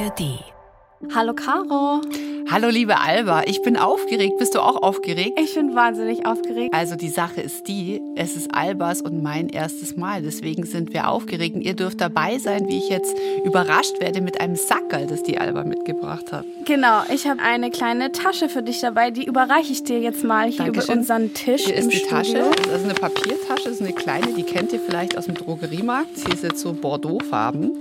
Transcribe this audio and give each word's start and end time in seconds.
ARD. 0.00 0.38
Hallo 1.14 1.34
Caro. 1.34 2.00
Hallo 2.50 2.68
liebe 2.68 2.98
Alba, 2.98 3.42
ich 3.46 3.62
bin 3.62 3.76
aufgeregt. 3.76 4.38
Bist 4.38 4.54
du 4.54 4.60
auch 4.60 4.82
aufgeregt? 4.82 5.38
Ich 5.38 5.54
bin 5.54 5.74
wahnsinnig 5.74 6.24
aufgeregt. 6.26 6.74
Also 6.74 6.96
die 6.96 7.10
Sache 7.10 7.42
ist 7.42 7.68
die, 7.68 8.00
es 8.16 8.34
ist 8.34 8.54
Albas 8.54 9.02
und 9.02 9.22
mein 9.22 9.48
erstes 9.50 9.96
Mal. 9.96 10.22
Deswegen 10.22 10.64
sind 10.64 10.94
wir 10.94 11.08
aufgeregt. 11.08 11.54
Und 11.54 11.62
ihr 11.62 11.74
dürft 11.74 12.00
dabei 12.00 12.38
sein, 12.38 12.66
wie 12.68 12.78
ich 12.78 12.88
jetzt 12.88 13.14
überrascht 13.44 14.00
werde 14.00 14.22
mit 14.22 14.40
einem 14.40 14.56
Sackerl, 14.56 15.06
das 15.06 15.22
die 15.22 15.38
Alba 15.38 15.64
mitgebracht 15.64 16.32
hat. 16.32 16.46
Genau, 16.64 17.02
ich 17.12 17.26
habe 17.26 17.42
eine 17.42 17.70
kleine 17.70 18.10
Tasche 18.12 18.48
für 18.48 18.62
dich 18.62 18.80
dabei. 18.80 19.10
Die 19.10 19.26
überreiche 19.26 19.72
ich 19.72 19.84
dir 19.84 20.00
jetzt 20.00 20.24
mal 20.24 20.48
hier 20.48 20.64
Dankeschön. 20.64 20.92
über 20.94 21.00
unseren 21.00 21.34
Tisch 21.34 21.64
Hier 21.66 21.74
ist 21.74 21.92
die 21.92 21.96
Studio. 21.96 22.16
Tasche. 22.16 22.50
Das 22.64 22.78
ist 22.78 22.84
eine 22.84 22.94
Papiertasche, 22.94 23.64
das 23.64 23.72
ist 23.74 23.82
eine 23.82 23.92
kleine, 23.92 24.28
die 24.32 24.44
kennt 24.44 24.72
ihr 24.72 24.80
vielleicht 24.80 25.18
aus 25.18 25.26
dem 25.26 25.34
Drogeriemarkt. 25.34 26.16
Sie 26.16 26.32
ist 26.32 26.42
jetzt 26.42 26.60
so 26.60 26.72
Bordeauxfarben. 26.72 27.72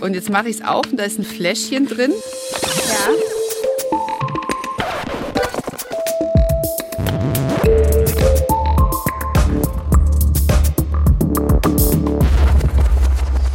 Und 0.00 0.14
jetzt 0.14 0.30
mache 0.30 0.48
ich 0.48 0.56
es 0.56 0.64
auf 0.64 0.86
und 0.90 0.96
da 0.96 1.04
ist 1.04 1.18
ein 1.18 1.24
Fläschchen 1.24 1.86
drin. 1.86 2.12
Ja. 2.88 3.30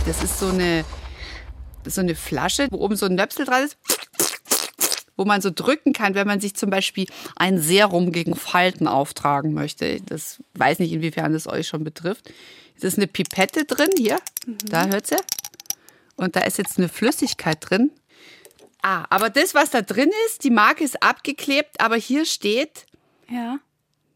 Das 0.06 0.24
ist 0.24 0.40
so 0.40 0.48
eine, 0.48 0.86
so 1.86 2.02
eine 2.02 2.16
Flasche, 2.16 2.68
wo 2.70 2.78
oben 2.78 2.96
so 2.96 3.08
ein 3.08 3.16
Nöpsel 3.16 3.46
dran 3.46 3.64
ist, 3.64 3.78
wo 5.18 5.26
man 5.26 5.42
so 5.42 5.50
drücken 5.54 5.94
kann, 5.94 6.14
wenn 6.14 6.28
man 6.28 6.40
sich 6.40 6.56
zum 6.56 6.70
Beispiel 6.70 7.08
ein 7.36 7.60
Serum 7.60 8.12
gegen 8.12 8.36
Falten 8.36 8.88
auftragen 8.88 9.54
möchte. 9.54 10.00
Das 10.06 10.38
weiß 10.54 10.80
nicht, 10.80 10.92
inwiefern 10.92 11.34
das 11.34 11.48
euch 11.48 11.68
schon 11.68 11.84
betrifft. 11.84 12.32
Es 12.78 12.84
ist 12.84 12.98
eine 12.98 13.08
Pipette 13.08 13.66
drin, 13.66 13.90
hier, 13.98 14.20
da 14.66 14.86
hört 14.88 15.10
ihr. 15.12 15.20
Und 16.18 16.36
da 16.36 16.42
ist 16.42 16.58
jetzt 16.58 16.78
eine 16.78 16.90
Flüssigkeit 16.90 17.58
drin. 17.62 17.92
Ah, 18.82 19.06
aber 19.10 19.30
das, 19.30 19.54
was 19.56 19.72
da 19.72 19.82
drin 19.82 20.12
ist, 20.28 20.44
die 20.44 20.50
Marke 20.52 20.84
ist 20.84 21.02
abgeklebt, 21.02 21.80
aber 21.82 21.96
hier 21.96 22.26
steht 22.26 22.86
Ja. 23.30 23.60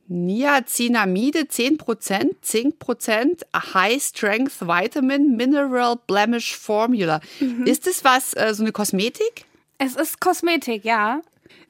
Niacinamide 0.07 1.41
10%, 1.47 2.35
10%, 2.43 3.43
a 3.51 3.73
High 3.73 4.01
Strength 4.01 4.61
Vitamin 4.61 5.35
Mineral 5.35 5.97
Blemish 6.07 6.55
Formula. 6.57 7.19
Ist 7.65 7.85
das 7.87 8.03
was, 8.03 8.33
äh, 8.35 8.53
so 8.53 8.63
eine 8.63 8.71
Kosmetik? 8.71 9.45
Es 9.77 9.95
ist 9.95 10.19
Kosmetik, 10.19 10.83
ja. 10.83 11.21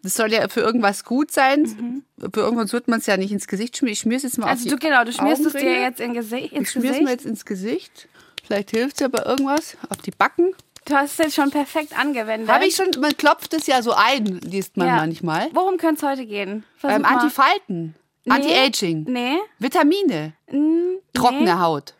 Das 0.03 0.15
soll 0.15 0.31
ja 0.31 0.47
für 0.47 0.61
irgendwas 0.61 1.03
gut 1.03 1.31
sein. 1.31 2.03
Für 2.33 2.39
irgendwas 2.41 2.71
wird 2.71 2.87
man 2.87 2.99
es 2.99 3.05
ja 3.05 3.17
nicht 3.17 3.31
ins 3.31 3.47
Gesicht 3.47 3.77
schmieren. 3.77 3.93
Ich 3.93 3.99
schmier 3.99 4.17
es 4.17 4.23
jetzt 4.23 4.37
mal 4.37 4.47
Also 4.47 4.63
auf 4.65 4.69
du 4.69 4.75
die 4.77 4.85
genau, 4.87 5.03
du 5.03 5.11
schmierst 5.11 5.45
es 5.45 5.53
dir 5.53 5.81
jetzt 5.81 5.99
in 5.99 6.13
Gesi 6.13 6.37
ins 6.39 6.61
Ich 6.61 6.71
schmier 6.71 6.83
es 6.85 6.89
Gesicht. 6.91 7.03
mir 7.03 7.11
jetzt 7.11 7.25
ins 7.25 7.45
Gesicht. 7.45 8.07
Vielleicht 8.49 8.71
hilft 8.71 8.95
es 8.95 8.99
ja 9.01 9.07
bei 9.09 9.21
irgendwas. 9.23 9.77
Auf 9.89 9.97
die 9.97 10.09
Backen. 10.09 10.55
Du 10.85 10.95
hast 10.95 11.11
es 11.11 11.17
jetzt 11.19 11.35
schon 11.35 11.51
perfekt 11.51 11.95
angewendet. 11.95 12.49
Habe 12.49 12.65
ich 12.65 12.75
schon, 12.75 12.87
man 12.99 13.15
klopft 13.15 13.53
es 13.53 13.67
ja 13.67 13.83
so 13.83 13.91
ein, 13.93 14.25
liest 14.41 14.75
man 14.75 14.87
Ja. 14.87 14.95
manchmal. 14.95 15.49
Worum 15.53 15.77
könnte 15.77 16.03
es 16.03 16.11
heute 16.11 16.25
gehen? 16.25 16.63
Versuch 16.77 16.95
Ähm, 16.95 17.03
mal. 17.03 17.09
Antifalten, 17.13 17.93
Nee. 18.25 18.33
Anti-Aging, 18.33 19.03
Nee. 19.07 19.37
Vitamine, 19.59 20.33
Mm, 20.51 20.95
trockene 21.13 21.43
nee. 21.43 21.59
Haut. 21.61 21.93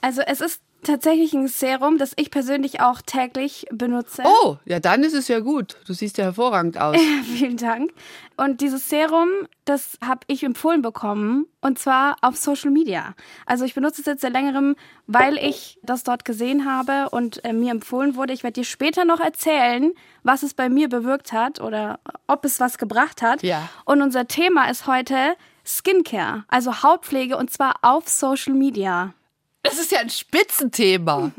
Also 0.00 0.22
es 0.22 0.40
ist 0.40 0.60
tatsächlich 0.84 1.32
ein 1.34 1.48
Serum, 1.48 1.98
das 1.98 2.12
ich 2.16 2.30
persönlich 2.30 2.80
auch 2.80 3.02
täglich 3.02 3.66
benutze. 3.70 4.22
Oh, 4.24 4.56
ja, 4.64 4.80
dann 4.80 5.02
ist 5.02 5.14
es 5.14 5.28
ja 5.28 5.40
gut. 5.40 5.76
Du 5.86 5.92
siehst 5.92 6.18
ja 6.18 6.24
hervorragend 6.24 6.78
aus. 6.78 6.96
Vielen 7.24 7.56
Dank. 7.56 7.92
Und 8.36 8.60
dieses 8.60 8.88
Serum, 8.88 9.28
das 9.64 9.98
habe 10.04 10.20
ich 10.26 10.42
empfohlen 10.42 10.82
bekommen 10.82 11.46
und 11.60 11.78
zwar 11.78 12.16
auf 12.20 12.36
Social 12.36 12.70
Media. 12.70 13.14
Also 13.46 13.64
ich 13.64 13.74
benutze 13.74 14.00
es 14.00 14.06
jetzt 14.06 14.22
seit 14.22 14.32
längerem, 14.32 14.76
weil 15.06 15.36
ich 15.38 15.78
das 15.82 16.02
dort 16.02 16.24
gesehen 16.24 16.64
habe 16.64 17.10
und 17.10 17.44
äh, 17.44 17.52
mir 17.52 17.70
empfohlen 17.70 18.16
wurde. 18.16 18.32
Ich 18.32 18.42
werde 18.42 18.60
dir 18.60 18.64
später 18.64 19.04
noch 19.04 19.20
erzählen, 19.20 19.92
was 20.22 20.42
es 20.42 20.54
bei 20.54 20.68
mir 20.68 20.88
bewirkt 20.88 21.32
hat 21.32 21.60
oder 21.60 22.00
ob 22.26 22.44
es 22.44 22.60
was 22.60 22.78
gebracht 22.78 23.22
hat. 23.22 23.42
Ja. 23.42 23.68
Und 23.84 24.02
unser 24.02 24.26
Thema 24.26 24.68
ist 24.68 24.86
heute 24.86 25.36
Skincare, 25.64 26.44
also 26.48 26.82
Hautpflege 26.82 27.36
und 27.36 27.50
zwar 27.50 27.76
auf 27.82 28.08
Social 28.08 28.54
Media. 28.54 29.14
Das 29.64 29.78
ist 29.78 29.90
ja 29.92 30.00
ein 30.00 30.10
Spitzenthema. 30.10 31.32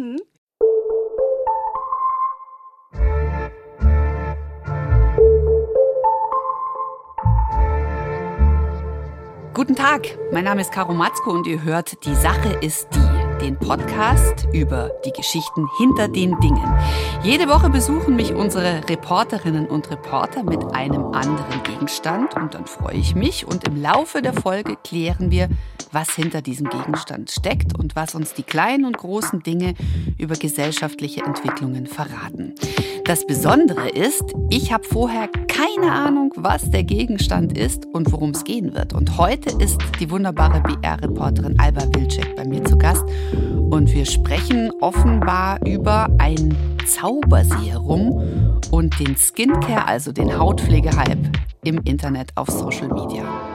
Guten 9.53 9.75
Tag, 9.75 10.17
mein 10.31 10.43
Name 10.43 10.61
ist 10.61 10.71
Caro 10.71 10.93
Matzko 10.93 11.29
und 11.31 11.45
ihr 11.45 11.61
hört 11.61 12.03
Die 12.03 12.15
Sache 12.15 12.57
ist 12.61 12.87
die, 12.95 13.14
den 13.41 13.57
Podcast 13.57 14.47
über 14.53 14.91
die 15.05 15.11
Geschichten 15.11 15.67
hinter 15.77 16.07
den 16.07 16.39
Dingen. 16.39 16.73
Jede 17.23 17.47
Woche 17.47 17.69
besuchen 17.69 18.15
mich 18.15 18.33
unsere 18.33 18.87
Reporterinnen 18.87 19.67
und 19.67 19.89
Reporter 19.91 20.43
mit 20.43 20.63
einem 20.73 21.05
anderen 21.13 21.63
Gegenstand 21.63 22.35
und 22.35 22.53
dann 22.53 22.65
freue 22.65 22.95
ich 22.95 23.15
mich 23.15 23.45
und 23.45 23.67
im 23.67 23.81
Laufe 23.81 24.21
der 24.21 24.33
Folge 24.33 24.77
klären 24.83 25.31
wir, 25.31 25.49
was 25.91 26.11
hinter 26.11 26.41
diesem 26.41 26.69
Gegenstand 26.69 27.31
steckt 27.31 27.77
und 27.77 27.95
was 27.95 28.15
uns 28.15 28.33
die 28.33 28.43
kleinen 28.43 28.85
und 28.85 28.97
großen 28.97 29.43
Dinge 29.43 29.73
über 30.17 30.35
gesellschaftliche 30.35 31.21
Entwicklungen 31.23 31.87
verraten. 31.87 32.53
Das 33.05 33.25
Besondere 33.25 33.89
ist, 33.89 34.23
ich 34.49 34.73
habe 34.73 34.83
vorher 34.83 35.29
keine 35.55 35.91
Ahnung, 35.91 36.33
was 36.35 36.69
der 36.69 36.83
Gegenstand 36.83 37.57
ist 37.57 37.85
und 37.93 38.11
worum 38.11 38.31
es 38.31 38.43
gehen 38.43 38.73
wird. 38.73 38.93
Und 38.93 39.17
heute 39.17 39.51
ist 39.63 39.79
die 39.99 40.09
wunderbare 40.11 40.61
BR-Reporterin 40.61 41.57
Alba 41.59 41.83
Wilczek 41.93 42.35
bei 42.35 42.45
mir 42.45 42.63
zu 42.65 42.77
Gast 42.77 43.05
und 43.69 43.93
wir 43.93 44.05
sprechen 44.05 44.71
offenbar 44.81 45.65
über 45.65 46.09
ein 46.17 46.55
Zauberserum 46.85 48.59
und 48.71 48.99
den 48.99 49.15
Skincare, 49.15 49.87
also 49.87 50.11
den 50.11 50.37
Hautpflegehype 50.37 51.31
im 51.63 51.79
Internet 51.83 52.31
auf 52.35 52.49
Social 52.49 52.89
Media. 52.89 53.54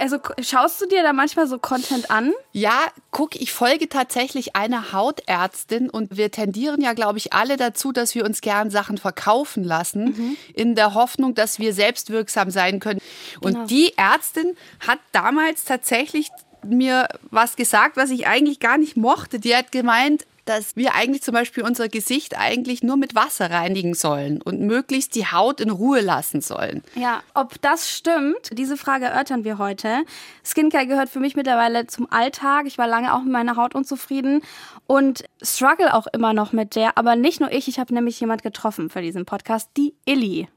Also 0.00 0.18
schaust 0.40 0.80
du 0.80 0.86
dir 0.86 1.02
da 1.02 1.12
manchmal 1.12 1.46
so 1.46 1.58
Content 1.58 2.10
an? 2.10 2.32
Ja, 2.52 2.86
guck, 3.10 3.36
ich 3.36 3.52
folge 3.52 3.88
tatsächlich 3.88 4.56
einer 4.56 4.92
Hautärztin 4.92 5.90
und 5.90 6.16
wir 6.16 6.30
tendieren 6.30 6.80
ja, 6.80 6.94
glaube 6.94 7.18
ich, 7.18 7.32
alle 7.32 7.56
dazu, 7.56 7.92
dass 7.92 8.14
wir 8.14 8.24
uns 8.24 8.40
gern 8.40 8.70
Sachen 8.70 8.98
verkaufen 8.98 9.62
lassen, 9.62 10.36
in 10.54 10.74
der 10.74 10.94
Hoffnung, 10.94 11.34
dass 11.34 11.58
wir 11.58 11.74
selbstwirksam 11.74 12.50
sein 12.50 12.80
können. 12.80 13.00
Und 13.42 13.52
Genau. 13.54 13.66
die 13.66 13.92
Ärztin 13.96 14.56
hat 14.86 14.98
damals 15.12 15.64
tatsächlich 15.64 16.28
mir 16.64 17.08
was 17.30 17.56
gesagt, 17.56 17.96
was 17.96 18.10
ich 18.10 18.26
eigentlich 18.26 18.60
gar 18.60 18.78
nicht 18.78 18.96
mochte. 18.96 19.38
Die 19.38 19.54
hat 19.54 19.72
gemeint, 19.72 20.26
dass 20.44 20.76
wir 20.76 20.94
eigentlich 20.94 21.22
zum 21.22 21.34
Beispiel 21.34 21.64
unser 21.64 21.88
Gesicht 21.88 22.38
eigentlich 22.38 22.82
nur 22.82 22.96
mit 22.96 23.14
Wasser 23.14 23.50
reinigen 23.50 23.94
sollen 23.94 24.40
und 24.42 24.60
möglichst 24.60 25.14
die 25.14 25.26
Haut 25.26 25.60
in 25.60 25.70
Ruhe 25.70 26.00
lassen 26.00 26.40
sollen. 26.40 26.82
Ja, 26.94 27.22
ob 27.34 27.60
das 27.62 27.90
stimmt, 27.90 28.50
diese 28.52 28.76
Frage 28.76 29.06
erörtern 29.06 29.44
wir 29.44 29.58
heute. 29.58 30.04
Skincare 30.44 30.86
gehört 30.86 31.08
für 31.08 31.20
mich 31.20 31.36
mittlerweile 31.36 31.86
zum 31.86 32.10
Alltag. 32.10 32.66
Ich 32.66 32.78
war 32.78 32.86
lange 32.86 33.14
auch 33.14 33.22
mit 33.22 33.32
meiner 33.32 33.56
Haut 33.56 33.74
unzufrieden 33.74 34.42
und 34.86 35.24
struggle 35.42 35.94
auch 35.94 36.06
immer 36.12 36.32
noch 36.32 36.52
mit 36.52 36.74
der. 36.74 36.98
Aber 36.98 37.16
nicht 37.16 37.40
nur 37.40 37.52
ich, 37.52 37.68
ich 37.68 37.78
habe 37.78 37.94
nämlich 37.94 38.18
jemand 38.20 38.42
getroffen 38.42 38.90
für 38.90 39.02
diesen 39.02 39.24
Podcast, 39.24 39.70
die 39.76 39.94
Illy. 40.04 40.48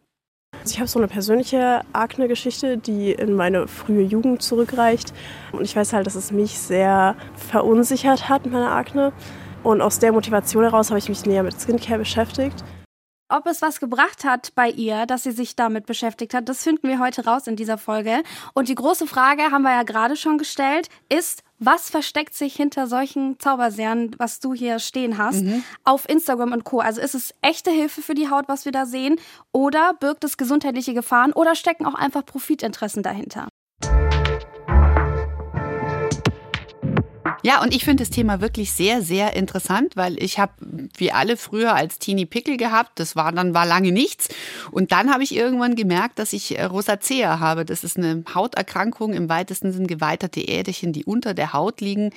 Also 0.62 0.74
ich 0.74 0.80
habe 0.80 0.88
so 0.88 1.00
eine 1.00 1.08
persönliche 1.08 1.82
Akne-Geschichte, 1.94 2.78
die 2.78 3.12
in 3.12 3.34
meine 3.34 3.68
frühe 3.68 4.04
Jugend 4.04 4.42
zurückreicht. 4.42 5.14
Und 5.52 5.64
ich 5.64 5.76
weiß 5.76 5.94
halt, 5.94 6.06
dass 6.08 6.16
es 6.16 6.32
mich 6.32 6.60
sehr 6.60 7.16
verunsichert 7.36 8.30
hat 8.30 8.46
mit 8.46 8.54
meiner 8.54 8.72
Akne. 8.72 9.14
Und 9.63 9.81
aus 9.81 10.00
der 10.00 10.12
Motivation 10.12 10.63
heraus 10.63 10.90
habe 10.90 11.00
ich 11.00 11.09
mich 11.09 11.25
näher 11.25 11.44
mit 11.44 11.59
Skincare 11.59 12.00
beschäftigt. 12.00 12.63
Ob 13.29 13.47
es 13.47 13.62
was 13.62 13.79
gebracht 13.79 14.25
hat 14.25 14.53
bei 14.53 14.69
ihr, 14.69 15.06
dass 15.07 15.24
sie 15.24 15.31
sich 15.31 15.56
damit 15.56 15.85
beschäftigt 15.85 16.34
hat, 16.35 16.50
das 16.50 16.62
finden 16.62 16.88
wir 16.88 17.00
heute 17.00 17.25
raus 17.25 17.47
in 17.47 17.56
dieser 17.56 17.78
Folge. 17.78 18.22
Und 18.53 18.68
die 18.68 18.75
große 18.75 19.07
Frage 19.07 19.44
haben 19.44 19.63
wir 19.63 19.72
ja 19.72 19.84
gerade 19.84 20.18
schon 20.18 20.38
gestellt, 20.38 20.90
ist, 21.09 21.41
was 21.57 21.90
versteckt 21.90 22.35
sich 22.35 22.55
hinter 22.55 22.85
solchen 22.85 23.40
Zauberserien, 23.40 24.14
was 24.20 24.40
du 24.40 24.53
hier 24.53 24.78
stehen 24.78 25.17
hast, 25.17 25.43
auf 25.84 26.08
Instagram 26.08 26.52
und 26.52 26.64
Co. 26.66 26.79
Also 26.82 27.02
ist 27.02 27.16
es 27.16 27.34
echte 27.41 27.72
Hilfe 27.72 28.02
für 28.02 28.14
die 28.14 28.29
Haut, 28.29 28.49
was 28.49 28.66
wir 28.66 28.72
da 28.73 28.85
sehen, 28.85 29.16
oder 29.52 29.93
birgt 29.93 30.26
es 30.26 30.38
gesundheitliche 30.38 30.93
Gefahren 30.93 31.32
oder 31.32 31.55
stecken 31.55 31.85
auch 31.85 31.96
einfach 31.96 32.26
Profitinteressen 32.26 33.02
dahinter? 33.02 33.47
Ja, 37.45 37.61
und 37.61 37.75
ich 37.75 37.84
finde 37.84 38.03
das 38.03 38.09
Thema 38.09 38.40
wirklich 38.40 38.72
sehr, 38.72 39.01
sehr 39.01 39.35
interessant, 39.35 39.97
weil 39.97 40.22
ich 40.23 40.40
habe, 40.40 40.53
wie 40.95 41.11
alle 41.11 41.35
früher 41.35 41.75
als 41.75 41.99
Teenie 41.99 42.25
Pickel 42.25 42.55
gehabt. 42.55 42.97
Das 42.99 43.17
war 43.17 43.34
dann 43.34 43.53
war 43.53 43.66
lange 43.66 43.91
nichts. 43.91 44.29
Und 44.72 44.93
dann 44.93 45.11
habe 45.11 45.23
ich 45.23 45.35
irgendwann 45.35 45.75
gemerkt, 45.75 46.19
dass 46.19 46.31
ich 46.31 46.57
äh, 46.57 46.63
Rosacea 46.63 47.41
habe. 47.41 47.66
Das 47.66 47.84
ist 47.84 47.97
eine 47.97 48.23
Hauterkrankung, 48.34 49.13
im 49.13 49.28
weitesten 49.28 49.73
Sinn 49.73 49.87
geweiterte 49.87 50.40
Äderchen, 50.40 50.93
die 50.93 51.03
unter 51.03 51.34
der 51.34 51.51
Haut 51.51 51.81
liegen. 51.81 52.11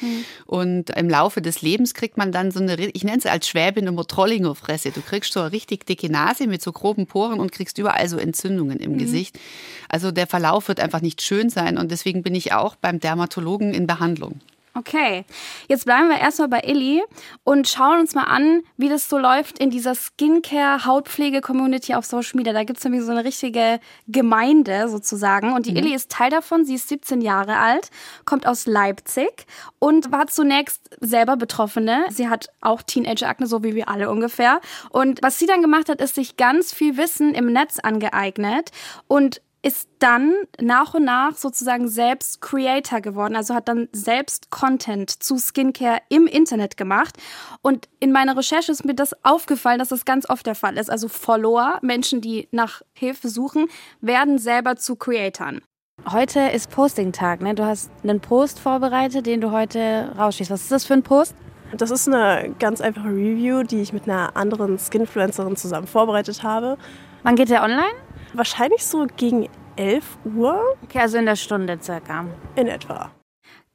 Und 0.46 0.90
im 0.90 1.10
Laufe 1.10 1.42
des 1.42 1.60
Lebens 1.60 1.94
kriegt 1.94 2.16
man 2.16 2.30
dann 2.30 2.52
so 2.52 2.60
eine, 2.60 2.76
ich 2.76 3.02
nenne 3.02 3.18
es 3.18 3.26
als 3.26 3.48
Schwäbin 3.48 3.88
immer 3.88 4.06
Trollingerfresse. 4.06 4.92
Du 4.92 5.00
kriegst 5.00 5.32
so 5.32 5.40
eine 5.40 5.50
richtig 5.50 5.86
dicke 5.86 6.08
Nase 6.08 6.46
mit 6.46 6.62
so 6.62 6.70
groben 6.70 7.08
Poren 7.08 7.40
und 7.40 7.50
kriegst 7.50 7.78
überall 7.78 8.08
so 8.08 8.16
Entzündungen 8.16 8.78
im 8.78 8.96
Gesicht. 8.96 9.40
Also 9.88 10.12
der 10.12 10.28
Verlauf 10.28 10.68
wird 10.68 10.78
einfach 10.78 11.00
nicht 11.00 11.20
schön 11.20 11.50
sein. 11.50 11.78
Und 11.78 11.90
deswegen 11.90 12.22
bin 12.22 12.36
ich 12.36 12.52
auch 12.52 12.76
beim 12.76 13.00
Dermatologen 13.00 13.74
in 13.74 13.88
Behandlung. 13.88 14.40
Okay, 14.76 15.24
jetzt 15.68 15.86
bleiben 15.86 16.10
wir 16.10 16.18
erstmal 16.18 16.48
bei 16.48 16.60
Illy 16.60 17.02
und 17.44 17.66
schauen 17.66 18.00
uns 18.00 18.14
mal 18.14 18.24
an, 18.24 18.62
wie 18.76 18.90
das 18.90 19.08
so 19.08 19.16
läuft 19.16 19.58
in 19.58 19.70
dieser 19.70 19.94
Skincare-Hautpflege-Community 19.94 21.94
auf 21.94 22.04
Social 22.04 22.36
Media. 22.36 22.52
Da 22.52 22.64
gibt 22.64 22.76
es 22.78 22.84
nämlich 22.84 23.02
so 23.02 23.10
eine 23.10 23.24
richtige 23.24 23.80
Gemeinde 24.06 24.90
sozusagen. 24.90 25.54
Und 25.54 25.64
die 25.64 25.70
mhm. 25.70 25.78
Illy 25.78 25.94
ist 25.94 26.10
Teil 26.10 26.28
davon. 26.28 26.66
Sie 26.66 26.74
ist 26.74 26.88
17 26.88 27.22
Jahre 27.22 27.56
alt, 27.56 27.88
kommt 28.26 28.46
aus 28.46 28.66
Leipzig 28.66 29.46
und 29.78 30.12
war 30.12 30.26
zunächst 30.26 30.90
selber 31.00 31.38
Betroffene. 31.38 32.04
Sie 32.10 32.28
hat 32.28 32.50
auch 32.60 32.82
Teenager-Akne, 32.82 33.46
so 33.46 33.64
wie 33.64 33.74
wir 33.74 33.88
alle 33.88 34.10
ungefähr. 34.10 34.60
Und 34.90 35.22
was 35.22 35.38
sie 35.38 35.46
dann 35.46 35.62
gemacht 35.62 35.88
hat, 35.88 36.02
ist 36.02 36.16
sich 36.16 36.36
ganz 36.36 36.74
viel 36.74 36.98
Wissen 36.98 37.34
im 37.34 37.50
Netz 37.50 37.78
angeeignet 37.78 38.72
und 39.08 39.40
ist 39.62 39.88
dann 39.98 40.32
nach 40.60 40.94
und 40.94 41.04
nach 41.04 41.36
sozusagen 41.36 41.88
selbst 41.88 42.40
Creator 42.40 43.00
geworden, 43.00 43.34
also 43.34 43.54
hat 43.54 43.68
dann 43.68 43.88
selbst 43.92 44.50
Content 44.50 45.10
zu 45.10 45.38
Skincare 45.38 45.98
im 46.08 46.26
Internet 46.26 46.76
gemacht. 46.76 47.16
Und 47.62 47.88
in 47.98 48.12
meiner 48.12 48.36
Recherche 48.36 48.70
ist 48.70 48.84
mir 48.84 48.94
das 48.94 49.24
aufgefallen, 49.24 49.78
dass 49.78 49.88
das 49.88 50.04
ganz 50.04 50.28
oft 50.30 50.46
der 50.46 50.54
Fall 50.54 50.76
ist. 50.76 50.90
Also 50.90 51.08
Follower, 51.08 51.78
Menschen, 51.82 52.20
die 52.20 52.48
nach 52.52 52.82
Hilfe 52.92 53.28
suchen, 53.28 53.66
werden 54.00 54.38
selber 54.38 54.76
zu 54.76 54.96
Creatoren. 54.96 55.62
Heute 56.10 56.40
ist 56.40 56.70
Posting-Tag, 56.70 57.40
ne? 57.40 57.54
Du 57.54 57.64
hast 57.64 57.90
einen 58.02 58.20
Post 58.20 58.60
vorbereitet, 58.60 59.26
den 59.26 59.40
du 59.40 59.50
heute 59.50 60.12
rausschießt. 60.16 60.50
Was 60.50 60.62
ist 60.62 60.72
das 60.72 60.84
für 60.84 60.94
ein 60.94 61.02
Post? 61.02 61.34
Das 61.76 61.90
ist 61.90 62.06
eine 62.06 62.54
ganz 62.60 62.80
einfache 62.80 63.08
Review, 63.08 63.64
die 63.64 63.80
ich 63.80 63.92
mit 63.92 64.04
einer 64.04 64.36
anderen 64.36 64.78
Skinfluencerin 64.78 65.56
zusammen 65.56 65.86
vorbereitet 65.88 66.42
habe. 66.42 66.78
Wann 67.24 67.34
geht 67.34 67.50
der 67.50 67.62
online? 67.64 68.05
Wahrscheinlich 68.36 68.84
so 68.84 69.06
gegen 69.16 69.48
11 69.76 70.18
Uhr. 70.36 70.62
Okay, 70.84 71.00
also 71.00 71.16
in 71.16 71.24
der 71.24 71.36
Stunde 71.36 71.78
circa. 71.80 72.26
In 72.54 72.68
etwa. 72.68 73.10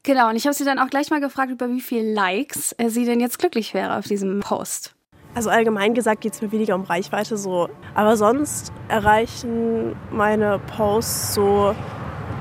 Genau, 0.03 0.29
und 0.29 0.35
ich 0.35 0.45
habe 0.45 0.53
sie 0.53 0.65
dann 0.65 0.77
auch 0.77 0.89
gleich 0.89 1.09
mal 1.09 1.19
gefragt, 1.19 1.51
über 1.51 1.67
wie 1.69 1.81
viele 1.81 2.13
Likes 2.13 2.75
äh, 2.77 2.89
sie 2.89 3.05
denn 3.05 3.19
jetzt 3.19 3.39
glücklich 3.39 3.73
wäre 3.73 3.97
auf 3.97 4.05
diesem 4.05 4.39
Post. 4.39 4.95
Also 5.33 5.49
allgemein 5.49 5.95
gesagt 5.95 6.21
geht 6.21 6.33
es 6.33 6.41
mir 6.43 6.51
weniger 6.51 6.75
um 6.75 6.83
Reichweite 6.83 7.37
so. 7.37 7.69
Aber 7.95 8.17
sonst 8.17 8.71
erreichen 8.87 9.95
meine 10.11 10.59
Posts 10.75 11.33
so 11.33 11.75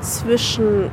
zwischen 0.02 0.90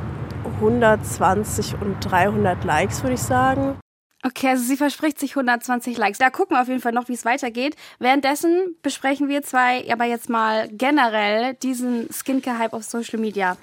120 0.56 1.74
und 1.80 2.00
300 2.00 2.64
Likes, 2.64 3.02
würde 3.02 3.14
ich 3.14 3.22
sagen. 3.22 3.78
Okay, 4.24 4.48
also 4.48 4.64
sie 4.64 4.76
verspricht 4.76 5.18
sich 5.18 5.32
120 5.32 5.96
Likes. 5.96 6.18
Da 6.18 6.30
gucken 6.30 6.56
wir 6.56 6.62
auf 6.62 6.68
jeden 6.68 6.80
Fall 6.80 6.92
noch, 6.92 7.08
wie 7.08 7.12
es 7.12 7.24
weitergeht. 7.24 7.76
Währenddessen 8.00 8.76
besprechen 8.82 9.28
wir 9.28 9.42
zwei 9.42 9.90
aber 9.92 10.04
jetzt 10.06 10.28
mal 10.28 10.68
generell 10.72 11.54
diesen 11.54 12.12
Skincare-Hype 12.12 12.72
auf 12.72 12.82
Social 12.82 13.20
Media. 13.20 13.56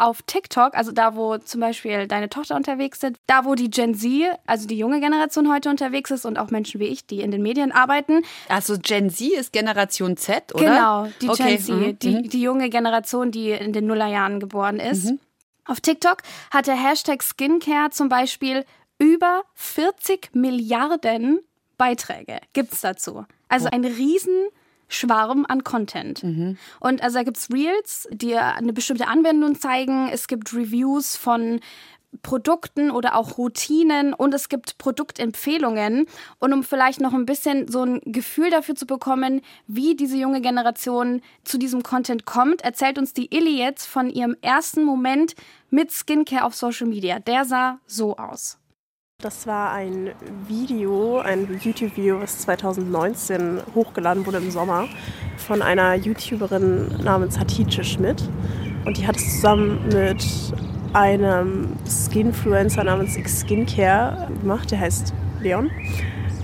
Auf 0.00 0.22
TikTok, 0.22 0.74
also 0.74 0.92
da, 0.92 1.16
wo 1.16 1.38
zum 1.38 1.60
Beispiel 1.60 2.06
deine 2.06 2.28
Tochter 2.28 2.54
unterwegs 2.54 3.02
ist, 3.02 3.16
da, 3.26 3.44
wo 3.44 3.56
die 3.56 3.68
Gen 3.68 3.96
Z, 3.96 4.30
also 4.46 4.68
die 4.68 4.78
junge 4.78 5.00
Generation 5.00 5.52
heute 5.52 5.68
unterwegs 5.70 6.12
ist 6.12 6.24
und 6.24 6.38
auch 6.38 6.50
Menschen 6.50 6.80
wie 6.80 6.86
ich, 6.86 7.04
die 7.06 7.20
in 7.20 7.32
den 7.32 7.42
Medien 7.42 7.72
arbeiten. 7.72 8.22
Also 8.48 8.78
Gen 8.80 9.10
Z 9.10 9.32
ist 9.32 9.52
Generation 9.52 10.16
Z, 10.16 10.54
oder? 10.54 10.64
Genau, 10.64 11.08
die 11.20 11.28
okay. 11.28 11.56
Gen 11.56 11.58
Z, 11.58 11.74
mhm. 11.74 11.98
die, 11.98 12.10
mhm. 12.10 12.28
die 12.30 12.40
junge 12.40 12.70
Generation, 12.70 13.32
die 13.32 13.50
in 13.50 13.72
den 13.72 13.86
Nullerjahren 13.86 14.38
geboren 14.38 14.78
ist. 14.78 15.06
Mhm. 15.06 15.18
Auf 15.68 15.80
TikTok 15.80 16.22
hat 16.50 16.66
der 16.66 16.76
Hashtag 16.76 17.22
Skincare 17.22 17.90
zum 17.90 18.08
Beispiel 18.08 18.64
über 18.98 19.42
40 19.54 20.34
Milliarden 20.34 21.40
Beiträge 21.76 22.40
gibt 22.52 22.72
es 22.72 22.80
dazu. 22.80 23.24
Also 23.48 23.68
ein 23.70 23.84
riesen 23.84 24.48
Schwarm 24.88 25.46
an 25.48 25.64
Content. 25.64 26.22
Mhm. 26.22 26.58
Und 26.80 27.02
also 27.02 27.18
da 27.18 27.22
gibt 27.22 27.36
es 27.36 27.50
Reels, 27.50 28.08
die 28.10 28.36
eine 28.36 28.72
bestimmte 28.72 29.06
Anwendung 29.06 29.58
zeigen. 29.60 30.08
Es 30.10 30.26
gibt 30.28 30.52
Reviews 30.54 31.16
von 31.16 31.60
Produkten 32.22 32.90
oder 32.90 33.16
auch 33.16 33.36
Routinen 33.36 34.14
und 34.14 34.32
es 34.32 34.48
gibt 34.48 34.78
Produktempfehlungen. 34.78 36.06
Und 36.38 36.52
um 36.54 36.64
vielleicht 36.64 37.00
noch 37.00 37.12
ein 37.12 37.26
bisschen 37.26 37.68
so 37.68 37.82
ein 37.82 38.00
Gefühl 38.06 38.50
dafür 38.50 38.74
zu 38.74 38.86
bekommen, 38.86 39.42
wie 39.66 39.94
diese 39.94 40.16
junge 40.16 40.40
Generation 40.40 41.20
zu 41.44 41.58
diesem 41.58 41.82
Content 41.82 42.24
kommt, 42.24 42.62
erzählt 42.62 42.98
uns 42.98 43.12
die 43.12 43.34
Illy 43.34 43.58
jetzt 43.58 43.86
von 43.86 44.08
ihrem 44.08 44.36
ersten 44.40 44.84
Moment 44.84 45.34
mit 45.70 45.92
Skincare 45.92 46.44
auf 46.44 46.54
Social 46.54 46.86
Media. 46.86 47.18
Der 47.18 47.44
sah 47.44 47.78
so 47.86 48.16
aus. 48.16 48.58
Das 49.20 49.48
war 49.48 49.72
ein 49.72 50.12
Video, 50.46 51.18
ein 51.18 51.58
YouTube-Video, 51.60 52.20
was 52.20 52.38
2019 52.38 53.60
hochgeladen 53.74 54.24
wurde 54.24 54.38
im 54.38 54.52
Sommer 54.52 54.86
von 55.36 55.60
einer 55.60 55.96
YouTuberin 55.96 57.02
namens 57.02 57.36
Hatice 57.36 57.84
Schmidt. 57.84 58.22
Und 58.84 58.96
die 58.96 59.08
hat 59.08 59.16
es 59.16 59.34
zusammen 59.34 59.88
mit 59.88 60.24
einem 60.92 61.76
Skinfluencer 61.84 62.84
namens 62.84 63.16
X 63.16 63.40
Skincare 63.40 64.28
gemacht, 64.40 64.70
der 64.70 64.78
heißt 64.78 65.12
Leon. 65.40 65.68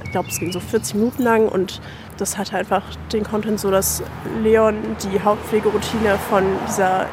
Ich 0.03 0.11
glaube, 0.11 0.31
es 0.31 0.41
ging 0.41 0.51
so 0.51 0.59
40 0.59 0.97
Minuten 0.97 1.23
lang 1.23 1.49
und 1.49 1.81
das 2.19 2.37
hatte 2.37 2.57
einfach 2.57 2.83
den 3.13 3.23
Content 3.23 3.61
so, 3.61 3.71
dass 3.71 4.03
Leon 4.43 4.97
die 5.01 5.23
Hautpflegeroutine 5.23 6.19
von 6.29 6.43
dieser 6.67 7.07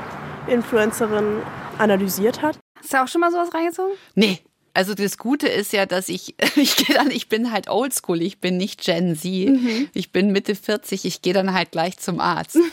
Influencerin 0.47 1.43
analysiert 1.77 2.41
hat. 2.41 2.57
Hast 2.79 2.93
du 2.93 2.97
auch 2.97 3.07
schon 3.07 3.21
mal 3.21 3.29
sowas 3.29 3.53
reingezogen? 3.53 3.93
Nee, 4.15 4.39
also 4.73 4.93
das 4.93 5.17
Gute 5.17 5.47
ist 5.47 5.73
ja, 5.73 5.85
dass 5.85 6.09
ich, 6.09 6.35
ich 6.55 6.75
gehe 6.75 6.95
dann, 6.95 7.11
ich 7.11 7.29
bin 7.29 7.51
halt 7.51 7.69
oldschool, 7.69 8.21
ich 8.21 8.39
bin 8.39 8.57
nicht 8.57 8.83
Gen 8.83 9.15
Z, 9.15 9.49
mhm. 9.49 9.89
ich 9.93 10.11
bin 10.11 10.31
Mitte 10.31 10.55
40, 10.55 11.05
ich 11.05 11.21
gehe 11.21 11.33
dann 11.33 11.53
halt 11.53 11.71
gleich 11.71 11.97
zum 11.97 12.19
Arzt. 12.19 12.57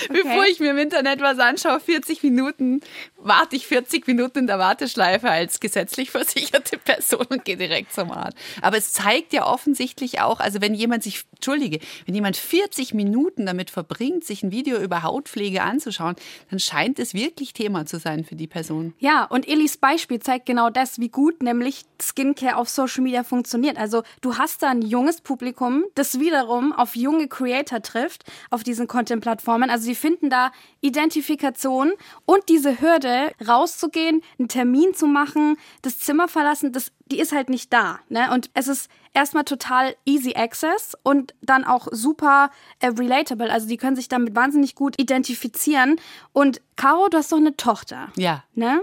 Okay. 0.08 0.22
Bevor 0.22 0.44
ich 0.46 0.58
mir 0.58 0.70
im 0.70 0.78
Internet 0.78 1.20
was 1.20 1.38
anschaue, 1.38 1.78
40 1.78 2.22
Minuten, 2.22 2.80
warte 3.22 3.56
ich 3.56 3.66
40 3.66 4.06
Minuten 4.06 4.40
in 4.40 4.46
der 4.46 4.58
Warteschleife 4.58 5.30
als 5.30 5.60
gesetzlich 5.60 6.10
versicherte 6.10 6.78
Person 6.78 7.26
und 7.28 7.44
gehe 7.44 7.56
direkt 7.56 7.92
zum 7.92 8.10
Arzt. 8.10 8.36
Aber 8.62 8.76
es 8.76 8.92
zeigt 8.92 9.32
ja 9.32 9.46
offensichtlich 9.46 10.20
auch, 10.20 10.40
also 10.40 10.60
wenn 10.60 10.74
jemand 10.74 11.02
sich, 11.02 11.24
entschuldige, 11.32 11.80
wenn 12.06 12.14
jemand 12.14 12.36
40 12.36 12.94
Minuten 12.94 13.46
damit 13.46 13.70
verbringt, 13.70 14.24
sich 14.24 14.42
ein 14.42 14.50
Video 14.50 14.78
über 14.78 15.02
Hautpflege 15.02 15.62
anzuschauen, 15.62 16.16
dann 16.50 16.58
scheint 16.58 16.98
es 16.98 17.14
wirklich 17.14 17.52
Thema 17.52 17.86
zu 17.86 17.98
sein 17.98 18.24
für 18.24 18.36
die 18.36 18.46
Person. 18.46 18.94
Ja, 18.98 19.24
und 19.24 19.48
Elis 19.48 19.76
Beispiel 19.76 20.20
zeigt 20.20 20.46
genau 20.46 20.70
das, 20.70 20.98
wie 20.98 21.08
gut 21.08 21.42
nämlich 21.42 21.82
Skincare 22.00 22.56
auf 22.56 22.68
Social 22.68 23.02
Media 23.02 23.24
funktioniert. 23.24 23.78
Also 23.78 24.02
du 24.20 24.38
hast 24.38 24.62
da 24.62 24.70
ein 24.70 24.82
junges 24.82 25.20
Publikum, 25.20 25.84
das 25.94 26.18
wiederum 26.18 26.72
auf 26.72 26.96
junge 26.96 27.28
Creator 27.28 27.82
trifft, 27.82 28.24
auf 28.50 28.62
diesen 28.62 28.88
Content-Plattformen. 28.88 29.70
Also 29.70 29.84
sie 29.84 29.94
finden 29.94 30.30
da 30.30 30.52
Identifikation 30.80 31.92
und 32.24 32.48
diese 32.48 32.80
Hürde, 32.80 33.09
rauszugehen, 33.46 34.22
einen 34.38 34.48
Termin 34.48 34.94
zu 34.94 35.06
machen, 35.06 35.56
das 35.82 35.98
Zimmer 35.98 36.28
verlassen, 36.28 36.72
das, 36.72 36.92
die 37.06 37.18
ist 37.18 37.32
halt 37.32 37.48
nicht 37.48 37.72
da. 37.72 38.00
Ne? 38.08 38.32
Und 38.32 38.50
es 38.54 38.68
ist 38.68 38.90
erstmal 39.14 39.44
total 39.44 39.94
easy 40.04 40.34
access 40.34 40.96
und 41.02 41.34
dann 41.42 41.64
auch 41.64 41.88
super 41.90 42.50
äh, 42.80 42.88
relatable. 42.88 43.50
Also 43.50 43.68
die 43.68 43.76
können 43.76 43.96
sich 43.96 44.08
damit 44.08 44.34
wahnsinnig 44.34 44.74
gut 44.74 44.98
identifizieren. 44.98 46.00
Und 46.32 46.60
Caro, 46.76 47.08
du 47.08 47.18
hast 47.18 47.32
doch 47.32 47.38
eine 47.38 47.56
Tochter. 47.56 48.08
Ja. 48.16 48.44
Ne? 48.54 48.82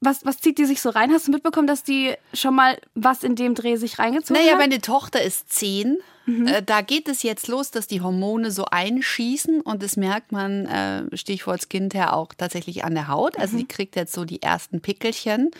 Was, 0.00 0.24
was 0.24 0.38
zieht 0.38 0.58
die 0.58 0.64
sich 0.64 0.80
so 0.80 0.90
rein? 0.90 1.12
Hast 1.12 1.28
du 1.28 1.32
mitbekommen, 1.32 1.68
dass 1.68 1.84
die 1.84 2.14
schon 2.34 2.54
mal 2.54 2.78
was 2.94 3.22
in 3.22 3.36
dem 3.36 3.54
Dreh 3.54 3.76
sich 3.76 3.98
reingezogen 3.98 4.34
naja, 4.34 4.52
hat? 4.52 4.58
Naja, 4.58 4.68
meine 4.68 4.80
Tochter 4.80 5.22
ist 5.22 5.52
zehn. 5.52 5.98
Mhm. 6.26 6.46
Äh, 6.46 6.62
da 6.62 6.80
geht 6.80 7.08
es 7.08 7.22
jetzt 7.22 7.48
los, 7.48 7.70
dass 7.70 7.86
die 7.86 8.00
Hormone 8.00 8.50
so 8.50 8.64
einschießen 8.64 9.60
und 9.60 9.82
das 9.82 9.96
merkt 9.96 10.32
man, 10.32 10.66
äh, 10.66 11.16
Stichwort 11.16 11.68
Kind 11.68 11.94
her, 11.94 12.14
auch 12.14 12.32
tatsächlich 12.34 12.84
an 12.84 12.94
der 12.94 13.08
Haut. 13.08 13.38
Also 13.38 13.54
mhm. 13.54 13.60
die 13.60 13.68
kriegt 13.68 13.96
jetzt 13.96 14.12
so 14.12 14.24
die 14.24 14.42
ersten 14.42 14.80
Pickelchen 14.80 15.50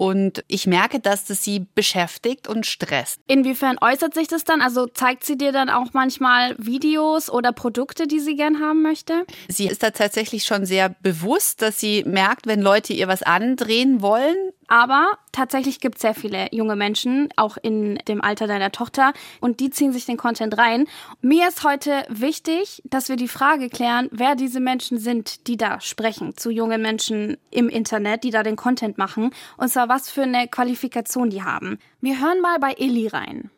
und 0.00 0.44
ich 0.48 0.66
merke, 0.66 0.98
dass 0.98 1.26
das 1.26 1.44
sie 1.44 1.66
beschäftigt 1.74 2.48
und 2.48 2.64
stresst. 2.64 3.20
Inwiefern 3.26 3.76
äußert 3.82 4.14
sich 4.14 4.28
das 4.28 4.44
dann? 4.44 4.62
Also 4.62 4.86
zeigt 4.86 5.24
sie 5.24 5.36
dir 5.36 5.52
dann 5.52 5.68
auch 5.68 5.88
manchmal 5.92 6.56
Videos 6.56 7.28
oder 7.28 7.52
Produkte, 7.52 8.06
die 8.06 8.18
sie 8.18 8.34
gern 8.34 8.60
haben 8.60 8.80
möchte? 8.80 9.26
Sie 9.48 9.66
ist 9.66 9.82
da 9.82 9.90
tatsächlich 9.90 10.44
schon 10.44 10.64
sehr 10.64 10.88
bewusst, 10.88 11.60
dass 11.60 11.80
sie 11.80 12.02
merkt, 12.04 12.46
wenn 12.46 12.62
Leute 12.62 12.94
ihr 12.94 13.08
was 13.08 13.22
andrehen 13.22 14.00
wollen, 14.00 14.36
aber 14.70 15.18
tatsächlich 15.32 15.80
gibt 15.80 15.96
es 15.96 16.02
sehr 16.02 16.14
viele 16.14 16.46
junge 16.52 16.76
Menschen, 16.76 17.28
auch 17.34 17.56
in 17.60 17.96
dem 18.06 18.22
Alter 18.22 18.46
deiner 18.46 18.70
Tochter, 18.70 19.12
und 19.40 19.58
die 19.58 19.70
ziehen 19.70 19.92
sich 19.92 20.06
den 20.06 20.16
Content 20.16 20.56
rein. 20.56 20.86
Mir 21.20 21.48
ist 21.48 21.64
heute 21.64 22.04
wichtig, 22.08 22.80
dass 22.84 23.08
wir 23.08 23.16
die 23.16 23.26
Frage 23.26 23.68
klären, 23.68 24.08
wer 24.12 24.36
diese 24.36 24.60
Menschen 24.60 24.98
sind, 24.98 25.48
die 25.48 25.56
da 25.56 25.80
sprechen 25.80 26.36
zu 26.36 26.50
jungen 26.50 26.80
Menschen 26.80 27.36
im 27.50 27.68
Internet, 27.68 28.22
die 28.22 28.30
da 28.30 28.44
den 28.44 28.54
Content 28.54 28.96
machen, 28.96 29.32
und 29.56 29.70
zwar 29.70 29.88
was 29.90 30.08
für 30.08 30.22
eine 30.22 30.46
Qualifikation 30.46 31.30
die 31.30 31.42
haben. 31.42 31.78
Wir 32.00 32.20
hören 32.20 32.40
mal 32.40 32.60
bei 32.60 32.74
Illy 32.78 33.08
rein. 33.08 33.50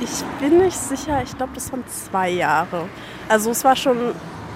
Ich 0.00 0.24
bin 0.40 0.58
nicht 0.58 0.78
sicher, 0.78 1.22
ich 1.22 1.36
glaube, 1.36 1.52
das 1.54 1.70
waren 1.70 1.86
zwei 1.88 2.30
Jahre. 2.30 2.88
Also 3.28 3.50
es 3.50 3.64
war 3.64 3.76
schon 3.76 4.14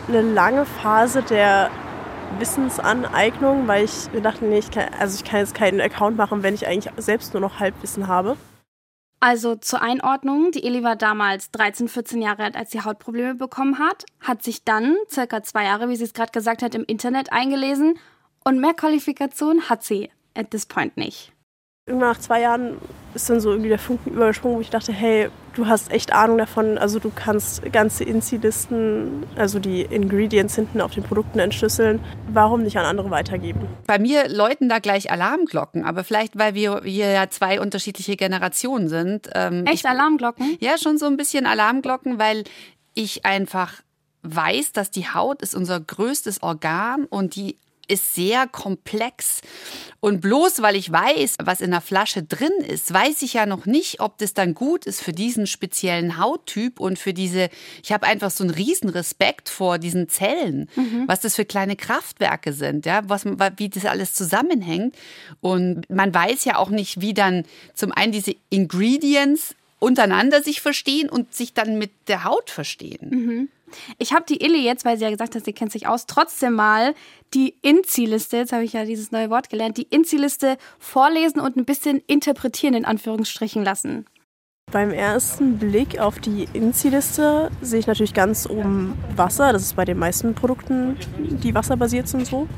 eine 0.09 0.23
lange 0.23 0.65
Phase 0.65 1.23
der 1.23 1.71
Wissensaneignung, 2.39 3.69
weil 3.69 3.85
ich 3.85 4.11
mir 4.15 4.23
dachte, 4.23 4.47
nee, 4.47 4.61
ich 4.61 4.71
kann, 4.71 4.89
also 4.99 5.17
ich 5.17 5.31
kann 5.31 5.41
jetzt 5.41 5.55
keinen 5.55 5.83
Account 5.83 6.17
machen, 6.17 6.43
wenn 6.43 6.55
ich 6.55 6.67
eigentlich 6.67 6.91
selbst 6.97 7.35
nur 7.35 7.43
noch 7.43 7.61
Halbwissen 7.61 8.09
habe. 8.09 8.39
Also 9.21 9.55
zur 9.55 9.83
Einordnung, 9.83 10.51
die 10.51 10.65
Eli 10.65 10.83
war 10.83 10.97
damals 10.97 11.51
13, 11.51 11.89
14 11.89 12.23
Jahre 12.23 12.45
alt, 12.45 12.57
als 12.57 12.71
sie 12.71 12.81
Hautprobleme 12.81 13.35
bekommen 13.35 13.79
hat, 13.79 14.07
hat 14.21 14.43
sich 14.43 14.65
dann 14.65 14.97
circa 15.11 15.43
zwei 15.43 15.65
Jahre, 15.65 15.91
wie 15.91 15.97
sie 15.97 16.05
es 16.05 16.15
gerade 16.15 16.33
gesagt 16.33 16.63
hat, 16.63 16.75
im 16.75 16.85
Internet 16.85 17.33
eingelesen 17.33 17.99
und 18.45 18.61
mehr 18.61 18.75
Qualifikation 18.75 19.69
hat 19.69 19.85
sie 19.85 20.11
at 20.35 20.51
this 20.51 20.67
point 20.67 20.97
nicht. 20.97 21.33
Irgendwann 21.85 22.11
nach 22.11 22.21
zwei 22.21 22.41
Jahren 22.41 22.79
ist 23.13 23.29
dann 23.29 23.41
so 23.41 23.51
irgendwie 23.51 23.69
der 23.69 23.79
Funken 23.79 24.13
übergesprungen, 24.13 24.57
wo 24.57 24.61
ich 24.61 24.71
dachte, 24.71 24.93
hey, 24.93 25.31
du 25.55 25.67
hast 25.67 25.91
echt 25.91 26.13
Ahnung 26.13 26.39
davon. 26.39 26.79
Also 26.79 27.01
du 27.01 27.11
kannst 27.13 27.73
ganze 27.73 28.05
Inzi-Listen, 28.05 29.27
also 29.35 29.59
die 29.59 29.83
Ingredients 29.83 30.55
hinten 30.55 30.81
auf 30.81 30.95
den 30.95 31.03
Produkten 31.03 31.41
entschlüsseln. 31.41 31.99
Warum 32.33 32.63
nicht 32.63 32.79
an 32.79 32.85
andere 32.85 33.11
weitergeben? 33.11 33.67
Bei 33.89 33.99
mir 33.99 34.29
läuten 34.29 34.69
da 34.69 34.79
gleich 34.79 35.11
Alarmglocken, 35.11 35.85
aber 35.85 36.05
vielleicht, 36.05 36.39
weil 36.39 36.55
wir, 36.55 36.85
wir 36.85 37.11
ja 37.11 37.29
zwei 37.31 37.61
unterschiedliche 37.61 38.17
Generationen 38.17 38.89
sind. 38.89 39.29
Ähm, 39.35 39.67
echt 39.67 39.85
ich, 39.85 39.91
Alarmglocken? 39.91 40.59
Ja, 40.61 40.79
schon 40.79 40.99
so 40.99 41.07
ein 41.07 41.17
bisschen 41.17 41.47
Alarmglocken, 41.47 42.21
weil 42.21 42.45
ich 42.95 43.25
einfach 43.25 43.83
weiß, 44.23 44.71
dass 44.71 44.93
die 44.93 45.09
Haut 45.09 45.43
ist 45.43 45.57
unser 45.57 45.81
größtes 45.81 46.45
Organ 46.45 47.07
und 47.07 47.35
die 47.35 47.57
ist 47.93 48.15
sehr 48.15 48.47
komplex. 48.47 49.43
Und 50.01 50.21
bloß 50.21 50.63
weil 50.63 50.75
ich 50.75 50.91
weiß, 50.91 51.37
was 51.45 51.61
in 51.61 51.71
der 51.71 51.81
Flasche 51.81 52.23
drin 52.23 52.53
ist, 52.67 52.93
weiß 52.93 53.23
ich 53.23 53.35
ja 53.35 53.47
noch 53.47 53.67
nicht, 53.67 54.01
ob 54.01 54.19
das 54.19 54.35
dann 54.35 54.55
gut 54.55 54.85
ist 54.85 55.01
für 55.01 55.13
diesen 55.13 55.47
speziellen 55.47 56.19
Hauttyp 56.19 56.81
und 56.81 56.99
für 56.99 57.13
diese, 57.13 57.51
ich 57.85 57.93
habe 57.93 58.07
einfach 58.07 58.31
so 58.31 58.43
einen 58.43 58.53
riesen 58.53 58.89
Respekt 58.89 59.49
vor 59.49 59.79
diesen 59.79 60.09
Zellen, 60.09 60.69
mhm. 60.75 61.05
was 61.07 61.21
das 61.21 61.37
für 61.37 61.45
kleine 61.45 61.77
Kraftwerke 61.77 62.53
sind, 62.53 62.87
ja, 62.87 63.03
was, 63.09 63.25
wie 63.25 63.69
das 63.69 63.85
alles 63.85 64.15
zusammenhängt. 64.15 64.97
Und 65.41 65.89
man 65.89 66.13
weiß 66.13 66.47
ja 66.47 66.57
auch 66.57 66.71
nicht, 66.71 67.01
wie 67.01 67.15
dann 67.15 67.45
zum 67.75 67.93
einen 67.93 68.13
diese 68.13 68.35
Ingredients 68.51 69.55
untereinander 69.79 70.43
sich 70.43 70.61
verstehen 70.61 71.09
und 71.09 71.35
sich 71.35 71.55
dann 71.55 71.77
mit 71.77 71.91
der 72.09 72.25
Haut 72.25 72.51
verstehen. 72.51 73.09
Mhm. 73.11 73.49
Ich 73.99 74.13
habe 74.13 74.25
die 74.29 74.43
Illy 74.45 74.65
jetzt, 74.65 74.85
weil 74.85 74.97
sie 74.97 75.05
ja 75.05 75.11
gesagt 75.11 75.35
hat, 75.35 75.45
sie 75.45 75.53
kennt 75.53 75.73
sich 75.73 75.87
aus, 75.87 76.07
trotzdem 76.07 76.55
mal 76.55 76.95
die 77.35 77.57
Inzi-Liste, 77.63 78.37
jetzt 78.37 78.53
habe 78.53 78.65
ich 78.65 78.73
ja 78.73 78.85
dieses 78.85 79.13
neue 79.13 79.31
Wort 79.31 79.49
gelernt, 79.49 79.77
die 79.77 79.87
Inzi-Liste 79.89 80.57
vorlesen 80.79 81.41
und 81.41 81.57
ein 81.57 81.65
bisschen 81.65 82.03
interpretieren, 82.07 82.75
in 82.75 82.85
Anführungsstrichen 82.85 83.65
lassen. 83.65 84.07
Beim 84.71 84.91
ersten 84.91 85.59
Blick 85.59 85.99
auf 85.99 86.19
die 86.19 86.49
Inzi-Liste 86.53 87.51
sehe 87.61 87.81
ich 87.81 87.87
natürlich 87.87 88.15
ganz 88.15 88.49
oben 88.49 88.97
Wasser. 89.17 89.53
Das 89.53 89.63
ist 89.63 89.77
bei 89.77 89.85
den 89.85 89.99
meisten 89.99 90.35
Produkten, 90.35 90.97
die 91.19 91.55
wasserbasiert 91.55 92.09
sind, 92.09 92.27
so. 92.27 92.49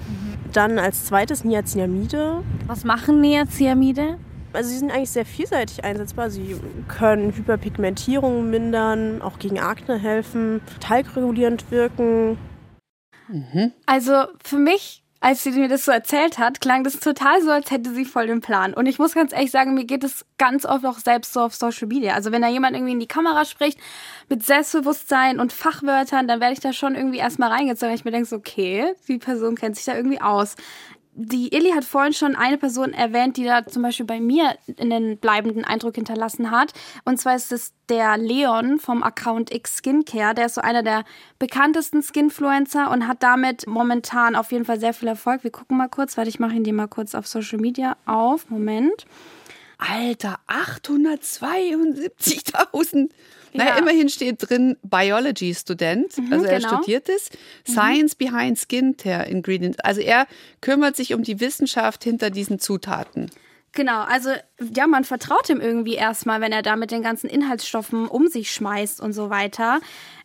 Dann 0.53 0.79
als 0.79 1.07
zweites 1.07 1.43
Niacinamide. 1.43 2.45
Was 2.69 2.85
machen 2.85 3.21
Niacinamide? 3.21 4.19
Also 4.55 4.71
sie 4.71 4.79
sind 4.79 4.91
eigentlich 4.91 5.11
sehr 5.11 5.27
vielseitig 5.27 5.85
einsetzbar. 5.85 6.31
Sie 6.31 6.57
können 6.89 7.35
Hyperpigmentierung 7.35 8.51
mindern, 8.51 9.23
auch 9.23 9.39
gegen 9.39 9.59
Akne 9.59 9.99
helfen, 9.99 10.61
talgregulierend 10.81 11.71
wirken. 11.71 12.39
Mhm. 13.29 13.73
Also 13.87 14.25
für 14.43 14.59
mich, 14.59 15.03
als 15.21 15.43
sie 15.43 15.53
mir 15.53 15.69
das 15.69 15.87
so 15.87 15.93
erzählt 15.93 16.39
hat, 16.39 16.61
klang 16.61 16.85
das 16.85 17.01
total 17.01 17.41
so, 17.41 17.51
als 17.51 17.71
hätte 17.71 17.95
sie 17.95 18.05
voll 18.05 18.27
den 18.27 18.43
Plan. 18.43 18.75
Und 18.75 18.87
ich 18.87 18.99
muss 18.99 19.15
ganz 19.15 19.33
ehrlich 19.33 19.51
sagen, 19.51 19.75
mir 19.75 19.87
geht 19.87 20.05
es 20.05 20.27
ganz 20.37 20.67
oft 20.67 20.85
auch 20.85 20.99
selbst 20.99 21.33
so 21.33 21.41
auf 21.41 21.55
Social 21.55 21.89
Media. 21.89 22.13
Also 22.13 22.31
wenn 22.31 22.43
da 22.43 22.49
jemand 22.49 22.77
irgendwie 22.77 22.93
in 22.93 23.01
die 23.01 23.07
Kamera 23.07 23.47
spricht 23.47 23.79
mit 24.29 24.45
Selbstbewusstsein 24.45 25.41
und 25.41 25.53
Fachwörtern, 25.53 26.29
dann 26.29 26.41
werde 26.41 26.53
ich 26.53 26.61
da 26.61 26.75
schon 26.75 26.95
irgendwie 26.95 27.19
erstmal 27.19 27.51
reingezogen. 27.51 27.95
Ich 27.95 28.05
mir 28.05 28.11
denke 28.11 28.29
so, 28.29 28.37
okay, 28.37 28.95
die 29.09 29.19
Person 29.19 29.55
kennt 29.55 29.77
sich 29.77 29.87
da 29.87 29.97
irgendwie 29.97 30.21
aus 30.21 30.57
die 31.17 31.55
Illy 31.55 31.71
hat 31.71 31.85
vorhin 31.85 32.13
schon 32.13 32.35
eine 32.35 32.59
Person 32.59 32.93
erwähnt, 32.93 33.37
die 33.37 33.45
da 33.45 33.65
zum 33.67 33.83
Beispiel 33.83 34.07
bei 34.07 34.19
mir 34.21 34.57
einen 34.79 35.17
bleibenden 35.17 35.65
Eindruck 35.65 35.95
hinterlassen 35.95 36.51
hat. 36.51 36.73
Und 37.05 37.21
zwar 37.21 37.37
ist 37.37 37.53
es 37.53 37.73
der 37.89 38.17
Leon 38.17 38.81
vom 38.81 39.05
Account 39.05 39.55
X 39.55 39.77
Skincare. 39.77 40.35
Der 40.35 40.47
ist 40.47 40.57
so 40.57 40.61
einer 40.61 40.83
der 40.83 41.05
bekanntesten 41.39 42.03
Skinfluencer 42.03 42.91
und 42.91 43.07
hat 43.07 43.23
damit 43.23 43.69
momentan 43.69 44.35
auf 44.35 44.51
jeden 44.51 44.65
Fall 44.65 44.81
sehr 44.81 44.93
viel 44.93 45.07
Erfolg. 45.09 45.45
Wir 45.45 45.53
gucken 45.53 45.77
mal 45.77 45.89
kurz, 45.89 46.17
warte, 46.17 46.31
ich 46.31 46.41
mache 46.41 46.55
ihn 46.55 46.65
dir 46.65 46.73
mal 46.73 46.89
kurz 46.89 47.15
auf 47.15 47.29
Social 47.29 47.61
Media 47.61 47.97
auf. 48.07 48.51
Moment. 48.51 49.07
Alter, 49.79 50.41
872.000 50.49 53.11
naja, 53.55 53.71
ja. 53.71 53.79
immerhin 53.79 54.09
steht 54.09 54.37
drin 54.41 54.77
Biology-Student, 54.83 56.19
mhm, 56.19 56.33
also 56.33 56.45
er 56.45 56.59
genau. 56.59 56.69
studiert 56.77 57.09
es. 57.09 57.31
Mhm. 57.31 57.73
Science 57.73 58.17
mhm. 58.19 58.27
behind 58.27 58.59
skin 58.59 58.97
care 58.97 59.27
ingredients. 59.29 59.79
Also 59.81 60.01
er 60.01 60.27
kümmert 60.61 60.97
sich 60.97 61.15
um 61.15 61.23
die 61.23 61.41
Wissenschaft 61.41 62.05
hinter 62.05 62.31
diesen 62.31 62.59
Zutaten. 62.59 63.31
Genau, 63.73 64.03
also 64.03 64.31
ja, 64.75 64.87
man 64.87 65.05
vertraut 65.05 65.49
ihm 65.49 65.61
irgendwie 65.61 65.95
erstmal, 65.95 66.41
wenn 66.41 66.53
er 66.53 66.63
da 66.63 66.77
mit 66.77 66.91
den 66.91 67.03
ganzen 67.03 67.29
Inhaltsstoffen 67.29 68.07
um 68.07 68.29
sich 68.29 68.53
schmeißt 68.53 69.01
und 69.01 69.13
so 69.13 69.31
weiter. 69.31 69.81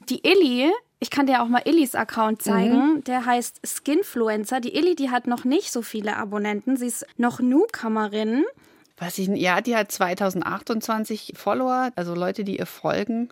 Die 0.07 0.21
Illy, 0.27 0.71
ich 0.99 1.09
kann 1.09 1.25
dir 1.25 1.41
auch 1.41 1.47
mal 1.47 1.63
Illys 1.65 1.95
Account 1.95 2.41
zeigen, 2.41 2.95
mhm. 2.95 3.03
der 3.05 3.25
heißt 3.25 3.61
Skinfluencer. 3.65 4.59
Die 4.59 4.75
Illy, 4.75 4.95
die 4.95 5.09
hat 5.09 5.25
noch 5.25 5.45
nicht 5.45 5.71
so 5.71 5.81
viele 5.81 6.17
Abonnenten, 6.17 6.77
sie 6.77 6.87
ist 6.87 7.05
noch 7.17 7.39
Newcomerin. 7.39 8.43
Was 8.99 9.17
ich, 9.17 9.27
ja, 9.27 9.61
die 9.61 9.75
hat 9.75 9.91
2028 9.91 11.33
Follower, 11.35 11.91
also 11.95 12.13
Leute, 12.13 12.43
die 12.43 12.59
ihr 12.59 12.65
folgen. 12.65 13.29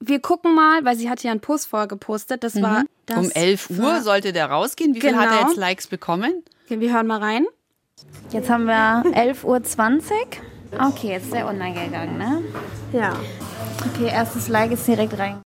Wir 0.00 0.20
gucken 0.20 0.54
mal, 0.54 0.84
weil 0.84 0.96
sie 0.96 1.08
hat 1.08 1.22
ja 1.22 1.30
einen 1.30 1.40
Post 1.40 1.68
vorgepostet. 1.68 2.42
Das 2.42 2.54
mhm. 2.54 2.62
war 2.62 2.82
das 3.06 3.18
um 3.18 3.30
11 3.30 3.70
Uhr 3.70 4.00
sollte 4.00 4.32
der 4.32 4.46
rausgehen. 4.46 4.94
Wie 4.94 4.98
genau. 4.98 5.12
viel 5.12 5.20
hat 5.20 5.30
er 5.30 5.38
genau. 5.38 5.48
jetzt 5.50 5.58
Likes 5.58 5.86
bekommen? 5.86 6.42
Okay, 6.64 6.80
wir 6.80 6.92
hören 6.92 7.06
mal 7.06 7.18
rein. 7.18 7.46
Jetzt 8.30 8.48
haben 8.48 8.64
wir 8.64 9.04
11.20 9.04 9.44
Uhr. 9.44 10.88
Okay, 10.88 11.08
jetzt 11.08 11.26
ist 11.26 11.34
er 11.34 11.46
online 11.46 11.84
gegangen, 11.84 12.16
ne? 12.18 12.42
Ja. 12.92 13.14
Okay, 13.94 14.08
erstes 14.10 14.48
Like 14.48 14.72
ist 14.72 14.88
direkt 14.88 15.18
rein. 15.18 15.42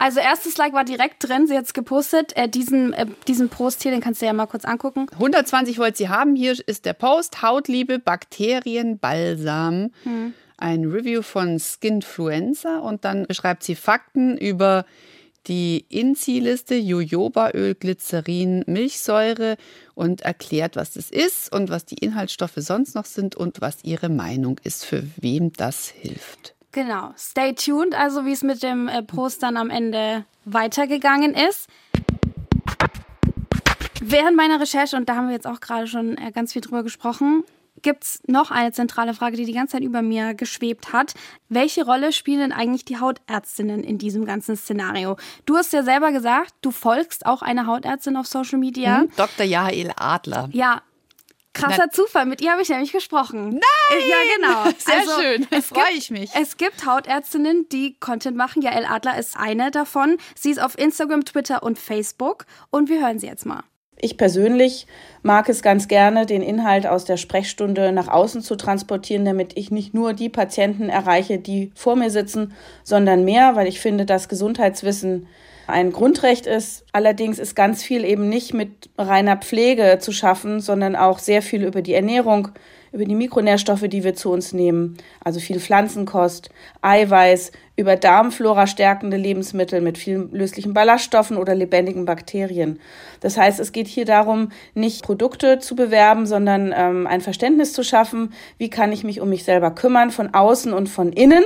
Also 0.00 0.18
erstes 0.18 0.56
Like 0.56 0.72
war 0.72 0.84
direkt 0.84 1.28
drin, 1.28 1.46
sie 1.46 1.54
hat 1.54 1.66
es 1.66 1.74
gepostet. 1.74 2.34
Äh, 2.34 2.48
diesen, 2.48 2.94
äh, 2.94 3.04
diesen 3.28 3.50
Post 3.50 3.82
hier, 3.82 3.92
den 3.92 4.00
kannst 4.00 4.22
du 4.22 4.26
ja 4.26 4.32
mal 4.32 4.46
kurz 4.46 4.64
angucken. 4.64 5.06
120 5.12 5.78
wollt 5.78 5.98
sie 5.98 6.08
haben. 6.08 6.34
Hier 6.34 6.56
ist 6.66 6.86
der 6.86 6.94
Post. 6.94 7.42
Hautliebe, 7.42 7.98
Bakterien, 7.98 8.98
Balsam. 8.98 9.90
Hm. 10.04 10.32
Ein 10.56 10.86
Review 10.86 11.20
von 11.20 11.58
Skinfluencer 11.58 12.82
und 12.82 13.04
dann 13.04 13.26
beschreibt 13.26 13.62
sie 13.62 13.74
Fakten 13.74 14.38
über 14.38 14.86
die 15.46 15.84
Inzi-Liste, 15.90 16.76
Jojobaöl, 16.76 17.74
Glycerin, 17.74 18.64
Milchsäure 18.66 19.58
und 19.94 20.22
erklärt, 20.22 20.76
was 20.76 20.92
das 20.92 21.10
ist 21.10 21.52
und 21.52 21.68
was 21.68 21.84
die 21.84 21.98
Inhaltsstoffe 21.98 22.56
sonst 22.56 22.94
noch 22.94 23.04
sind 23.04 23.36
und 23.36 23.60
was 23.60 23.84
ihre 23.84 24.08
Meinung 24.08 24.58
ist, 24.64 24.86
für 24.86 25.02
wem 25.16 25.52
das 25.52 25.88
hilft. 25.88 26.54
Genau. 26.72 27.12
Stay 27.16 27.54
tuned, 27.54 27.94
also 27.94 28.24
wie 28.24 28.32
es 28.32 28.42
mit 28.42 28.62
dem 28.62 28.88
äh, 28.88 29.02
Post 29.02 29.42
dann 29.42 29.56
am 29.56 29.70
Ende 29.70 30.24
weitergegangen 30.44 31.34
ist. 31.34 31.68
Während 34.00 34.36
meiner 34.36 34.60
Recherche, 34.60 34.96
und 34.96 35.08
da 35.08 35.16
haben 35.16 35.26
wir 35.26 35.34
jetzt 35.34 35.46
auch 35.46 35.60
gerade 35.60 35.86
schon 35.86 36.16
äh, 36.16 36.30
ganz 36.32 36.52
viel 36.52 36.62
drüber 36.62 36.82
gesprochen, 36.82 37.44
gibt 37.82 38.04
es 38.04 38.22
noch 38.26 38.50
eine 38.50 38.72
zentrale 38.72 39.14
Frage, 39.14 39.36
die 39.36 39.44
die 39.44 39.52
ganze 39.52 39.72
Zeit 39.72 39.82
über 39.82 40.02
mir 40.02 40.34
geschwebt 40.34 40.92
hat. 40.92 41.14
Welche 41.48 41.84
Rolle 41.84 42.12
spielen 42.12 42.40
denn 42.40 42.52
eigentlich 42.52 42.84
die 42.84 42.98
Hautärztinnen 42.98 43.82
in 43.82 43.98
diesem 43.98 44.24
ganzen 44.24 44.56
Szenario? 44.56 45.16
Du 45.46 45.56
hast 45.56 45.72
ja 45.72 45.82
selber 45.82 46.12
gesagt, 46.12 46.54
du 46.60 46.70
folgst 46.70 47.26
auch 47.26 47.42
einer 47.42 47.66
Hautärztin 47.66 48.16
auf 48.16 48.26
Social 48.26 48.58
Media. 48.58 49.00
Mhm, 49.00 49.10
Dr. 49.16 49.46
Jael 49.46 49.92
Adler. 49.96 50.48
Ja, 50.52 50.82
Krasser 51.52 51.86
Na, 51.86 51.90
Zufall, 51.90 52.26
mit 52.26 52.40
ihr 52.40 52.52
habe 52.52 52.62
ich 52.62 52.68
nämlich 52.68 52.92
gesprochen. 52.92 53.50
Nein! 53.50 54.08
Ja, 54.08 54.16
genau. 54.36 54.64
Sehr 54.78 54.98
also, 54.98 55.20
schön, 55.20 55.46
da 55.50 55.60
freue 55.60 55.92
ich 55.96 56.10
mich. 56.10 56.30
Es 56.40 56.56
gibt 56.56 56.86
Hautärztinnen, 56.86 57.68
die 57.70 57.96
Content 57.98 58.36
machen. 58.36 58.62
Jael 58.62 58.86
Adler 58.86 59.18
ist 59.18 59.36
eine 59.36 59.70
davon. 59.70 60.18
Sie 60.36 60.50
ist 60.50 60.62
auf 60.62 60.78
Instagram, 60.78 61.24
Twitter 61.24 61.62
und 61.62 61.78
Facebook. 61.78 62.46
Und 62.70 62.88
wir 62.88 63.00
hören 63.02 63.18
sie 63.18 63.26
jetzt 63.26 63.46
mal. 63.46 63.64
Ich 64.02 64.16
persönlich 64.16 64.86
mag 65.22 65.48
es 65.48 65.60
ganz 65.60 65.86
gerne, 65.86 66.24
den 66.24 66.40
Inhalt 66.40 66.86
aus 66.86 67.04
der 67.04 67.18
Sprechstunde 67.18 67.92
nach 67.92 68.08
außen 68.08 68.40
zu 68.40 68.56
transportieren, 68.56 69.26
damit 69.26 69.58
ich 69.58 69.70
nicht 69.70 69.92
nur 69.92 70.14
die 70.14 70.30
Patienten 70.30 70.88
erreiche, 70.88 71.38
die 71.38 71.70
vor 71.74 71.96
mir 71.96 72.10
sitzen, 72.10 72.54
sondern 72.82 73.24
mehr, 73.24 73.56
weil 73.56 73.66
ich 73.66 73.80
finde, 73.80 74.06
dass 74.06 74.30
Gesundheitswissen 74.30 75.26
ein 75.70 75.92
Grundrecht 75.92 76.46
ist. 76.46 76.84
Allerdings 76.92 77.38
ist 77.38 77.54
ganz 77.54 77.82
viel 77.82 78.04
eben 78.04 78.28
nicht 78.28 78.54
mit 78.54 78.90
reiner 78.98 79.36
Pflege 79.36 79.98
zu 80.00 80.12
schaffen, 80.12 80.60
sondern 80.60 80.96
auch 80.96 81.18
sehr 81.18 81.42
viel 81.42 81.64
über 81.64 81.82
die 81.82 81.94
Ernährung, 81.94 82.48
über 82.92 83.04
die 83.04 83.14
Mikronährstoffe, 83.14 83.86
die 83.88 84.04
wir 84.04 84.14
zu 84.14 84.30
uns 84.30 84.52
nehmen. 84.52 84.96
Also 85.22 85.40
viel 85.40 85.60
Pflanzenkost, 85.60 86.50
Eiweiß, 86.82 87.52
über 87.80 87.96
Darmflora 87.96 88.66
stärkende 88.66 89.16
Lebensmittel 89.16 89.80
mit 89.80 89.98
vielen 89.98 90.30
löslichen 90.32 90.74
Ballaststoffen 90.74 91.36
oder 91.36 91.54
lebendigen 91.54 92.04
Bakterien. 92.04 92.78
Das 93.20 93.36
heißt, 93.36 93.58
es 93.58 93.72
geht 93.72 93.88
hier 93.88 94.04
darum, 94.04 94.50
nicht 94.74 95.02
Produkte 95.02 95.58
zu 95.58 95.74
bewerben, 95.74 96.26
sondern 96.26 96.72
ähm, 96.76 97.06
ein 97.06 97.20
Verständnis 97.20 97.72
zu 97.72 97.82
schaffen, 97.82 98.32
wie 98.58 98.70
kann 98.70 98.92
ich 98.92 99.02
mich 99.02 99.20
um 99.20 99.30
mich 99.30 99.44
selber 99.44 99.70
kümmern, 99.70 100.10
von 100.10 100.34
außen 100.34 100.72
und 100.72 100.88
von 100.88 101.12
innen. 101.12 101.44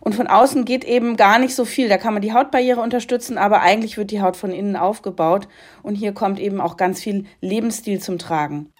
Und 0.00 0.14
von 0.14 0.26
außen 0.26 0.64
geht 0.64 0.84
eben 0.84 1.16
gar 1.16 1.38
nicht 1.38 1.54
so 1.54 1.64
viel. 1.64 1.88
Da 1.88 1.98
kann 1.98 2.12
man 2.12 2.22
die 2.22 2.32
Hautbarriere 2.32 2.80
unterstützen, 2.80 3.38
aber 3.38 3.62
eigentlich 3.62 3.96
wird 3.96 4.10
die 4.10 4.20
Haut 4.20 4.36
von 4.36 4.50
innen 4.50 4.76
aufgebaut. 4.76 5.48
Und 5.82 5.94
hier 5.94 6.12
kommt 6.12 6.38
eben 6.38 6.60
auch 6.60 6.76
ganz 6.76 7.00
viel 7.00 7.24
Lebensstil 7.40 8.00
zum 8.00 8.18
Tragen 8.18 8.72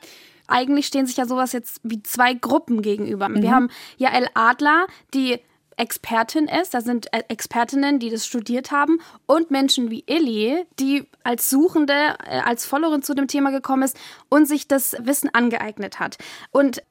eigentlich 0.48 0.86
stehen 0.86 1.06
sich 1.06 1.16
ja 1.16 1.26
sowas 1.26 1.52
jetzt 1.52 1.80
wie 1.82 2.02
zwei 2.04 2.32
Gruppen 2.32 2.82
gegenüber. 2.82 3.28
Mhm. 3.28 3.42
Wir 3.42 3.50
haben 3.50 3.68
Jael 3.96 4.28
Adler, 4.34 4.86
die 5.12 5.40
Expertin 5.76 6.48
ist. 6.48 6.74
Da 6.74 6.80
sind 6.80 7.12
äh, 7.12 7.22
Expertinnen, 7.28 7.98
die 7.98 8.10
das 8.10 8.26
studiert 8.26 8.70
haben 8.70 9.00
und 9.26 9.50
Menschen 9.50 9.90
wie 9.90 10.04
Illy, 10.06 10.64
die 10.78 11.04
als 11.24 11.50
Suchende, 11.50 12.16
äh, 12.24 12.40
als 12.44 12.66
Followerin 12.66 13.02
zu 13.02 13.14
dem 13.14 13.28
Thema 13.28 13.50
gekommen 13.50 13.82
ist 13.82 13.96
und 14.28 14.46
sich 14.46 14.68
das 14.68 14.96
Wissen 15.00 15.30
angeeignet 15.32 16.00
hat. 16.00 16.18
Und 16.50 16.82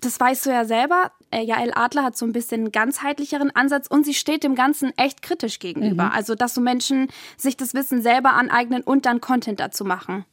das 0.00 0.18
weißt 0.20 0.46
du 0.46 0.50
ja 0.50 0.64
selber. 0.64 1.12
Äh, 1.30 1.42
Jael 1.42 1.72
Adler 1.74 2.04
hat 2.04 2.16
so 2.16 2.26
ein 2.26 2.32
bisschen 2.32 2.62
einen 2.62 2.72
ganzheitlicheren 2.72 3.54
Ansatz 3.54 3.86
und 3.86 4.04
sie 4.04 4.14
steht 4.14 4.44
dem 4.44 4.54
Ganzen 4.54 4.92
echt 4.96 5.22
kritisch 5.22 5.58
gegenüber. 5.58 6.04
Mhm. 6.04 6.12
Also, 6.12 6.34
dass 6.34 6.54
so 6.54 6.60
Menschen 6.60 7.08
sich 7.36 7.56
das 7.56 7.74
Wissen 7.74 8.02
selber 8.02 8.34
aneignen 8.34 8.82
und 8.82 9.06
dann 9.06 9.20
Content 9.20 9.60
dazu 9.60 9.84
machen. 9.84 10.24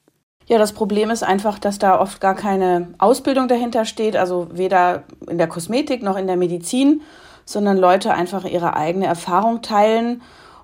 Ja, 0.47 0.57
das 0.57 0.73
Problem 0.73 1.09
ist 1.11 1.23
einfach, 1.23 1.59
dass 1.59 1.79
da 1.79 1.99
oft 1.99 2.19
gar 2.19 2.35
keine 2.35 2.93
Ausbildung 2.97 3.47
dahinter 3.47 3.85
steht, 3.85 4.17
also 4.17 4.49
weder 4.51 5.03
in 5.29 5.37
der 5.37 5.47
Kosmetik 5.47 6.03
noch 6.03 6.17
in 6.17 6.27
der 6.27 6.35
Medizin, 6.35 7.01
sondern 7.45 7.77
Leute 7.77 8.13
einfach 8.13 8.45
ihre 8.45 8.75
eigene 8.75 9.05
Erfahrung 9.05 9.61
teilen 9.61 10.21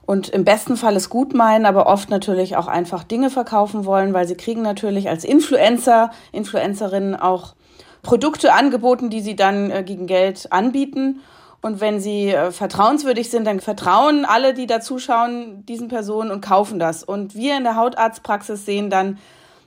und 0.08 0.30
im 0.30 0.46
besten 0.46 0.78
Fall 0.78 0.96
es 0.96 1.10
gut 1.10 1.34
meinen, 1.34 1.66
aber 1.66 1.86
oft 1.86 2.10
natürlich 2.10 2.56
auch 2.56 2.68
einfach 2.68 3.04
Dinge 3.04 3.30
verkaufen 3.30 3.84
wollen, 3.84 4.14
weil 4.14 4.26
sie 4.26 4.38
kriegen 4.38 4.62
natürlich 4.62 5.10
als 5.10 5.26
Influencer, 5.26 6.12
Influencerinnen 6.32 7.14
auch 7.18 7.56
Produkte 8.04 8.54
angeboten, 8.54 9.10
die 9.10 9.20
sie 9.20 9.36
dann 9.36 9.70
äh, 9.70 9.84
gegen 9.84 10.08
Geld 10.08 10.54
anbieten. 10.54 11.20
Und 11.62 11.82
wenn 11.82 12.00
sie 12.00 12.30
äh, 12.30 12.52
vertrauenswürdig 12.52 13.30
sind, 13.30 13.46
dann 13.46 13.60
vertrauen 13.60 14.24
alle, 14.24 14.54
die 14.54 14.66
da 14.66 14.80
zuschauen, 14.80 15.66
diesen 15.66 15.90
Personen 15.90 16.32
und 16.32 16.40
kaufen 16.40 16.80
das. 16.80 17.04
Und 17.04 17.36
wir 17.36 17.58
in 17.58 17.66
der 17.66 17.76
Hautarztpraxis 17.76 18.66
sehen 18.66 18.90
dann, 18.90 19.18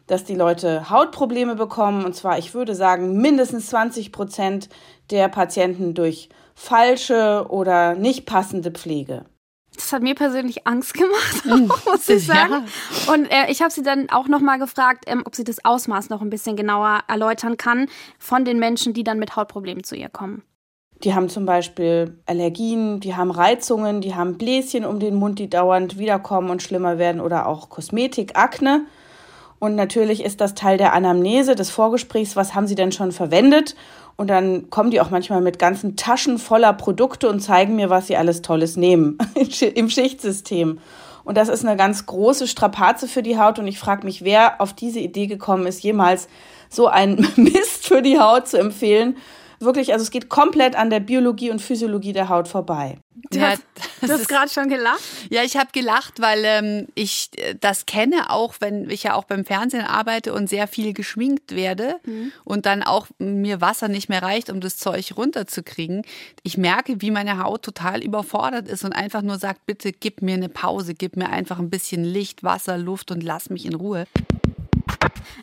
dass 0.06 0.24
die 0.24 0.36
Leute 0.36 0.88
Hautprobleme 0.88 1.54
bekommen. 1.54 2.02
Und 2.06 2.16
zwar, 2.16 2.38
ich 2.38 2.54
würde 2.54 2.74
sagen, 2.74 3.20
mindestens 3.20 3.66
20 3.66 4.10
Prozent 4.10 4.70
der 5.10 5.28
Patienten 5.28 5.92
durch 5.92 6.30
falsche 6.60 7.46
oder 7.48 7.94
nicht 7.94 8.26
passende 8.26 8.70
Pflege. 8.70 9.24
Das 9.74 9.92
hat 9.94 10.02
mir 10.02 10.14
persönlich 10.14 10.66
Angst 10.66 10.92
gemacht, 10.92 11.44
hm. 11.44 11.68
muss 11.86 12.08
ich 12.08 12.26
sagen. 12.26 12.66
Ja. 13.06 13.14
Und 13.14 13.24
äh, 13.26 13.50
ich 13.50 13.62
habe 13.62 13.70
sie 13.70 13.82
dann 13.82 14.10
auch 14.10 14.28
noch 14.28 14.40
mal 14.40 14.58
gefragt, 14.58 15.04
ähm, 15.06 15.22
ob 15.24 15.34
sie 15.34 15.44
das 15.44 15.64
Ausmaß 15.64 16.10
noch 16.10 16.20
ein 16.20 16.28
bisschen 16.28 16.56
genauer 16.56 17.00
erläutern 17.08 17.56
kann 17.56 17.88
von 18.18 18.44
den 18.44 18.58
Menschen, 18.58 18.92
die 18.92 19.04
dann 19.04 19.18
mit 19.18 19.36
Hautproblemen 19.36 19.84
zu 19.84 19.96
ihr 19.96 20.10
kommen. 20.10 20.42
Die 21.02 21.14
haben 21.14 21.30
zum 21.30 21.46
Beispiel 21.46 22.20
Allergien, 22.26 23.00
die 23.00 23.16
haben 23.16 23.30
Reizungen, 23.30 24.02
die 24.02 24.14
haben 24.14 24.36
Bläschen 24.36 24.84
um 24.84 25.00
den 25.00 25.14
Mund, 25.14 25.38
die 25.38 25.48
dauernd 25.48 25.98
wiederkommen 25.98 26.50
und 26.50 26.62
schlimmer 26.62 26.98
werden 26.98 27.22
oder 27.22 27.46
auch 27.46 27.70
Kosmetik, 27.70 28.36
Akne. 28.36 28.84
Und 29.60 29.76
natürlich 29.76 30.24
ist 30.24 30.40
das 30.40 30.54
Teil 30.54 30.78
der 30.78 30.94
Anamnese, 30.94 31.54
des 31.54 31.70
Vorgesprächs, 31.70 32.34
was 32.34 32.54
haben 32.54 32.66
Sie 32.66 32.74
denn 32.74 32.92
schon 32.92 33.12
verwendet? 33.12 33.76
Und 34.16 34.28
dann 34.28 34.68
kommen 34.70 34.90
die 34.90 35.00
auch 35.00 35.10
manchmal 35.10 35.40
mit 35.40 35.58
ganzen 35.58 35.96
Taschen 35.96 36.38
voller 36.38 36.72
Produkte 36.72 37.28
und 37.28 37.40
zeigen 37.40 37.76
mir, 37.76 37.88
was 37.88 38.06
sie 38.06 38.16
alles 38.16 38.42
Tolles 38.42 38.76
nehmen 38.76 39.16
im 39.74 39.88
Schichtsystem. 39.88 40.78
Und 41.24 41.36
das 41.36 41.48
ist 41.48 41.64
eine 41.64 41.76
ganz 41.76 42.06
große 42.06 42.48
Strapaze 42.48 43.06
für 43.06 43.22
die 43.22 43.38
Haut. 43.38 43.58
Und 43.58 43.66
ich 43.66 43.78
frage 43.78 44.04
mich, 44.04 44.24
wer 44.24 44.60
auf 44.60 44.72
diese 44.72 44.98
Idee 44.98 45.26
gekommen 45.26 45.66
ist, 45.66 45.82
jemals 45.82 46.28
so 46.68 46.86
einen 46.86 47.26
Mist 47.36 47.86
für 47.86 48.02
die 48.02 48.18
Haut 48.18 48.48
zu 48.48 48.58
empfehlen. 48.58 49.16
Wirklich, 49.60 49.92
also 49.92 50.02
es 50.02 50.10
geht 50.10 50.30
komplett 50.30 50.74
an 50.74 50.88
der 50.88 51.00
Biologie 51.00 51.50
und 51.50 51.60
Physiologie 51.60 52.14
der 52.14 52.30
Haut 52.30 52.48
vorbei. 52.48 52.96
Du 53.30 53.38
ja, 53.38 53.50
hast, 53.50 53.62
du 54.00 54.08
hast 54.08 54.26
gerade 54.26 54.50
schon 54.50 54.70
gelacht? 54.70 55.02
Ja, 55.28 55.42
ich 55.42 55.58
habe 55.58 55.68
gelacht, 55.72 56.20
weil 56.22 56.42
ähm, 56.46 56.86
ich 56.94 57.28
äh, 57.36 57.54
das 57.60 57.84
kenne, 57.84 58.30
auch 58.30 58.54
wenn 58.60 58.88
ich 58.88 59.02
ja 59.02 59.14
auch 59.14 59.24
beim 59.24 59.44
Fernsehen 59.44 59.84
arbeite 59.84 60.32
und 60.32 60.48
sehr 60.48 60.66
viel 60.66 60.94
geschminkt 60.94 61.54
werde 61.54 61.96
mhm. 62.06 62.32
und 62.44 62.64
dann 62.64 62.82
auch 62.82 63.08
mir 63.18 63.60
Wasser 63.60 63.88
nicht 63.88 64.08
mehr 64.08 64.22
reicht, 64.22 64.48
um 64.48 64.62
das 64.62 64.78
Zeug 64.78 65.12
runterzukriegen. 65.16 66.02
Ich 66.42 66.56
merke, 66.56 67.02
wie 67.02 67.10
meine 67.10 67.42
Haut 67.42 67.62
total 67.62 68.02
überfordert 68.02 68.66
ist 68.66 68.84
und 68.84 68.94
einfach 68.94 69.20
nur 69.20 69.38
sagt, 69.38 69.66
bitte 69.66 69.92
gib 69.92 70.22
mir 70.22 70.34
eine 70.34 70.48
Pause, 70.48 70.94
gib 70.94 71.16
mir 71.16 71.28
einfach 71.28 71.58
ein 71.58 71.68
bisschen 71.68 72.02
Licht, 72.02 72.42
Wasser, 72.42 72.78
Luft 72.78 73.10
und 73.10 73.22
lass 73.22 73.50
mich 73.50 73.66
in 73.66 73.74
Ruhe. 73.74 74.06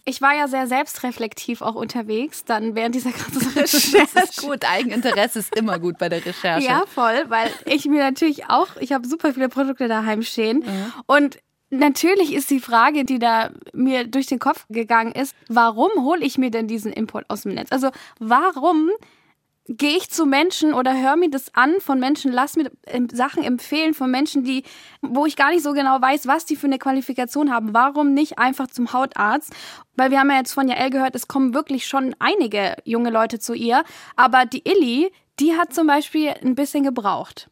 Ich 0.05 0.21
war 0.21 0.35
ja 0.35 0.47
sehr 0.47 0.67
selbstreflektiv 0.67 1.61
auch 1.61 1.75
unterwegs, 1.75 2.45
dann 2.45 2.75
während 2.75 2.95
dieser 2.95 3.11
ganzen 3.11 3.47
Recherche. 3.49 4.07
Das 4.13 4.29
ist 4.29 4.41
gut, 4.41 4.63
Eigeninteresse 4.63 5.39
ist 5.39 5.55
immer 5.55 5.79
gut 5.79 5.97
bei 5.97 6.09
der 6.09 6.25
Recherche. 6.25 6.65
Ja, 6.65 6.83
voll, 6.87 7.25
weil 7.27 7.51
ich 7.65 7.85
mir 7.85 8.03
natürlich 8.03 8.49
auch, 8.49 8.67
ich 8.79 8.93
habe 8.93 9.07
super 9.07 9.33
viele 9.33 9.49
Produkte 9.49 9.87
daheim 9.87 10.21
stehen 10.21 10.59
mhm. 10.59 10.93
und 11.05 11.37
Natürlich 11.69 12.33
ist 12.33 12.49
die 12.49 12.61
Frage, 12.61 13.03
die 13.03 13.19
da 13.19 13.49
mir 13.73 14.07
durch 14.07 14.27
den 14.27 14.39
Kopf 14.39 14.65
gegangen 14.69 15.11
ist, 15.11 15.35
warum 15.49 15.89
hole 15.97 16.23
ich 16.23 16.37
mir 16.37 16.49
denn 16.49 16.69
diesen 16.69 16.93
Input 16.93 17.25
aus 17.27 17.41
dem 17.41 17.55
Netz? 17.55 17.73
Also 17.73 17.89
warum 18.19 18.89
gehe 19.67 19.97
ich 19.97 20.09
zu 20.09 20.25
Menschen 20.25 20.73
oder 20.73 20.93
höre 20.99 21.15
mir 21.15 21.29
das 21.29 21.53
an 21.53 21.75
von 21.79 21.99
Menschen, 21.99 22.31
lass 22.31 22.55
mir 22.55 22.71
ähm, 22.85 23.09
Sachen 23.11 23.43
empfehlen 23.43 23.93
von 23.93 24.09
Menschen, 24.09 24.43
die, 24.43 24.63
wo 25.01 25.25
ich 25.25 25.35
gar 25.35 25.51
nicht 25.51 25.63
so 25.63 25.73
genau 25.73 26.01
weiß, 26.01 26.27
was 26.27 26.45
die 26.45 26.55
für 26.55 26.67
eine 26.67 26.79
Qualifikation 26.79 27.51
haben. 27.51 27.73
Warum 27.73 28.13
nicht 28.13 28.39
einfach 28.39 28.67
zum 28.67 28.93
Hautarzt? 28.93 29.53
Weil 29.95 30.11
wir 30.11 30.19
haben 30.19 30.29
ja 30.29 30.37
jetzt 30.37 30.53
von 30.53 30.67
Jael 30.67 30.89
gehört, 30.89 31.15
es 31.15 31.27
kommen 31.27 31.53
wirklich 31.53 31.87
schon 31.87 32.15
einige 32.19 32.75
junge 32.85 33.09
Leute 33.09 33.39
zu 33.39 33.53
ihr. 33.53 33.83
Aber 34.15 34.45
die 34.45 34.63
Illy, 34.65 35.11
die 35.39 35.57
hat 35.57 35.73
zum 35.73 35.87
Beispiel 35.87 36.33
ein 36.43 36.55
bisschen 36.55 36.83
gebraucht. 36.83 37.49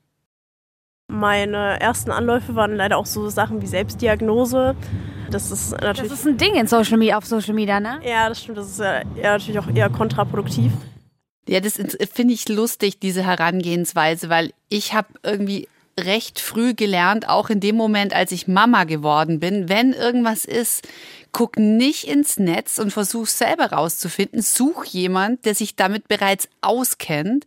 Meine 1.08 1.80
ersten 1.80 2.12
Anläufe 2.12 2.56
waren 2.56 2.76
leider 2.76 2.98
auch 2.98 3.06
so 3.06 3.30
Sachen 3.30 3.62
wie 3.62 3.68
Selbstdiagnose. 3.68 4.76
Das 5.30 5.52
ist 5.52 5.72
natürlich. 5.72 6.12
Das 6.12 6.20
ist 6.20 6.28
ein 6.28 6.38
Ding 6.38 6.56
in 6.56 6.66
Social 6.66 6.98
Media, 6.98 7.18
auf 7.18 7.26
Social 7.26 7.54
Media, 7.54 7.80
ne? 7.80 8.00
Ja, 8.04 8.30
das 8.30 8.42
stimmt. 8.42 8.58
Das 8.58 8.68
ist 8.68 8.80
ja, 8.80 9.02
ja 9.16 9.34
natürlich 9.34 9.60
auch 9.60 9.68
eher 9.68 9.90
kontraproduktiv. 9.90 10.72
Ja, 11.48 11.60
das 11.60 11.80
finde 12.14 12.34
ich 12.34 12.50
lustig, 12.50 13.00
diese 13.00 13.24
Herangehensweise, 13.24 14.30
weil 14.30 14.54
ich 14.70 14.94
habe 14.94 15.10
irgendwie 15.22 15.68
recht 16.00 16.40
früh 16.40 16.74
gelernt, 16.74 17.30
auch 17.30 17.50
in 17.50 17.60
dem 17.60 17.76
Moment, 17.76 18.14
als 18.14 18.32
ich 18.32 18.48
Mama 18.48 18.84
geworden 18.84 19.40
bin, 19.40 19.70
wenn 19.70 19.94
irgendwas 19.94 20.44
ist, 20.44 20.88
guck 21.32 21.58
nicht 21.58 22.06
ins 22.06 22.38
Netz 22.38 22.80
und 22.80 22.92
versuch 22.92 23.28
selber 23.28 23.72
rauszufinden. 23.72 24.42
Such 24.42 24.86
jemand, 24.86 25.46
der 25.46 25.56
sich 25.56 25.76
damit 25.76 26.08
bereits 26.08 26.50
auskennt. 26.62 27.46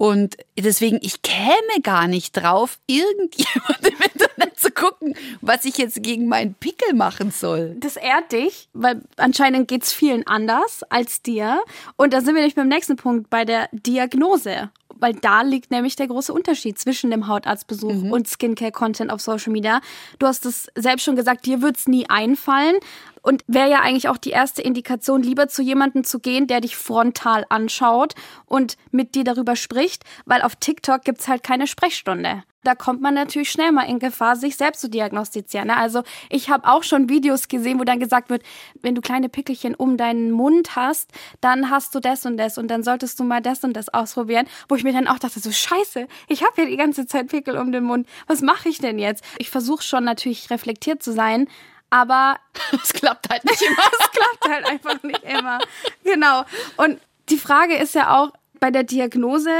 Und 0.00 0.38
deswegen, 0.58 0.98
ich 1.02 1.20
käme 1.20 1.82
gar 1.82 2.08
nicht 2.08 2.32
drauf, 2.34 2.78
irgendjemand 2.86 3.80
im 3.82 3.98
Internet 4.00 4.58
zu 4.58 4.70
gucken, 4.70 5.14
was 5.42 5.66
ich 5.66 5.76
jetzt 5.76 6.02
gegen 6.02 6.26
meinen 6.26 6.54
Pickel 6.54 6.94
machen 6.94 7.30
soll. 7.30 7.76
Das 7.80 7.96
ehrt 7.96 8.32
dich, 8.32 8.70
weil 8.72 9.02
anscheinend 9.18 9.68
geht 9.68 9.82
es 9.82 9.92
vielen 9.92 10.26
anders 10.26 10.84
als 10.84 11.20
dir. 11.20 11.60
Und 11.96 12.14
da 12.14 12.22
sind 12.22 12.28
wir 12.28 12.40
nämlich 12.40 12.54
beim 12.54 12.68
nächsten 12.68 12.96
Punkt, 12.96 13.28
bei 13.28 13.44
der 13.44 13.68
Diagnose 13.72 14.70
weil 15.00 15.14
da 15.14 15.42
liegt 15.42 15.70
nämlich 15.70 15.96
der 15.96 16.08
große 16.08 16.32
Unterschied 16.32 16.78
zwischen 16.78 17.10
dem 17.10 17.26
Hautarztbesuch 17.26 17.92
mhm. 17.92 18.12
und 18.12 18.28
Skincare-Content 18.28 19.10
auf 19.10 19.20
Social 19.20 19.52
Media. 19.52 19.80
Du 20.18 20.26
hast 20.26 20.46
es 20.46 20.68
selbst 20.74 21.04
schon 21.04 21.16
gesagt, 21.16 21.46
dir 21.46 21.62
wird 21.62 21.76
es 21.76 21.88
nie 21.88 22.08
einfallen. 22.08 22.76
Und 23.22 23.44
wäre 23.46 23.70
ja 23.70 23.80
eigentlich 23.80 24.08
auch 24.08 24.16
die 24.16 24.30
erste 24.30 24.62
Indikation, 24.62 25.22
lieber 25.22 25.48
zu 25.48 25.62
jemandem 25.62 26.04
zu 26.04 26.20
gehen, 26.20 26.46
der 26.46 26.60
dich 26.60 26.76
frontal 26.76 27.44
anschaut 27.48 28.14
und 28.46 28.76
mit 28.90 29.14
dir 29.14 29.24
darüber 29.24 29.56
spricht, 29.56 30.04
weil 30.24 30.42
auf 30.42 30.56
TikTok 30.56 31.04
gibt's 31.04 31.28
halt 31.28 31.42
keine 31.42 31.66
Sprechstunde. 31.66 32.44
Da 32.62 32.74
kommt 32.74 33.00
man 33.00 33.14
natürlich 33.14 33.50
schnell 33.50 33.72
mal 33.72 33.88
in 33.88 33.98
Gefahr, 33.98 34.36
sich 34.36 34.56
selbst 34.56 34.82
zu 34.82 34.90
diagnostizieren. 34.90 35.68
Ne? 35.68 35.76
Also 35.76 36.02
ich 36.28 36.50
habe 36.50 36.68
auch 36.68 36.82
schon 36.82 37.08
Videos 37.08 37.48
gesehen, 37.48 37.80
wo 37.80 37.84
dann 37.84 38.00
gesagt 38.00 38.28
wird, 38.28 38.42
wenn 38.82 38.94
du 38.94 39.00
kleine 39.00 39.30
Pickelchen 39.30 39.74
um 39.74 39.96
deinen 39.96 40.30
Mund 40.30 40.76
hast, 40.76 41.10
dann 41.40 41.70
hast 41.70 41.94
du 41.94 42.00
das 42.00 42.26
und 42.26 42.36
das 42.36 42.58
und 42.58 42.68
dann 42.68 42.82
solltest 42.82 43.18
du 43.18 43.24
mal 43.24 43.40
das 43.40 43.64
und 43.64 43.74
das 43.74 43.88
ausprobieren. 43.88 44.46
Wo 44.68 44.74
ich 44.74 44.84
mir 44.84 44.92
dann 44.92 45.08
auch 45.08 45.18
dachte, 45.18 45.40
so 45.40 45.50
scheiße, 45.50 46.06
ich 46.28 46.42
habe 46.42 46.62
ja 46.62 46.68
die 46.68 46.76
ganze 46.76 47.06
Zeit 47.06 47.28
Pickel 47.28 47.56
um 47.56 47.72
den 47.72 47.84
Mund. 47.84 48.06
Was 48.26 48.42
mache 48.42 48.68
ich 48.68 48.78
denn 48.78 48.98
jetzt? 48.98 49.24
Ich 49.38 49.48
versuche 49.48 49.82
schon 49.82 50.04
natürlich 50.04 50.50
reflektiert 50.50 51.02
zu 51.02 51.12
sein, 51.12 51.48
aber 51.90 52.38
es 52.72 52.92
klappt 52.92 53.28
halt 53.28 53.44
nicht 53.44 53.62
immer. 53.62 53.76
es 54.00 54.10
klappt 54.10 54.48
halt 54.48 54.66
einfach 54.66 55.02
nicht 55.02 55.22
immer. 55.24 55.58
Genau. 56.04 56.44
Und 56.76 57.00
die 57.28 57.38
Frage 57.38 57.76
ist 57.76 57.94
ja 57.94 58.16
auch 58.18 58.30
bei 58.58 58.70
der 58.70 58.84
Diagnose, 58.84 59.50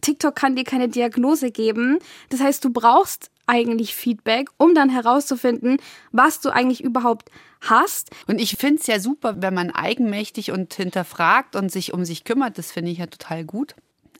TikTok 0.00 0.34
kann 0.34 0.56
dir 0.56 0.64
keine 0.64 0.88
Diagnose 0.88 1.50
geben. 1.50 1.98
Das 2.28 2.40
heißt, 2.40 2.64
du 2.64 2.70
brauchst 2.70 3.30
eigentlich 3.46 3.94
Feedback, 3.94 4.48
um 4.56 4.74
dann 4.74 4.88
herauszufinden, 4.88 5.78
was 6.10 6.40
du 6.40 6.50
eigentlich 6.50 6.82
überhaupt 6.82 7.30
hast. 7.60 8.10
Und 8.26 8.40
ich 8.40 8.56
finde 8.56 8.80
es 8.80 8.86
ja 8.86 8.98
super, 8.98 9.36
wenn 9.40 9.54
man 9.54 9.70
eigenmächtig 9.70 10.50
und 10.52 10.74
hinterfragt 10.74 11.56
und 11.56 11.70
sich 11.70 11.92
um 11.92 12.04
sich 12.04 12.24
kümmert. 12.24 12.58
Das 12.58 12.72
finde 12.72 12.90
ich 12.90 12.98
ja 12.98 13.06
total 13.06 13.44
gut. 13.44 13.74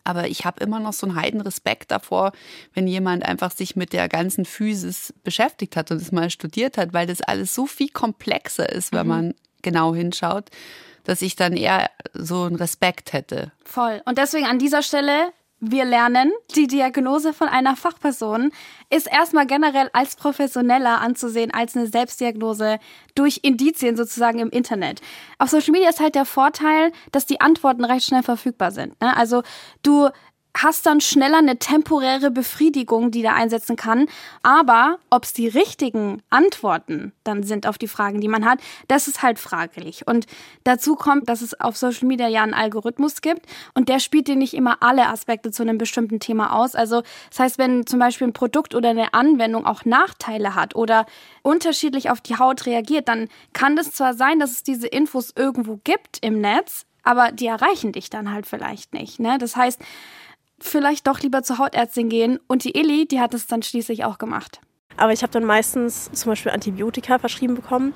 Aber 0.05 0.29
ich 0.29 0.45
habe 0.45 0.63
immer 0.63 0.81
noch 0.81 0.93
so 0.93 1.07
einen 1.07 1.17
heiden 1.17 1.41
Respekt 1.41 1.91
davor, 1.91 2.33
wenn 2.75 2.87
jemand 2.87 3.25
einfach 3.25 3.51
sich 3.51 3.77
mit 3.77 3.93
der 3.93 4.09
ganzen 4.09 4.45
Physis 4.45 5.15
beschäftigt 5.25 5.77
hat 5.77 5.91
und 5.91 5.99
es 5.99 6.13
mal 6.13 6.31
studiert 6.31 6.79
hat, 6.79 6.93
weil 6.93 7.07
das 7.07 7.21
alles 7.21 7.55
so 7.55 7.67
viel 7.67 7.89
komplexer 7.89 8.69
ist, 8.69 8.93
wenn 8.93 9.03
mhm. 9.03 9.09
man 9.09 9.35
genau 9.63 9.95
hinschaut, 9.95 10.51
dass 11.05 11.23
ich 11.23 11.37
dann 11.37 11.57
eher 11.57 11.91
so 12.15 12.43
einen 12.43 12.57
Respekt 12.57 13.13
hätte. 13.13 13.53
Voll. 13.65 14.03
Und 14.05 14.19
deswegen 14.19 14.47
an 14.47 14.59
dieser 14.59 14.83
Stelle 14.83 15.33
wir 15.65 15.85
lernen, 15.85 16.33
die 16.57 16.67
Diagnose 16.67 17.33
von 17.33 17.47
einer 17.47 17.77
Fachperson 17.77 18.51
ist 18.91 19.07
erstmal 19.07 19.47
generell 19.47 19.89
als 19.93 20.17
professioneller 20.17 21.01
anzusehen 21.01 21.53
als 21.53 21.77
eine 21.77 21.87
Selbstdiagnose 21.87 22.81
durch 23.15 23.41
Indizien 23.43 23.97
sozusagen 23.97 24.41
im 24.41 24.51
Internet. 24.51 25.01
Auf 25.39 25.51
Social 25.51 25.71
Media 25.71 25.89
ist 25.89 26.01
halt 26.01 26.17
der 26.17 26.25
Vorteil, 26.25 26.91
dass 27.13 27.27
die 27.27 27.41
Antworten 27.41 27.85
recht 27.85 28.07
schnell 28.07 28.25
verfügbar 28.25 28.73
sind. 28.73 29.01
Ne? 29.01 29.17
Also 29.17 29.45
du 29.85 30.09
hast 30.57 30.87
dann 30.87 31.01
schneller 31.01 31.39
eine 31.39 31.59
temporäre 31.59 32.31
Befriedigung, 32.31 33.11
die 33.11 33.23
da 33.23 33.35
einsetzen 33.35 33.77
kann. 33.77 34.07
Aber 34.43 34.99
ob 35.11 35.25
es 35.25 35.33
die 35.33 35.49
richtigen 35.49 36.23
Antworten 36.31 37.13
dann 37.25 37.43
sind 37.43 37.67
auf 37.67 37.79
die 37.79 37.89
Fragen, 37.89 38.21
die 38.21 38.29
man 38.29 38.45
hat, 38.45 38.61
das 38.89 39.09
ist 39.09 39.23
halt 39.23 39.39
fraglich. 39.39 40.07
Und 40.07 40.27
dazu 40.65 40.95
kommt, 40.95 41.29
dass 41.29 41.41
es 41.41 41.59
auf 41.59 41.77
Social 41.77 42.07
Media 42.07 42.29
ja 42.29 42.43
einen 42.43 42.55
Algorithmus 42.55 43.21
gibt 43.23 43.47
und 43.75 43.89
der 43.89 43.99
spielt 43.99 44.29
dir 44.29 44.37
nicht 44.37 44.55
immer 44.55 44.83
alle 44.83 45.09
Aspekte 45.09 45.51
zu 45.51 45.63
einem 45.63 45.79
bestimmten 45.79 46.21
Thema 46.21 46.55
aus. 46.55 46.75
Also 46.75 47.03
das 47.31 47.39
heißt, 47.39 47.59
wenn 47.59 47.87
zum 47.87 47.99
Beispiel 47.99 48.29
ein 48.29 48.33
Produkt 48.33 48.75
oder 48.75 48.91
eine 48.91 49.15
Anwendung 49.15 49.67
auch 49.67 49.85
Nachteile 49.85 50.55
hat 50.55 50.75
oder 50.75 51.07
unterschiedlich 51.43 52.11
auf 52.11 52.21
die 52.21 52.39
Haut 52.39 52.67
reagiert, 52.67 53.09
dann 53.09 53.29
kann 53.53 53.77
das 53.77 53.93
zwar 53.93 54.15
sein, 54.15 54.39
dass 54.39 54.53
es 54.53 54.63
diese 54.63 54.87
Infos 54.87 55.33
irgendwo 55.35 55.81
gibt 55.83 56.19
im 56.21 56.41
Netz, 56.41 56.85
aber 57.03 57.33
die 57.33 57.47
erreichen 57.47 57.93
dich 57.93 58.11
dann 58.11 58.33
halt 58.33 58.47
vielleicht 58.47 58.93
nicht. 58.95 59.19
Ne? 59.19 59.39
Das 59.39 59.57
heißt, 59.57 59.81
vielleicht 60.63 61.07
doch 61.07 61.21
lieber 61.21 61.43
zur 61.43 61.59
Hautärztin 61.59 62.09
gehen. 62.09 62.39
Und 62.47 62.65
die 62.65 62.77
Illy, 62.77 63.07
die 63.07 63.21
hat 63.21 63.35
es 63.35 63.47
dann 63.47 63.63
schließlich 63.63 64.05
auch 64.05 64.19
gemacht. 64.19 64.61
Aber 64.97 65.13
ich 65.13 65.23
habe 65.23 65.33
dann 65.33 65.45
meistens 65.45 66.11
zum 66.13 66.31
Beispiel 66.31 66.53
Antibiotika 66.53 67.19
verschrieben 67.19 67.55
bekommen. 67.55 67.93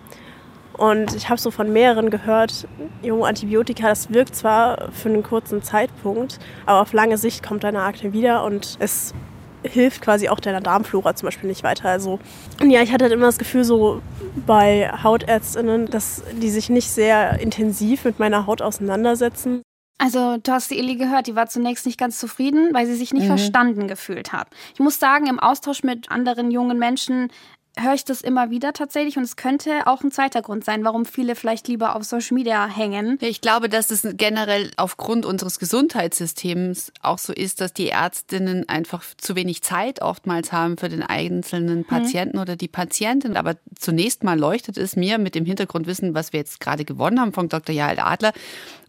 Und 0.77 1.15
ich 1.15 1.31
habe 1.31 1.41
so 1.41 1.51
von 1.51 1.73
mehreren 1.73 2.11
gehört, 2.11 2.69
jo, 3.03 3.25
Antibiotika, 3.25 3.89
das 3.89 4.13
wirkt 4.13 4.37
zwar 4.37 4.93
für 4.93 5.09
einen 5.09 5.23
kurzen 5.23 5.63
Zeitpunkt, 5.63 6.39
aber 6.67 6.83
auf 6.83 6.93
lange 6.93 7.17
Sicht 7.17 7.43
kommt 7.43 7.65
deine 7.65 7.83
Akne 7.83 8.13
wieder 8.13 8.45
und 8.45 8.77
es 8.79 9.15
hilft 9.63 10.03
quasi 10.03 10.29
auch 10.29 10.39
deiner 10.39 10.61
Darmflora 10.61 11.15
zum 11.15 11.29
Beispiel 11.29 11.49
nicht 11.49 11.63
weiter. 11.63 11.89
Also 11.89 12.19
ja, 12.63 12.83
ich 12.83 12.93
hatte 12.93 13.05
halt 13.05 13.15
immer 13.15 13.27
das 13.27 13.39
Gefühl 13.39 13.65
so 13.65 14.03
bei 14.47 14.91
Hautärztinnen, 15.03 15.87
dass 15.87 16.23
die 16.41 16.51
sich 16.51 16.69
nicht 16.69 16.91
sehr 16.91 17.41
intensiv 17.41 18.05
mit 18.05 18.19
meiner 18.19 18.47
Haut 18.47 18.61
auseinandersetzen. 18.61 19.63
Also, 19.99 20.37
du 20.37 20.53
hast 20.53 20.71
die 20.71 20.79
Illy 20.79 20.97
gehört, 20.97 21.27
die 21.27 21.37
war 21.37 21.47
zunächst 21.47 21.87
nicht 21.87 21.99
ganz 21.99 22.19
zufrieden, 22.19 22.75
weil 22.75 22.87
sie 22.87 22.95
sich 22.95 23.15
nicht 23.15 23.25
mhm. 23.25 23.39
verstanden 23.39 23.89
gefühlt 23.89 24.33
hat. 24.33 24.49
Ich 24.75 24.81
muss 24.81 24.99
sagen, 24.99 25.27
im 25.27 25.41
Austausch 25.41 25.83
mit 25.83 26.11
anderen 26.11 26.51
jungen 26.51 26.79
Menschen 26.79 27.31
höre 27.79 27.95
ich 27.95 28.05
das 28.05 28.23
immer 28.23 28.51
wieder 28.51 28.73
tatsächlich 28.73 29.17
und 29.17 29.23
es 29.23 29.37
könnte 29.37 29.87
auch 29.87 30.03
ein 30.03 30.11
zweiter 30.11 30.43
Grund 30.43 30.65
sein, 30.65 30.85
warum 30.85 31.05
viele 31.05 31.35
vielleicht 31.35 31.69
lieber 31.69 31.95
auf 31.95 32.05
Social 32.05 32.35
Media 32.35 32.67
hängen. 32.67 33.19
Ich 33.21 33.41
glaube, 33.41 33.69
dass 33.69 33.91
es 33.91 34.07
generell 34.15 34.71
aufgrund 34.77 35.27
unseres 35.27 35.59
Gesundheitssystems 35.59 36.93
auch 37.03 37.19
so 37.19 37.33
ist, 37.33 37.61
dass 37.61 37.75
die 37.75 37.89
Ärztinnen 37.89 38.69
einfach 38.69 39.05
zu 39.19 39.37
wenig 39.37 39.63
Zeit 39.63 40.01
oftmals 40.01 40.53
haben 40.53 40.79
für 40.79 40.89
den 40.89 41.03
einzelnen 41.03 41.79
mhm. 41.79 41.85
Patienten 41.85 42.37
mhm. 42.37 42.43
oder 42.43 42.57
die 42.57 42.69
Patientin. 42.69 43.37
Aber 43.37 43.57
zunächst 43.79 44.25
mal 44.25 44.39
leuchtet 44.39 44.79
es 44.79 44.97
mir 44.97 45.19
mit 45.19 45.35
dem 45.35 45.45
Hintergrundwissen, 45.45 46.15
was 46.15 46.33
wir 46.33 46.41
jetzt 46.41 46.61
gerade 46.61 46.85
gewonnen 46.85 47.21
haben 47.21 47.33
von 47.33 47.49
Dr. 47.49 47.75
Jael 47.75 48.01
Adler, 48.01 48.33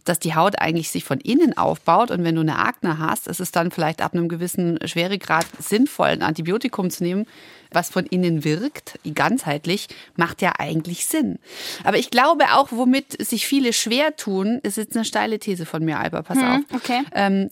dass 0.04 0.18
die 0.18 0.34
Haut 0.34 0.58
eigentlich 0.58 0.90
sich 0.90 1.04
von 1.04 1.20
innen 1.20 1.56
aufbaut 1.58 2.10
und 2.10 2.24
wenn 2.24 2.34
du 2.34 2.40
eine 2.40 2.58
Akne 2.58 2.98
hast, 2.98 3.28
ist 3.28 3.40
es 3.40 3.52
dann 3.52 3.70
vielleicht 3.70 4.00
ab 4.00 4.14
einem 4.14 4.28
gewissen 4.28 4.78
Schweregrad 4.86 5.46
sinnvoll, 5.58 6.08
ein 6.08 6.22
Antibiotikum 6.22 6.88
zu 6.88 7.04
nehmen, 7.04 7.26
was 7.72 7.90
von 7.90 8.06
innen 8.06 8.44
wirkt, 8.44 8.98
ganzheitlich, 9.14 9.88
macht 10.16 10.42
ja 10.42 10.52
eigentlich 10.58 11.06
Sinn. 11.06 11.38
Aber 11.84 11.98
ich 11.98 12.10
glaube 12.10 12.44
auch, 12.52 12.68
womit 12.70 13.24
sich 13.24 13.46
viele 13.46 13.72
schwer 13.72 14.16
tun, 14.16 14.60
ist 14.62 14.76
jetzt 14.76 14.96
eine 14.96 15.04
steile 15.04 15.38
These 15.38 15.66
von 15.66 15.84
mir, 15.84 15.98
Alba, 15.98 16.22
pass 16.22 16.38
hm, 16.38 16.44
auf. 16.44 16.60
Okay. 16.74 17.02
Ähm, 17.12 17.48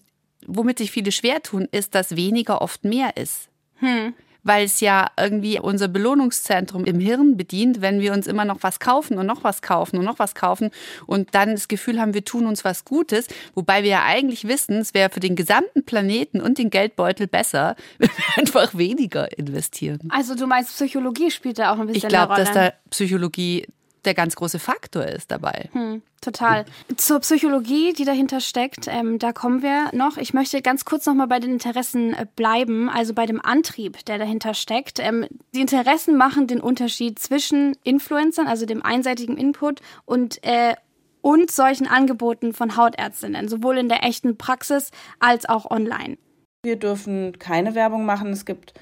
womit 0.47 0.79
sich 0.79 0.91
viele 0.91 1.13
schwer 1.13 1.43
tun, 1.43 1.69
ist, 1.71 1.95
dass 1.95 2.17
weniger 2.17 2.63
oft 2.63 2.85
mehr 2.85 3.17
ist. 3.17 3.49
Hm 3.77 4.15
weil 4.47 4.65
es 4.65 4.81
ja 4.81 5.09
irgendwie 5.19 5.59
unser 5.59 5.89
Belohnungszentrum 5.89 6.85
im 6.85 7.01
Hirn 7.01 7.37
bedient, 7.37 7.81
wenn 7.81 8.01
wir 8.01 8.13
uns 8.13 8.27
immer 8.27 8.45
noch 8.45 8.59
was 8.63 8.79
kaufen 8.79 9.19
und 9.19 9.27
noch 9.27 9.43
was 9.43 9.61
kaufen 9.61 9.99
und 9.99 10.05
noch 10.05 10.19
was 10.19 10.35
kaufen 10.35 10.71
und 11.07 11.35
dann 11.35 11.51
das 11.51 11.67
Gefühl 11.67 12.01
haben, 12.01 12.15
wir 12.15 12.25
tun 12.25 12.47
uns 12.47 12.65
was 12.65 12.85
Gutes, 12.85 13.27
wobei 13.55 13.83
wir 13.83 13.91
ja 13.91 14.05
eigentlich 14.05 14.47
wissen, 14.47 14.79
es 14.79 14.95
wäre 14.95 15.11
für 15.11 15.21
den 15.21 15.35
gesamten 15.35 15.85
Planeten 15.85 16.41
und 16.41 16.59
den 16.59 16.71
Geldbeutel 16.71 17.27
besser, 17.27 17.75
wenn 17.99 18.09
wir 18.09 18.39
einfach 18.39 18.77
weniger 18.77 19.37
investieren. 19.37 20.09
Also 20.11 20.37
du 20.37 20.47
meinst, 20.47 20.75
Psychologie 20.75 21.31
spielt 21.31 21.59
da 21.59 21.73
auch 21.73 21.79
ein 21.79 21.89
bisschen 21.89 22.05
ich 22.05 22.09
glaub, 22.09 22.31
eine 22.31 22.39
Rolle? 22.39 22.43
Ich 22.43 22.53
glaube, 22.53 22.63
dass 22.63 22.73
da 22.73 22.91
Psychologie 22.91 23.67
der 24.07 24.15
ganz 24.15 24.37
große 24.37 24.59
Faktor 24.59 25.05
ist 25.05 25.31
dabei. 25.31 25.69
Hm, 25.73 26.03
total. 26.21 26.65
Zur 26.97 27.21
Psychologie, 27.21 27.93
die 27.93 28.05
dahinter 28.05 28.41
steckt, 28.41 28.87
ähm, 28.89 29.19
da 29.19 29.33
kommen 29.33 29.63
wir 29.63 29.91
noch. 29.93 30.17
Ich 30.17 30.33
möchte 30.33 30.63
ganz 30.63 30.85
kurz 30.85 31.07
noch 31.07 31.15
mal 31.15 31.27
bei 31.27 31.41
den 31.41 31.53
Interessen 31.53 32.15
äh, 32.15 32.27
bleiben, 32.37 32.89
also 32.89 33.13
bei 33.13 33.27
dem 33.27 33.45
Antrieb, 33.45 34.05
der 34.07 34.19
dahinter 34.19 34.55
steckt. 34.55 34.99
Ähm, 34.99 35.27
die 35.55 35.61
Interessen 35.61 36.17
machen 36.17 36.47
den 36.47 36.61
Unterschied 36.61 37.19
zwischen 37.19 37.77
Influencern, 37.83 38.47
also 38.47 38.65
dem 38.65 38.83
einseitigen 38.83 39.37
Input 39.37 39.81
und 40.05 40.43
äh, 40.43 40.75
und 41.21 41.51
solchen 41.51 41.89
Angeboten 41.89 42.53
von 42.53 42.77
Hautärztinnen, 42.77 43.49
sowohl 43.49 43.79
in 43.79 43.89
der 43.89 44.05
echten 44.05 44.39
Praxis 44.39 44.93
als 45.19 45.49
auch 45.49 45.69
online. 45.69 46.19
Wir 46.63 46.77
dürfen 46.77 47.41
keine 47.41 47.75
Werbung 47.75 48.07
machen. 48.07 48.31
Es 48.31 48.45
gibt 48.45 48.75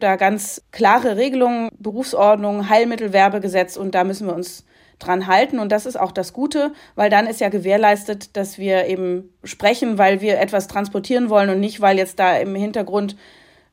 da 0.00 0.16
ganz 0.16 0.62
klare 0.72 1.16
Regelungen, 1.16 1.70
Berufsordnung, 1.78 2.68
Heilmittelwerbegesetz 2.68 3.76
und 3.76 3.94
da 3.94 4.02
müssen 4.02 4.26
wir 4.26 4.34
uns 4.34 4.64
dran 5.06 5.26
halten. 5.26 5.58
Und 5.58 5.70
das 5.72 5.86
ist 5.86 5.98
auch 5.98 6.12
das 6.12 6.32
Gute, 6.32 6.72
weil 6.94 7.10
dann 7.10 7.26
ist 7.26 7.40
ja 7.40 7.48
gewährleistet, 7.48 8.36
dass 8.36 8.58
wir 8.58 8.86
eben 8.86 9.32
sprechen, 9.44 9.98
weil 9.98 10.20
wir 10.20 10.38
etwas 10.40 10.68
transportieren 10.68 11.30
wollen 11.30 11.50
und 11.50 11.60
nicht, 11.60 11.80
weil 11.80 11.98
jetzt 11.98 12.18
da 12.18 12.36
im 12.36 12.54
Hintergrund 12.54 13.16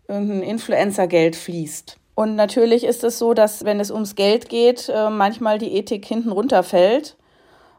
irgendein 0.08 0.42
Influencer-Geld 0.42 1.36
fließt. 1.36 1.98
Und 2.16 2.36
natürlich 2.36 2.84
ist 2.84 3.04
es 3.06 3.18
so, 3.18 3.34
dass 3.34 3.64
wenn 3.64 3.80
es 3.80 3.92
ums 3.92 4.16
Geld 4.16 4.50
geht, 4.50 4.90
äh, 4.90 5.10
manchmal 5.10 5.58
die 5.58 5.74
Ethik 5.76 6.06
hinten 6.06 6.32
runterfällt. 6.32 7.16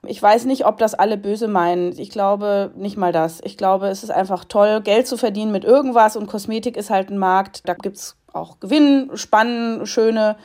Ich 0.07 0.23
weiß 0.23 0.47
nicht, 0.47 0.65
ob 0.65 0.79
das 0.79 0.95
alle 0.95 1.19
böse 1.19 1.47
meinen. 1.47 1.99
Ich 1.99 2.09
glaube 2.09 2.73
nicht 2.75 2.97
mal 2.97 3.13
das. 3.13 3.41
Ich 3.45 3.59
glaube, 3.59 3.89
es 3.89 4.03
ist 4.03 4.11
einfach 4.11 4.47
toll, 4.47 4.81
Geld 4.81 5.07
zu 5.07 5.19
verdienen 5.19 5.53
mit 5.53 5.65
irgendwas 5.65 6.17
und 6.17 6.27
Kosmetik 6.27 6.79
ist 6.79 6.89
halt 6.89 7.11
ein 7.11 7.19
Markt. 7.19 7.69
Da 7.69 7.75
gibt 7.75 7.97
es 7.97 8.17
auch 8.33 8.61
Gewinn, 8.61 9.11
Spannen, 9.15 9.85
schöne 9.87 10.37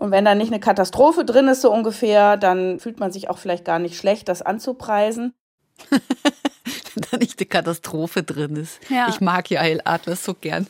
und 0.00 0.12
wenn 0.12 0.24
da 0.24 0.34
nicht 0.34 0.50
eine 0.50 0.60
Katastrophe 0.60 1.26
drin 1.26 1.46
ist, 1.48 1.60
so 1.60 1.70
ungefähr, 1.70 2.38
dann 2.38 2.80
fühlt 2.80 2.98
man 2.98 3.12
sich 3.12 3.28
auch 3.28 3.36
vielleicht 3.36 3.66
gar 3.66 3.78
nicht 3.78 3.98
schlecht, 3.98 4.30
das 4.30 4.40
anzupreisen. 4.40 5.34
wenn 5.90 7.04
da 7.10 7.18
nicht 7.18 7.38
eine 7.38 7.46
Katastrophe 7.46 8.22
drin 8.22 8.56
ist. 8.56 8.80
Ja. 8.88 9.08
Ich 9.10 9.20
mag 9.20 9.50
ja 9.50 9.60
Adler 9.84 10.16
so 10.16 10.32
gern. 10.32 10.66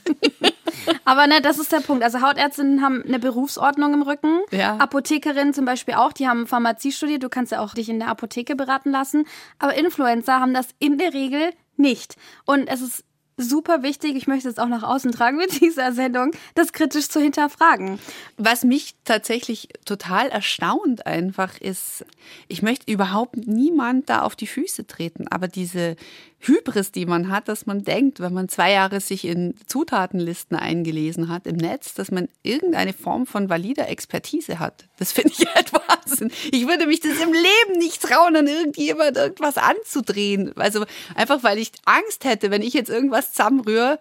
Aber 1.04 1.28
ne, 1.28 1.40
das 1.40 1.60
ist 1.60 1.70
der 1.70 1.78
Punkt. 1.78 2.02
Also 2.02 2.22
Hautärztinnen 2.22 2.82
haben 2.82 3.04
eine 3.06 3.20
Berufsordnung 3.20 3.94
im 3.94 4.02
Rücken. 4.02 4.40
Ja. 4.50 4.76
Apothekerinnen 4.78 5.54
zum 5.54 5.64
Beispiel 5.64 5.94
auch, 5.94 6.12
die 6.12 6.26
haben 6.26 6.48
Pharmazie 6.48 6.90
studiert. 6.90 7.22
Du 7.22 7.28
kannst 7.28 7.52
ja 7.52 7.60
auch 7.60 7.74
dich 7.74 7.88
in 7.88 8.00
der 8.00 8.08
Apotheke 8.08 8.56
beraten 8.56 8.90
lassen. 8.90 9.26
Aber 9.60 9.74
Influencer 9.74 10.40
haben 10.40 10.54
das 10.54 10.70
in 10.80 10.98
der 10.98 11.14
Regel 11.14 11.52
nicht. 11.76 12.16
Und 12.46 12.66
es 12.66 12.80
ist 12.80 13.04
super 13.40 13.82
wichtig, 13.82 14.16
ich 14.16 14.26
möchte 14.26 14.48
es 14.48 14.58
auch 14.58 14.68
nach 14.68 14.82
außen 14.82 15.12
tragen 15.12 15.36
mit 15.36 15.60
dieser 15.60 15.92
Sendung, 15.92 16.32
das 16.54 16.72
kritisch 16.72 17.08
zu 17.08 17.20
hinterfragen. 17.20 17.98
Was 18.36 18.64
mich 18.64 18.94
tatsächlich 19.04 19.68
total 19.84 20.28
erstaunt 20.28 21.06
einfach 21.06 21.58
ist, 21.58 22.04
ich 22.48 22.62
möchte 22.62 22.90
überhaupt 22.90 23.36
niemand 23.36 24.08
da 24.08 24.22
auf 24.22 24.36
die 24.36 24.46
Füße 24.46 24.86
treten, 24.86 25.28
aber 25.28 25.48
diese 25.48 25.96
Hybris, 26.40 26.90
die 26.90 27.04
man 27.04 27.28
hat, 27.28 27.48
dass 27.48 27.66
man 27.66 27.82
denkt, 27.84 28.20
wenn 28.20 28.32
man 28.32 28.48
zwei 28.48 28.72
Jahre 28.72 29.00
sich 29.00 29.26
in 29.26 29.54
Zutatenlisten 29.66 30.56
eingelesen 30.56 31.28
hat 31.28 31.46
im 31.46 31.56
Netz, 31.56 31.92
dass 31.94 32.10
man 32.10 32.28
irgendeine 32.42 32.94
Form 32.94 33.26
von 33.26 33.50
valider 33.50 33.88
Expertise 33.88 34.58
hat. 34.58 34.86
Das 34.98 35.12
finde 35.12 35.34
ich 35.36 35.46
halt 35.54 35.72
Wahnsinn. 35.72 36.32
Ich 36.50 36.66
würde 36.66 36.86
mich 36.86 37.00
das 37.00 37.20
im 37.20 37.32
Leben 37.32 37.78
nicht 37.78 38.02
trauen, 38.02 38.36
an 38.36 38.46
irgendjemand 38.46 39.18
irgendwas 39.18 39.58
anzudrehen. 39.58 40.56
Also 40.56 40.86
einfach, 41.14 41.42
weil 41.42 41.58
ich 41.58 41.72
Angst 41.84 42.24
hätte, 42.24 42.50
wenn 42.50 42.62
ich 42.62 42.72
jetzt 42.72 42.88
irgendwas 42.88 43.32
zusammenrühre, 43.32 43.98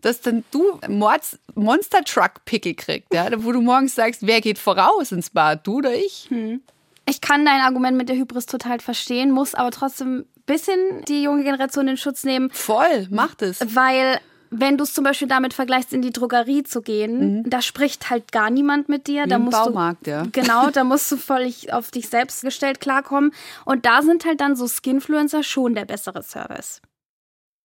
dass 0.00 0.20
dann 0.20 0.44
du 0.50 0.80
Mords 0.88 1.38
Monster 1.54 2.02
Truck 2.04 2.44
Pickel 2.46 2.74
kriegst, 2.74 3.12
ja, 3.12 3.28
wo 3.44 3.52
du 3.52 3.60
morgens 3.60 3.94
sagst, 3.94 4.26
wer 4.26 4.40
geht 4.40 4.58
voraus 4.58 5.12
ins 5.12 5.30
Bad, 5.30 5.66
du 5.66 5.78
oder 5.78 5.94
ich? 5.94 6.26
Hm. 6.28 6.62
Ich 7.08 7.20
kann 7.20 7.44
dein 7.44 7.60
Argument 7.60 7.96
mit 7.96 8.08
der 8.08 8.16
Hybris 8.16 8.46
total 8.46 8.80
verstehen, 8.80 9.30
muss 9.30 9.54
aber 9.54 9.70
trotzdem 9.70 10.24
bisschen 10.46 11.04
die 11.08 11.22
junge 11.22 11.44
Generation 11.44 11.88
in 11.88 11.96
Schutz 11.96 12.24
nehmen. 12.24 12.50
Voll, 12.50 13.06
macht 13.10 13.42
es. 13.42 13.60
Weil 13.74 14.20
wenn 14.52 14.76
du 14.76 14.84
es 14.84 14.92
zum 14.92 15.02
Beispiel 15.02 15.28
damit 15.28 15.54
vergleichst, 15.54 15.92
in 15.92 16.02
die 16.02 16.12
Drogerie 16.12 16.62
zu 16.62 16.82
gehen, 16.82 17.38
mhm. 17.38 17.50
da 17.50 17.62
spricht 17.62 18.10
halt 18.10 18.32
gar 18.32 18.50
niemand 18.50 18.88
mit 18.88 19.06
dir. 19.06 19.24
Wie 19.24 19.28
da 19.28 19.38
musst 19.38 19.56
Baumarkt, 19.56 20.06
du, 20.06 20.10
ja. 20.10 20.26
Genau, 20.30 20.70
da 20.72 20.84
musst 20.84 21.10
du 21.10 21.16
völlig 21.16 21.72
auf 21.72 21.90
dich 21.90 22.08
selbst 22.08 22.42
gestellt 22.42 22.78
klarkommen. 22.78 23.32
Und 23.64 23.86
da 23.86 24.02
sind 24.02 24.24
halt 24.26 24.40
dann 24.40 24.54
so 24.54 24.68
Skinfluencer 24.68 25.42
schon 25.42 25.74
der 25.74 25.86
bessere 25.86 26.22
Service. 26.22 26.82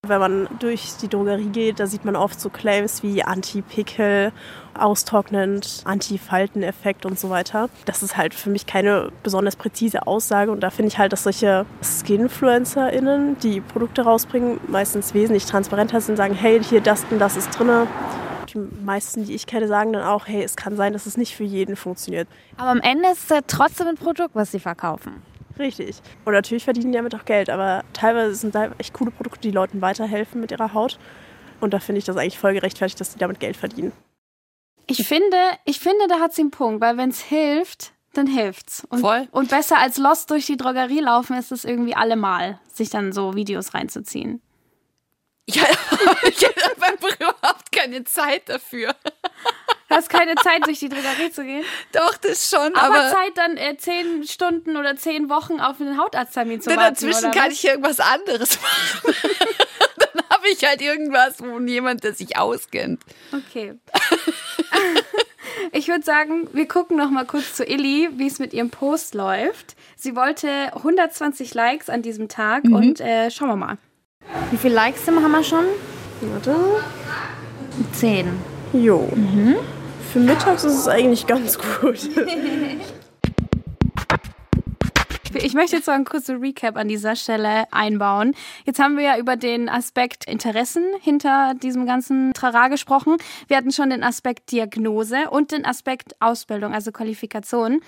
Wenn 0.06 0.20
man 0.20 0.48
durch 0.60 0.96
die 1.02 1.08
Drogerie 1.08 1.48
geht, 1.48 1.80
da 1.80 1.86
sieht 1.86 2.04
man 2.04 2.16
oft 2.16 2.40
so 2.40 2.48
Claims 2.48 3.02
wie 3.02 3.22
Anti-Pickel, 3.22 4.32
austrocknend, 4.78 5.82
Anti-Falteneffekt 5.84 7.06
und 7.06 7.18
so 7.18 7.30
weiter. 7.30 7.68
Das 7.84 8.02
ist 8.02 8.16
halt 8.16 8.34
für 8.34 8.50
mich 8.50 8.66
keine 8.66 9.10
besonders 9.22 9.56
präzise 9.56 10.06
Aussage 10.06 10.50
und 10.50 10.60
da 10.60 10.70
finde 10.70 10.88
ich 10.88 10.98
halt, 10.98 11.12
dass 11.12 11.24
solche 11.24 11.66
Skinfluencer*innen, 11.82 13.38
die 13.40 13.60
Produkte 13.60 14.02
rausbringen, 14.02 14.60
meistens 14.68 15.14
wesentlich 15.14 15.46
transparenter 15.46 16.00
sind, 16.00 16.16
sagen, 16.16 16.34
hey, 16.34 16.62
hier 16.62 16.80
das 16.80 17.04
und 17.10 17.18
das 17.18 17.36
ist 17.36 17.50
drin. 17.50 17.86
Die 18.54 18.58
meisten, 18.84 19.24
die 19.26 19.34
ich 19.34 19.46
kenne, 19.46 19.68
sagen 19.68 19.92
dann 19.92 20.04
auch, 20.04 20.26
hey, 20.26 20.42
es 20.42 20.56
kann 20.56 20.76
sein, 20.76 20.92
dass 20.92 21.06
es 21.06 21.16
nicht 21.16 21.36
für 21.36 21.44
jeden 21.44 21.76
funktioniert. 21.76 22.28
Aber 22.56 22.70
am 22.70 22.80
Ende 22.80 23.10
ist 23.10 23.30
es 23.30 23.40
trotzdem 23.46 23.88
ein 23.88 23.96
Produkt, 23.96 24.34
was 24.34 24.50
sie 24.52 24.60
verkaufen. 24.60 25.22
Richtig. 25.58 26.00
Und 26.24 26.32
natürlich 26.32 26.64
verdienen 26.64 26.92
die 26.92 26.96
damit 26.96 27.14
auch 27.14 27.24
Geld, 27.24 27.50
aber 27.50 27.84
teilweise 27.92 28.34
sind 28.34 28.54
da 28.54 28.70
echt 28.78 28.94
coole 28.94 29.10
Produkte, 29.10 29.40
die 29.40 29.50
Leuten 29.50 29.80
weiterhelfen 29.80 30.40
mit 30.40 30.50
ihrer 30.50 30.72
Haut. 30.72 30.98
Und 31.60 31.74
da 31.74 31.80
finde 31.80 31.98
ich 31.98 32.04
das 32.04 32.16
eigentlich 32.16 32.38
voll 32.38 32.54
gerechtfertigt, 32.54 33.00
dass 33.00 33.12
die 33.12 33.18
damit 33.18 33.40
Geld 33.40 33.56
verdienen. 33.56 33.92
Ich 34.90 35.06
finde, 35.06 35.36
ich 35.64 35.80
finde, 35.80 36.06
da 36.08 36.20
hat 36.20 36.34
sie 36.34 36.42
einen 36.42 36.50
Punkt, 36.50 36.80
weil 36.80 36.96
wenn 36.96 37.10
es 37.10 37.20
hilft, 37.20 37.92
dann 38.14 38.26
hilft's. 38.26 38.84
Und, 38.90 39.00
Voll. 39.00 39.28
Und 39.30 39.50
besser 39.50 39.78
als 39.78 39.98
Lost 39.98 40.30
durch 40.30 40.46
die 40.46 40.56
Drogerie 40.56 41.00
laufen 41.00 41.36
ist 41.36 41.52
es 41.52 41.64
irgendwie 41.64 41.94
allemal, 41.94 42.58
sich 42.72 42.90
dann 42.90 43.12
so 43.12 43.34
Videos 43.34 43.74
reinzuziehen. 43.74 44.42
Ja, 45.46 45.64
ich 46.24 46.44
habe 46.44 46.82
einfach 46.82 47.16
überhaupt 47.18 47.72
keine 47.72 48.04
Zeit 48.04 48.48
dafür. 48.48 48.94
Du 49.88 49.94
hast 49.94 50.10
keine 50.10 50.34
Zeit, 50.36 50.66
durch 50.66 50.78
die 50.80 50.90
Drogerie 50.90 51.30
zu 51.30 51.42
gehen. 51.44 51.64
Doch, 51.92 52.18
das 52.18 52.50
schon, 52.50 52.74
Aber, 52.74 52.98
aber, 52.98 53.10
Zeit, 53.10 53.36
dann 53.36 53.56
äh, 53.56 53.76
zehn 53.78 54.24
Stunden 54.24 54.76
oder 54.76 54.96
zehn 54.96 55.30
Wochen 55.30 55.60
auf 55.60 55.80
einen 55.80 55.98
Hautarzttermin 55.98 56.60
zu 56.60 56.68
warten. 56.68 56.94
dazwischen 56.94 57.30
kann 57.30 57.46
was? 57.46 57.54
ich 57.54 57.64
irgendwas 57.64 58.00
anderes 58.00 58.58
machen. 59.04 59.16
Habe 60.48 60.56
ich 60.56 60.68
halt 60.68 60.82
irgendwas, 60.82 61.34
wo 61.38 61.58
jemand, 61.60 62.04
der 62.04 62.14
sich 62.14 62.36
auskennt. 62.36 63.00
Okay. 63.32 63.74
ich 65.72 65.88
würde 65.88 66.04
sagen, 66.04 66.48
wir 66.52 66.66
gucken 66.66 66.96
noch 66.96 67.10
mal 67.10 67.24
kurz 67.24 67.54
zu 67.54 67.64
Illy, 67.64 68.08
wie 68.16 68.26
es 68.26 68.38
mit 68.38 68.52
ihrem 68.52 68.70
Post 68.70 69.14
läuft. 69.14 69.76
Sie 69.96 70.16
wollte 70.16 70.48
120 70.74 71.54
Likes 71.54 71.90
an 71.90 72.02
diesem 72.02 72.28
Tag 72.28 72.64
und 72.64 73.00
äh, 73.00 73.30
schauen 73.30 73.48
wir 73.48 73.56
mal. 73.56 73.78
Wie 74.50 74.56
viele 74.56 74.74
Likes 74.74 75.06
haben 75.06 75.30
wir 75.30 75.44
schon? 75.44 75.64
Warte. 76.20 76.54
Zehn. 77.92 78.28
Jo. 78.72 79.08
Für 80.12 80.20
mittags 80.20 80.64
ist 80.64 80.74
es 80.74 80.88
eigentlich 80.88 81.26
ganz 81.26 81.58
gut. 81.58 81.98
Ich 85.42 85.54
möchte 85.54 85.76
jetzt 85.76 85.86
so 85.86 85.92
einen 85.92 86.04
kurzen 86.04 86.38
Recap 86.38 86.76
an 86.76 86.88
dieser 86.88 87.16
Stelle 87.16 87.72
einbauen. 87.72 88.34
Jetzt 88.64 88.80
haben 88.80 88.96
wir 88.96 89.04
ja 89.04 89.18
über 89.18 89.36
den 89.36 89.68
Aspekt 89.68 90.24
Interessen 90.26 90.84
hinter 91.00 91.54
diesem 91.54 91.86
ganzen 91.86 92.32
Trara 92.34 92.68
gesprochen. 92.68 93.16
Wir 93.46 93.56
hatten 93.56 93.72
schon 93.72 93.90
den 93.90 94.02
Aspekt 94.02 94.50
Diagnose 94.50 95.30
und 95.30 95.52
den 95.52 95.64
Aspekt 95.64 96.20
Ausbildung, 96.20 96.74
also 96.74 96.92
Qualifikation. 96.92 97.80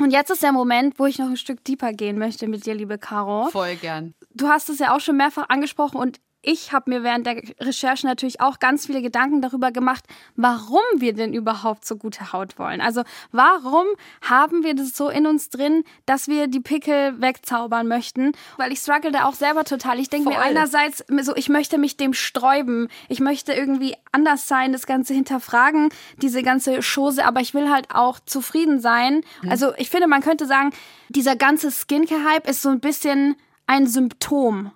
Und 0.00 0.10
jetzt 0.12 0.30
ist 0.30 0.42
der 0.42 0.52
Moment, 0.52 0.98
wo 0.98 1.06
ich 1.06 1.18
noch 1.18 1.28
ein 1.28 1.36
Stück 1.36 1.62
deeper 1.64 1.92
gehen 1.92 2.18
möchte 2.18 2.48
mit 2.48 2.64
dir, 2.64 2.74
liebe 2.74 2.98
Caro. 2.98 3.48
Voll 3.50 3.76
gern. 3.76 4.14
Du 4.34 4.48
hast 4.48 4.70
es 4.70 4.78
ja 4.78 4.94
auch 4.96 5.00
schon 5.00 5.16
mehrfach 5.16 5.48
angesprochen 5.50 5.98
und 5.98 6.20
ich 6.42 6.72
habe 6.72 6.90
mir 6.90 7.02
während 7.04 7.26
der 7.26 7.40
Recherche 7.60 8.06
natürlich 8.06 8.40
auch 8.40 8.58
ganz 8.58 8.86
viele 8.86 9.00
Gedanken 9.00 9.40
darüber 9.40 9.70
gemacht, 9.70 10.04
warum 10.34 10.80
wir 10.96 11.14
denn 11.14 11.32
überhaupt 11.32 11.86
so 11.86 11.96
gute 11.96 12.32
Haut 12.32 12.58
wollen. 12.58 12.80
Also 12.80 13.02
warum 13.30 13.86
haben 14.20 14.64
wir 14.64 14.74
das 14.74 14.96
so 14.96 15.08
in 15.08 15.26
uns 15.26 15.50
drin, 15.50 15.84
dass 16.04 16.26
wir 16.26 16.48
die 16.48 16.60
Pickel 16.60 17.20
wegzaubern 17.20 17.86
möchten? 17.86 18.32
Weil 18.56 18.72
ich 18.72 18.80
struggle 18.80 19.12
da 19.12 19.24
auch 19.24 19.34
selber 19.34 19.64
total. 19.64 20.00
Ich 20.00 20.10
denke 20.10 20.30
mir 20.30 20.40
einerseits 20.40 21.04
so, 21.22 21.36
ich 21.36 21.48
möchte 21.48 21.78
mich 21.78 21.96
dem 21.96 22.12
sträuben. 22.12 22.88
Ich 23.08 23.20
möchte 23.20 23.52
irgendwie 23.52 23.94
anders 24.10 24.48
sein, 24.48 24.72
das 24.72 24.86
Ganze 24.86 25.14
hinterfragen, 25.14 25.90
diese 26.20 26.42
ganze 26.42 26.80
Chose, 26.82 27.24
aber 27.24 27.40
ich 27.40 27.54
will 27.54 27.70
halt 27.70 27.94
auch 27.94 28.18
zufrieden 28.18 28.80
sein. 28.80 29.22
Also 29.48 29.72
ich 29.76 29.90
finde, 29.90 30.08
man 30.08 30.22
könnte 30.22 30.46
sagen, 30.46 30.72
dieser 31.08 31.36
ganze 31.36 31.70
Skincare-Hype 31.70 32.48
ist 32.48 32.62
so 32.62 32.70
ein 32.70 32.80
bisschen 32.80 33.36
ein 33.66 33.86
Symptom 33.86 34.72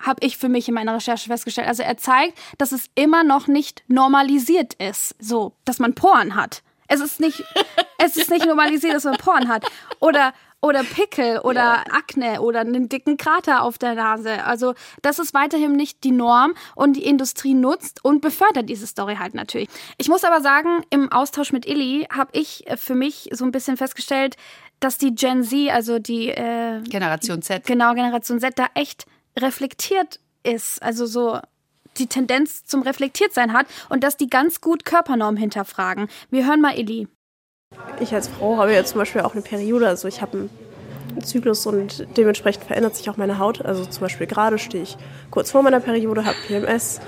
habe 0.00 0.24
ich 0.24 0.36
für 0.36 0.48
mich 0.48 0.68
in 0.68 0.74
meiner 0.74 0.94
Recherche 0.94 1.28
festgestellt. 1.28 1.68
Also 1.68 1.82
er 1.82 1.96
zeigt, 1.96 2.38
dass 2.58 2.72
es 2.72 2.86
immer 2.94 3.24
noch 3.24 3.46
nicht 3.46 3.82
normalisiert 3.88 4.74
ist, 4.74 5.14
so, 5.18 5.52
dass 5.64 5.78
man 5.78 5.94
Poren 5.94 6.34
hat. 6.34 6.62
Es 6.88 7.00
ist 7.00 7.20
nicht, 7.20 7.44
es 7.98 8.16
ist 8.16 8.30
nicht 8.30 8.46
normalisiert, 8.46 8.94
dass 8.94 9.04
man 9.04 9.16
Poren 9.16 9.48
hat. 9.48 9.66
Oder, 10.00 10.32
oder 10.60 10.82
Pickel 10.82 11.38
oder 11.40 11.84
Akne 11.94 12.40
oder 12.40 12.60
einen 12.60 12.88
dicken 12.88 13.16
Krater 13.16 13.62
auf 13.62 13.78
der 13.78 13.94
Nase. 13.94 14.44
Also 14.44 14.74
das 15.02 15.18
ist 15.18 15.34
weiterhin 15.34 15.72
nicht 15.72 16.02
die 16.02 16.10
Norm 16.10 16.54
und 16.74 16.94
die 16.94 17.04
Industrie 17.04 17.54
nutzt 17.54 18.04
und 18.04 18.20
befördert 18.20 18.68
diese 18.68 18.86
Story 18.86 19.16
halt 19.16 19.34
natürlich. 19.34 19.68
Ich 19.98 20.08
muss 20.08 20.24
aber 20.24 20.40
sagen, 20.40 20.82
im 20.90 21.12
Austausch 21.12 21.52
mit 21.52 21.66
Illy 21.66 22.08
habe 22.10 22.30
ich 22.32 22.64
für 22.76 22.94
mich 22.94 23.28
so 23.32 23.44
ein 23.44 23.52
bisschen 23.52 23.76
festgestellt, 23.76 24.36
dass 24.80 24.96
die 24.96 25.14
Gen 25.14 25.42
Z, 25.42 25.70
also 25.70 25.98
die 25.98 26.28
äh, 26.30 26.80
Generation 26.82 27.42
Z. 27.42 27.64
genau 27.66 27.94
Generation 27.94 28.40
Z 28.40 28.58
da 28.58 28.66
echt 28.74 29.06
reflektiert 29.42 30.20
ist, 30.42 30.82
also 30.82 31.06
so 31.06 31.38
die 31.98 32.06
Tendenz 32.06 32.64
zum 32.64 32.82
Reflektiertsein 32.82 33.52
hat 33.52 33.66
und 33.88 34.04
dass 34.04 34.16
die 34.16 34.28
ganz 34.28 34.60
gut 34.60 34.84
Körpernormen 34.84 35.38
hinterfragen. 35.38 36.08
Wir 36.30 36.46
hören 36.46 36.60
mal 36.60 36.78
Illy. 36.78 37.08
Ich 38.00 38.14
als 38.14 38.28
Frau 38.28 38.56
habe 38.56 38.72
ja 38.72 38.84
zum 38.84 38.98
Beispiel 38.98 39.22
auch 39.22 39.32
eine 39.32 39.42
Periode, 39.42 39.88
also 39.88 40.08
ich 40.08 40.22
habe 40.22 40.48
einen 41.12 41.24
Zyklus 41.24 41.66
und 41.66 42.06
dementsprechend 42.16 42.64
verändert 42.64 42.96
sich 42.96 43.10
auch 43.10 43.16
meine 43.16 43.38
Haut. 43.38 43.64
Also 43.64 43.84
zum 43.84 44.00
Beispiel 44.00 44.26
gerade 44.26 44.58
stehe 44.58 44.84
ich 44.84 44.96
kurz 45.30 45.50
vor 45.50 45.62
meiner 45.62 45.80
Periode, 45.80 46.24
habe 46.24 46.36
PMS 46.46 47.00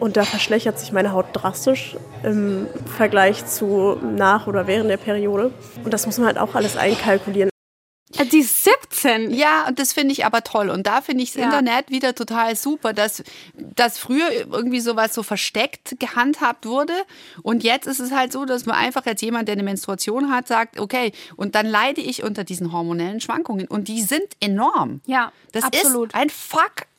und 0.00 0.16
da 0.16 0.24
verschlechtert 0.24 0.78
sich 0.78 0.92
meine 0.92 1.12
Haut 1.12 1.26
drastisch 1.32 1.96
im 2.22 2.68
Vergleich 2.96 3.44
zu 3.46 3.98
nach 4.02 4.46
oder 4.46 4.66
während 4.66 4.90
der 4.90 4.96
Periode. 4.96 5.52
Und 5.84 5.92
das 5.92 6.06
muss 6.06 6.18
man 6.18 6.28
halt 6.28 6.38
auch 6.38 6.54
alles 6.54 6.76
einkalkulieren. 6.76 7.50
Äh, 8.16 8.24
Die 8.26 8.38
ist 8.38 8.64
17. 8.64 9.32
Ja, 9.34 9.66
und 9.68 9.78
das 9.78 9.92
finde 9.92 10.12
ich 10.12 10.24
aber 10.24 10.42
toll. 10.44 10.70
Und 10.70 10.86
da 10.86 11.00
finde 11.02 11.22
ich 11.24 11.32
das 11.32 11.40
Ja. 11.40 11.44
Internet 11.46 11.90
wieder 11.90 12.14
total 12.14 12.56
super, 12.56 12.92
dass, 12.92 13.22
dass 13.54 13.98
früher 13.98 14.30
irgendwie 14.50 14.80
sowas 14.80 15.12
so 15.14 15.22
versteckt 15.22 15.96
gehandhabt 15.98 16.64
wurde. 16.64 16.94
Und 17.42 17.64
jetzt 17.64 17.86
ist 17.86 18.00
es 18.00 18.10
halt 18.12 18.32
so, 18.32 18.44
dass 18.44 18.64
man 18.66 18.76
einfach 18.76 19.04
als 19.06 19.20
jemand, 19.20 19.48
der 19.48 19.54
eine 19.54 19.62
Menstruation 19.62 20.30
hat, 20.32 20.48
sagt, 20.48 20.80
okay, 20.80 21.12
und 21.36 21.54
dann 21.54 21.66
leide 21.66 22.00
ich 22.00 22.22
unter 22.22 22.44
diesen 22.44 22.72
hormonellen 22.72 23.20
Schwankungen. 23.20 23.66
Und 23.68 23.88
die 23.88 24.02
sind 24.02 24.24
enorm. 24.40 25.00
Ja, 25.06 25.32
Das 25.52 25.64
absolut. 25.64 26.08
ist 26.10 26.14
ein 26.14 26.30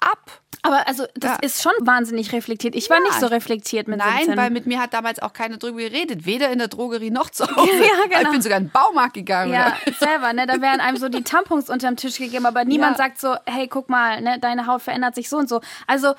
Fuck-up. 0.02 0.32
Aber 0.62 0.86
also 0.88 1.06
das 1.16 1.32
Ja. 1.32 1.38
ist 1.42 1.64
schon 1.64 1.72
wahnsinnig 1.80 2.34
reflektiert. 2.34 2.76
Ich 2.76 2.90
war 2.90 2.98
Ja. 2.98 3.04
nicht 3.04 3.20
so 3.22 3.28
reflektiert 3.28 3.88
mit 3.88 4.00
Nein, 4.00 4.18
17. 4.26 4.38
weil 4.38 4.50
mit 4.50 4.66
mir 4.66 4.80
hat 4.82 4.94
damals 4.94 5.20
auch 5.22 5.32
keiner 5.32 5.56
drüber 5.58 5.78
geredet. 5.80 6.26
Weder 6.26 6.50
in 6.52 6.60
der 6.60 6.68
Drogerie 6.68 7.12
noch 7.12 7.30
zu 7.30 7.46
Hause. 7.46 7.70
Ja, 7.80 8.06
genau. 8.08 8.22
Ich 8.24 8.30
bin 8.32 8.42
sogar 8.42 8.58
in 8.58 8.66
den 8.66 8.72
Baumarkt 8.72 9.14
gegangen. 9.14 9.54
ja, 9.54 9.74
selber, 10.00 10.34
ne? 10.34 10.46
Da 10.48 10.60
werden 10.62 10.82
einem 10.82 10.98
so 10.98 11.08
die 11.08 11.24
Tampons 11.24 11.70
unterm 11.70 11.96
Tisch 11.96 12.18
gegeben, 12.18 12.46
aber 12.46 12.66
niemand 12.66 12.98
sagt 12.98 13.20
so, 13.22 13.36
hey, 13.46 13.68
guck 13.70 13.88
mal, 13.88 14.20
ne, 14.22 14.38
deine 14.40 14.68
Haut 14.68 14.82
verändert 14.82 15.16
sich 15.16 15.30
so 15.30 15.38
und 15.38 15.48
so. 15.48 15.62
Also 15.88 16.14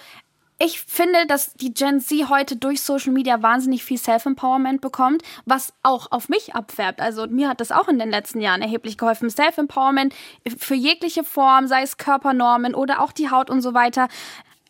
ich 0.63 0.83
finde, 0.83 1.27
dass 1.27 1.55
die 1.55 1.73
Gen 1.73 2.01
Z 2.01 2.29
heute 2.29 2.55
durch 2.55 2.83
Social 2.83 3.13
Media 3.13 3.43
wahnsinnig 3.43 3.83
viel 3.83 3.97
Self-Empowerment 3.97 4.83
bekommt, 4.83 5.23
was 5.47 5.73
auch 5.83 6.13
auf 6.13 6.29
mich 6.29 6.55
abfärbt. 6.55 7.01
Also 7.01 7.27
mir 7.27 7.49
hat 7.49 7.63
das 7.63 7.73
auch 7.73 7.89
in 7.89 7.99
den 7.99 8.11
letzten 8.11 8.43
Jahren 8.43 8.61
erheblich 8.61 8.99
geholfen. 8.99 9.31
Self-Empowerment 9.31 10.15
für 10.59 10.75
jegliche 10.75 11.25
Form, 11.25 11.67
sei 11.67 11.81
es 11.83 11.97
Körpernormen 11.97 12.75
oder 12.75 13.01
auch 13.01 13.13
die 13.13 13.31
Haut 13.31 13.49
und 13.49 13.63
so 13.63 13.73
weiter. 13.73 14.09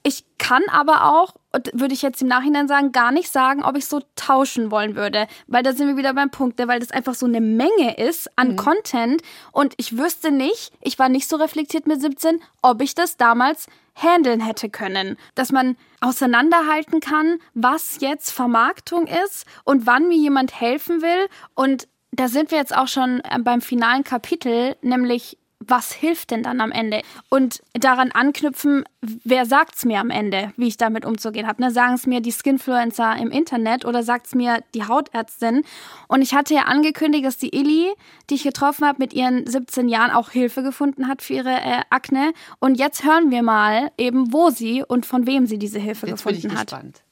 Ich 0.04 0.24
kann 0.38 0.62
aber 0.70 1.06
auch, 1.12 1.34
und 1.52 1.70
würde 1.72 1.94
ich 1.94 2.02
jetzt 2.02 2.22
im 2.22 2.28
Nachhinein 2.28 2.68
sagen, 2.68 2.92
gar 2.92 3.12
nicht 3.12 3.30
sagen, 3.30 3.62
ob 3.62 3.76
ich 3.76 3.86
so 3.86 4.00
tauschen 4.16 4.70
wollen 4.70 4.94
würde. 4.94 5.26
Weil 5.46 5.62
da 5.62 5.72
sind 5.72 5.88
wir 5.88 5.96
wieder 5.96 6.14
beim 6.14 6.30
Punkt, 6.30 6.58
ne? 6.58 6.68
weil 6.68 6.80
das 6.80 6.90
einfach 6.90 7.14
so 7.14 7.26
eine 7.26 7.40
Menge 7.40 7.96
ist 7.98 8.30
an 8.36 8.56
Content. 8.56 9.22
Und 9.52 9.74
ich 9.76 9.98
wüsste 9.98 10.30
nicht, 10.30 10.72
ich 10.80 10.98
war 10.98 11.08
nicht 11.08 11.28
so 11.28 11.36
reflektiert 11.36 11.86
mit 11.86 12.00
17, 12.00 12.40
ob 12.62 12.80
ich 12.82 12.94
das 12.94 13.16
damals 13.16 13.66
handeln 13.94 14.40
hätte 14.40 14.70
können. 14.70 15.16
Dass 15.34 15.50
man 15.50 15.76
auseinanderhalten 16.00 17.00
kann, 17.00 17.38
was 17.54 18.00
jetzt 18.00 18.30
Vermarktung 18.30 19.06
ist 19.06 19.44
und 19.64 19.86
wann 19.86 20.08
mir 20.08 20.16
jemand 20.16 20.60
helfen 20.60 21.02
will. 21.02 21.28
Und 21.54 21.88
da 22.12 22.28
sind 22.28 22.50
wir 22.50 22.58
jetzt 22.58 22.76
auch 22.76 22.88
schon 22.88 23.20
äh, 23.20 23.38
beim 23.40 23.60
finalen 23.60 24.04
Kapitel, 24.04 24.76
nämlich 24.82 25.38
was 25.70 25.92
hilft 25.92 26.30
denn 26.30 26.42
dann 26.42 26.60
am 26.60 26.72
Ende? 26.72 27.02
Und 27.28 27.62
daran 27.72 28.10
anknüpfen, 28.10 28.84
wer 29.00 29.46
sagt's 29.46 29.84
mir 29.84 30.00
am 30.00 30.10
Ende, 30.10 30.52
wie 30.56 30.68
ich 30.68 30.76
damit 30.76 31.04
umzugehen 31.04 31.46
habe? 31.46 31.62
Ne? 31.62 31.70
Sagen 31.70 31.94
es 31.94 32.06
mir 32.06 32.20
die 32.20 32.32
Skinfluencer 32.32 33.16
im 33.16 33.30
Internet 33.30 33.84
oder 33.84 34.02
sagt's 34.02 34.34
mir 34.34 34.62
die 34.74 34.84
Hautärztin? 34.84 35.62
Und 36.08 36.22
ich 36.22 36.34
hatte 36.34 36.54
ja 36.54 36.62
angekündigt, 36.62 37.24
dass 37.24 37.38
die 37.38 37.54
Illy, 37.54 37.92
die 38.28 38.34
ich 38.34 38.42
getroffen 38.42 38.86
habe, 38.86 38.98
mit 38.98 39.12
ihren 39.12 39.46
17 39.46 39.88
Jahren 39.88 40.10
auch 40.10 40.30
Hilfe 40.30 40.62
gefunden 40.62 41.08
hat 41.08 41.22
für 41.22 41.34
ihre 41.34 41.54
äh, 41.54 41.82
Akne. 41.90 42.32
Und 42.58 42.78
jetzt 42.78 43.04
hören 43.04 43.30
wir 43.30 43.42
mal 43.42 43.90
eben, 43.96 44.32
wo 44.32 44.50
sie 44.50 44.82
und 44.86 45.06
von 45.06 45.26
wem 45.26 45.46
sie 45.46 45.58
diese 45.58 45.78
Hilfe 45.78 46.06
Jetzt 46.06 46.24
bin 46.24 46.34
ich 46.34 46.42
gefunden 46.42 46.58
hat. 46.58 46.68
gespannt. 46.68 47.02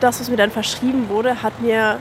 Das, 0.00 0.20
was 0.20 0.28
mir 0.28 0.36
dann 0.36 0.50
verschrieben 0.50 1.08
wurde, 1.08 1.42
hat 1.42 1.60
mir 1.60 2.00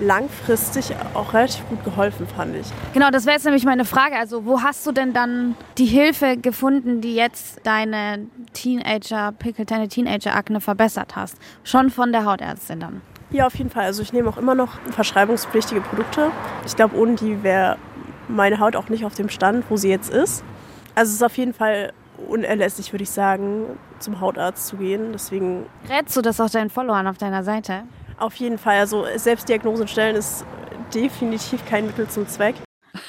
langfristig 0.00 0.94
auch 1.14 1.34
relativ 1.34 1.68
gut 1.68 1.84
geholfen, 1.84 2.26
fand 2.26 2.56
ich. 2.56 2.66
Genau, 2.94 3.10
das 3.10 3.26
wäre 3.26 3.36
jetzt 3.36 3.44
nämlich 3.44 3.64
meine 3.64 3.84
Frage. 3.84 4.16
Also, 4.16 4.44
wo 4.44 4.62
hast 4.62 4.86
du 4.86 4.92
denn 4.92 5.12
dann 5.12 5.54
die 5.76 5.86
Hilfe 5.86 6.36
gefunden, 6.36 7.00
die 7.00 7.14
jetzt 7.14 7.60
deine 7.64 8.26
Teenager-Pickel, 8.52 9.64
deine 9.64 9.88
Teenager-Akne 9.88 10.60
verbessert 10.60 11.16
hast? 11.16 11.36
Schon 11.64 11.90
von 11.90 12.12
der 12.12 12.24
Hautärztin 12.24 12.80
dann? 12.80 13.00
Ja, 13.30 13.46
auf 13.46 13.54
jeden 13.56 13.70
Fall. 13.70 13.84
Also 13.84 14.02
ich 14.02 14.12
nehme 14.12 14.30
auch 14.30 14.38
immer 14.38 14.54
noch 14.54 14.78
verschreibungspflichtige 14.90 15.82
Produkte. 15.82 16.30
Ich 16.64 16.76
glaube, 16.76 16.96
ohne 16.96 17.14
die 17.14 17.42
wäre 17.42 17.76
meine 18.26 18.58
Haut 18.58 18.74
auch 18.74 18.88
nicht 18.88 19.04
auf 19.04 19.14
dem 19.14 19.28
Stand, 19.28 19.64
wo 19.68 19.76
sie 19.76 19.90
jetzt 19.90 20.10
ist. 20.10 20.42
Also 20.94 21.10
es 21.10 21.16
ist 21.16 21.22
auf 21.22 21.36
jeden 21.36 21.52
Fall 21.52 21.92
unerlässlich, 22.26 22.92
würde 22.92 23.02
ich 23.02 23.10
sagen, 23.10 23.78
zum 23.98 24.20
Hautarzt 24.20 24.66
zu 24.66 24.76
gehen. 24.76 25.10
Deswegen 25.12 25.66
Rätst 25.88 26.16
du 26.16 26.22
das 26.22 26.40
auch 26.40 26.50
deinen 26.50 26.70
Followern 26.70 27.06
auf 27.06 27.18
deiner 27.18 27.44
Seite? 27.44 27.82
Auf 28.18 28.34
jeden 28.36 28.58
Fall. 28.58 28.78
Also 28.78 29.06
Selbstdiagnosen 29.16 29.88
stellen 29.88 30.16
ist 30.16 30.44
definitiv 30.94 31.64
kein 31.66 31.86
Mittel 31.86 32.08
zum 32.08 32.26
Zweck. 32.28 32.56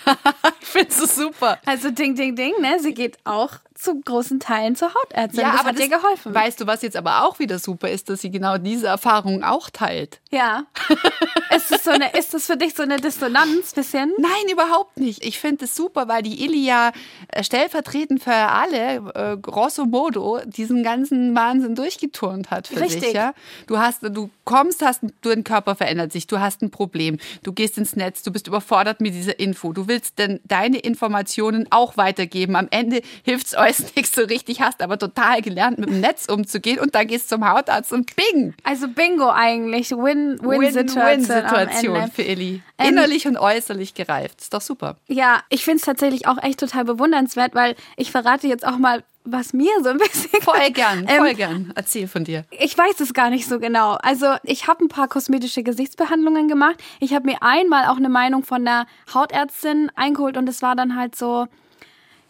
Ich 0.61 0.73
finde 0.73 0.89
es 0.89 1.15
super. 1.15 1.57
Also, 1.65 1.89
ding, 1.89 2.13
ding, 2.13 2.35
ding, 2.35 2.53
ne? 2.61 2.77
Sie 2.79 2.93
geht 2.93 3.17
auch 3.23 3.53
zu 3.79 3.99
großen 4.01 4.39
Teilen 4.39 4.75
zur 4.75 4.93
Hautärztin. 4.93 5.39
Ja, 5.39 5.51
das 5.51 5.61
aber 5.61 5.69
hat 5.69 5.79
das, 5.79 5.87
dir 5.87 5.97
geholfen. 5.97 6.33
Weißt 6.33 6.59
du, 6.59 6.67
was 6.67 6.81
jetzt 6.81 6.97
aber 6.97 7.23
auch 7.23 7.39
wieder 7.39 7.59
super 7.59 7.89
ist, 7.89 8.09
dass 8.09 8.21
sie 8.21 8.29
genau 8.29 8.57
diese 8.57 8.87
Erfahrung 8.87 9.43
auch 9.43 9.69
teilt. 9.69 10.19
Ja. 10.31 10.65
ist, 11.55 11.71
das 11.71 11.85
so 11.85 11.91
eine, 11.91 12.11
ist 12.11 12.33
das 12.33 12.45
für 12.45 12.57
dich 12.57 12.75
so 12.75 12.83
eine 12.83 12.97
Dissonanz 12.97 13.73
bisschen? 13.73 14.11
Nein, 14.17 14.51
überhaupt 14.51 14.97
nicht. 14.97 15.23
Ich 15.25 15.39
finde 15.39 15.65
es 15.65 15.75
super, 15.75 16.07
weil 16.09 16.23
die 16.23 16.43
Ilia 16.43 16.91
äh, 17.29 17.43
stellvertretend 17.43 18.21
für 18.21 18.33
alle, 18.33 19.11
äh, 19.15 19.37
grosso 19.37 19.85
modo, 19.85 20.41
diesen 20.45 20.83
ganzen 20.83 21.33
Wahnsinn 21.33 21.75
durchgeturnt 21.75 22.51
hat 22.51 22.67
für 22.67 22.81
Richtig. 22.81 23.01
dich. 23.01 23.13
Ja? 23.13 23.33
Du 23.67 23.79
hast, 23.79 24.03
du 24.03 24.29
kommst, 24.43 24.83
hast, 24.83 25.01
dein 25.21 25.43
Körper 25.45 25.75
verändert 25.75 26.11
sich, 26.11 26.27
du 26.27 26.39
hast 26.39 26.61
ein 26.61 26.69
Problem, 26.71 27.17
du 27.43 27.53
gehst 27.53 27.77
ins 27.77 27.95
Netz, 27.95 28.23
du 28.23 28.31
bist 28.31 28.47
überfordert 28.47 28.99
mit 28.99 29.13
dieser 29.13 29.39
Info, 29.39 29.71
du 29.71 29.87
willst 29.87 30.19
denn 30.19 30.41
deine 30.43 30.79
Informationen 30.79 31.67
auch 31.69 31.95
weitergeben. 31.95 32.57
Am 32.57 32.67
Ende 32.71 33.01
hilft 33.23 33.47
es 33.47 33.55
euch 33.57 33.68
nichts 33.95 34.13
so 34.15 34.21
richtig, 34.21 34.61
hast 34.61 34.81
aber 34.81 34.97
total 34.97 35.41
gelernt, 35.41 35.77
mit 35.77 35.89
dem 35.89 36.01
Netz 36.01 36.25
umzugehen 36.27 36.79
und 36.79 36.95
dann 36.95 37.07
gehst 37.07 37.31
du 37.31 37.35
zum 37.35 37.49
Hautarzt 37.49 37.93
und 37.93 38.15
bing! 38.15 38.53
Also 38.63 38.87
Bingo 38.87 39.29
eigentlich. 39.29 39.91
Win-Win-Situation. 39.91 41.03
Win-Win-Situation 41.03 42.11
für 42.11 42.23
Illy. 42.23 42.61
Ähm, 42.77 42.89
Innerlich 42.89 43.27
und 43.27 43.37
äußerlich 43.37 43.93
gereift. 43.93 44.41
Ist 44.41 44.53
doch 44.53 44.61
super. 44.61 44.95
Ja, 45.07 45.41
ich 45.49 45.63
finde 45.63 45.77
es 45.77 45.83
tatsächlich 45.83 46.27
auch 46.27 46.41
echt 46.41 46.59
total 46.59 46.85
bewundernswert, 46.85 47.55
weil 47.55 47.75
ich 47.97 48.11
verrate 48.11 48.47
jetzt 48.47 48.65
auch 48.65 48.77
mal, 48.77 49.03
was 49.25 49.53
mir 49.53 49.71
so 49.83 49.89
ein 49.89 49.97
bisschen. 49.97 50.41
Voll 50.41 50.69
gern, 50.73 51.05
Ähm, 51.07 51.17
voll 51.17 51.33
gern. 51.35 51.71
Erzähl 51.75 52.07
von 52.07 52.23
dir. 52.23 52.45
Ich 52.51 52.77
weiß 52.77 52.99
es 52.99 53.13
gar 53.13 53.29
nicht 53.29 53.47
so 53.47 53.59
genau. 53.59 53.97
Also 54.01 54.35
ich 54.43 54.67
habe 54.67 54.85
ein 54.85 54.87
paar 54.87 55.07
kosmetische 55.07 55.61
Gesichtsbehandlungen 55.61 56.47
gemacht. 56.47 56.75
Ich 56.99 57.13
habe 57.13 57.25
mir 57.27 57.37
einmal 57.41 57.85
auch 57.85 57.97
eine 57.97 58.09
Meinung 58.09 58.43
von 58.43 58.63
der 58.65 58.85
Hautärztin 59.13 59.91
eingeholt 59.95 60.37
und 60.37 60.47
es 60.47 60.61
war 60.61 60.75
dann 60.75 60.95
halt 60.95 61.15
so, 61.15 61.47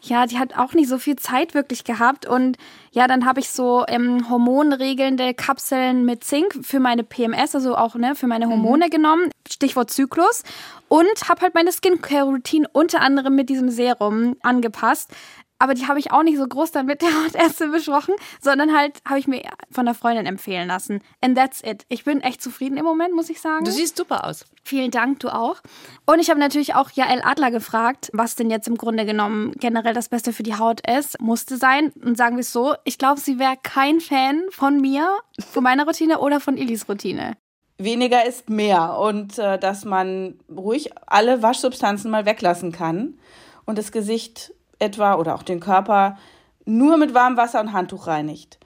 ja, 0.01 0.25
die 0.25 0.39
hat 0.39 0.57
auch 0.57 0.73
nicht 0.73 0.89
so 0.89 0.97
viel 0.97 1.15
Zeit 1.15 1.53
wirklich 1.53 1.83
gehabt. 1.83 2.25
Und 2.25 2.57
ja, 2.91 3.07
dann 3.07 3.25
habe 3.25 3.39
ich 3.39 3.49
so 3.49 3.85
ähm, 3.87 4.29
hormonregelnde 4.29 5.33
Kapseln 5.33 6.05
mit 6.05 6.23
Zink 6.23 6.65
für 6.65 6.79
meine 6.79 7.03
PMS, 7.03 7.55
also 7.55 7.75
auch 7.75 7.95
ne, 7.95 8.15
für 8.15 8.27
meine 8.27 8.47
Hormone 8.47 8.89
genommen. 8.89 9.29
Stichwort 9.49 9.91
Zyklus. 9.91 10.43
Und 10.87 11.29
habe 11.29 11.41
halt 11.41 11.53
meine 11.53 11.71
Skincare-Routine 11.71 12.67
unter 12.71 13.01
anderem 13.01 13.35
mit 13.35 13.49
diesem 13.49 13.69
Serum 13.69 14.35
angepasst. 14.41 15.11
Aber 15.59 15.73
die 15.73 15.87
habe 15.87 15.99
ich 15.99 16.11
auch 16.11 16.23
nicht 16.23 16.37
so 16.37 16.47
groß 16.47 16.71
dann 16.71 16.85
mit 16.85 17.01
der 17.01 17.09
Hautärztin 17.23 17.71
besprochen, 17.71 18.15
sondern 18.41 18.75
halt 18.75 19.01
habe 19.05 19.19
ich 19.19 19.27
mir 19.27 19.43
von 19.69 19.87
einer 19.87 19.93
Freundin 19.93 20.25
empfehlen 20.25 20.69
lassen. 20.69 21.01
And 21.21 21.37
that's 21.37 21.61
it. 21.61 21.85
Ich 21.89 22.05
bin 22.05 22.21
echt 22.21 22.41
zufrieden 22.41 22.77
im 22.77 22.85
Moment, 22.85 23.13
muss 23.13 23.29
ich 23.29 23.41
sagen. 23.41 23.65
Du 23.65 23.71
siehst 23.71 23.97
super 23.97 24.25
aus. 24.25 24.45
Vielen 24.63 24.89
Dank, 24.89 25.19
du 25.19 25.29
auch. 25.29 25.57
Und 26.05 26.19
ich 26.19 26.29
habe 26.29 26.39
natürlich 26.39 26.75
auch 26.75 26.91
Jael 26.91 27.21
Adler 27.23 27.51
gefragt, 27.51 28.09
was 28.13 28.35
denn 28.35 28.49
jetzt 28.49 28.67
im 28.67 28.77
Grunde 28.77 29.05
genommen 29.05 29.51
generell 29.59 29.93
das 29.93 30.09
Beste 30.09 30.31
für 30.31 30.43
die 30.43 30.55
Haut 30.55 30.81
ist. 30.89 31.19
Musste 31.19 31.57
sein. 31.57 31.91
Und 32.03 32.17
sagen 32.17 32.37
wir 32.37 32.41
es 32.41 32.53
so, 32.53 32.75
ich 32.85 32.97
glaube, 32.97 33.19
sie 33.19 33.37
wäre 33.37 33.57
kein 33.61 33.99
Fan 33.99 34.43
von 34.51 34.79
mir, 34.79 35.09
von 35.51 35.63
meiner 35.63 35.85
Routine 35.85 36.19
oder 36.19 36.39
von 36.39 36.57
Illis 36.57 36.87
Routine. 36.87 37.35
Weniger 37.77 38.25
ist 38.25 38.49
mehr 38.49 38.97
und 38.97 39.39
äh, 39.39 39.57
dass 39.57 39.85
man 39.85 40.37
ruhig 40.49 40.89
alle 41.07 41.41
Waschsubstanzen 41.41 42.11
mal 42.11 42.25
weglassen 42.25 42.73
kann 42.73 43.17
und 43.65 43.77
das 43.77 43.93
Gesicht 43.93 44.53
etwa 44.79 45.15
oder 45.15 45.35
auch 45.35 45.43
den 45.43 45.59
Körper 45.59 46.17
nur 46.65 46.97
mit 46.97 47.13
warmem 47.13 47.37
Wasser 47.37 47.59
und 47.59 47.73
Handtuch 47.73 48.07
reinigt. 48.07 48.59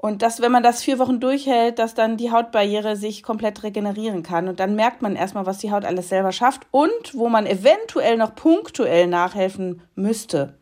Und 0.00 0.22
dass, 0.22 0.40
wenn 0.40 0.52
man 0.52 0.62
das 0.62 0.82
vier 0.82 1.00
Wochen 1.00 1.18
durchhält, 1.18 1.80
dass 1.80 1.94
dann 1.94 2.16
die 2.16 2.30
Hautbarriere 2.30 2.94
sich 2.94 3.24
komplett 3.24 3.64
regenerieren 3.64 4.22
kann. 4.22 4.48
Und 4.48 4.60
dann 4.60 4.76
merkt 4.76 5.02
man 5.02 5.16
erstmal, 5.16 5.44
was 5.44 5.58
die 5.58 5.72
Haut 5.72 5.84
alles 5.84 6.08
selber 6.08 6.30
schafft 6.30 6.62
und 6.70 7.14
wo 7.14 7.28
man 7.28 7.46
eventuell 7.46 8.16
noch 8.16 8.36
punktuell 8.36 9.08
nachhelfen 9.08 9.82
müsste. 9.96 10.56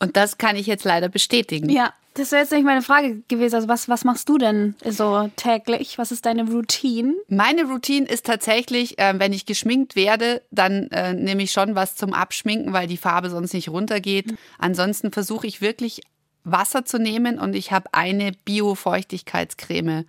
Und 0.00 0.16
das 0.16 0.36
kann 0.36 0.56
ich 0.56 0.66
jetzt 0.66 0.84
leider 0.84 1.08
bestätigen. 1.08 1.70
Ja, 1.70 1.92
das 2.14 2.32
wäre 2.32 2.42
jetzt 2.42 2.50
nämlich 2.50 2.66
meine 2.66 2.82
Frage 2.82 3.22
gewesen. 3.28 3.54
Also 3.54 3.68
was, 3.68 3.88
was 3.88 4.04
machst 4.04 4.28
du 4.28 4.38
denn 4.38 4.74
so 4.84 5.30
täglich? 5.36 5.98
Was 5.98 6.12
ist 6.12 6.26
deine 6.26 6.44
Routine? 6.50 7.14
Meine 7.28 7.64
Routine 7.64 8.06
ist 8.06 8.26
tatsächlich, 8.26 8.98
äh, 8.98 9.14
wenn 9.18 9.32
ich 9.32 9.46
geschminkt 9.46 9.96
werde, 9.96 10.42
dann 10.50 10.88
äh, 10.90 11.14
nehme 11.14 11.42
ich 11.42 11.52
schon 11.52 11.74
was 11.74 11.96
zum 11.96 12.12
Abschminken, 12.12 12.72
weil 12.72 12.86
die 12.86 12.96
Farbe 12.96 13.30
sonst 13.30 13.54
nicht 13.54 13.68
runtergeht. 13.68 14.34
Ansonsten 14.58 15.12
versuche 15.12 15.46
ich 15.46 15.60
wirklich 15.60 16.02
Wasser 16.44 16.84
zu 16.84 16.98
nehmen 16.98 17.38
und 17.38 17.54
ich 17.54 17.70
habe 17.70 17.88
eine 17.92 18.32
Bio-Feuchtigkeitscreme. 18.44 20.04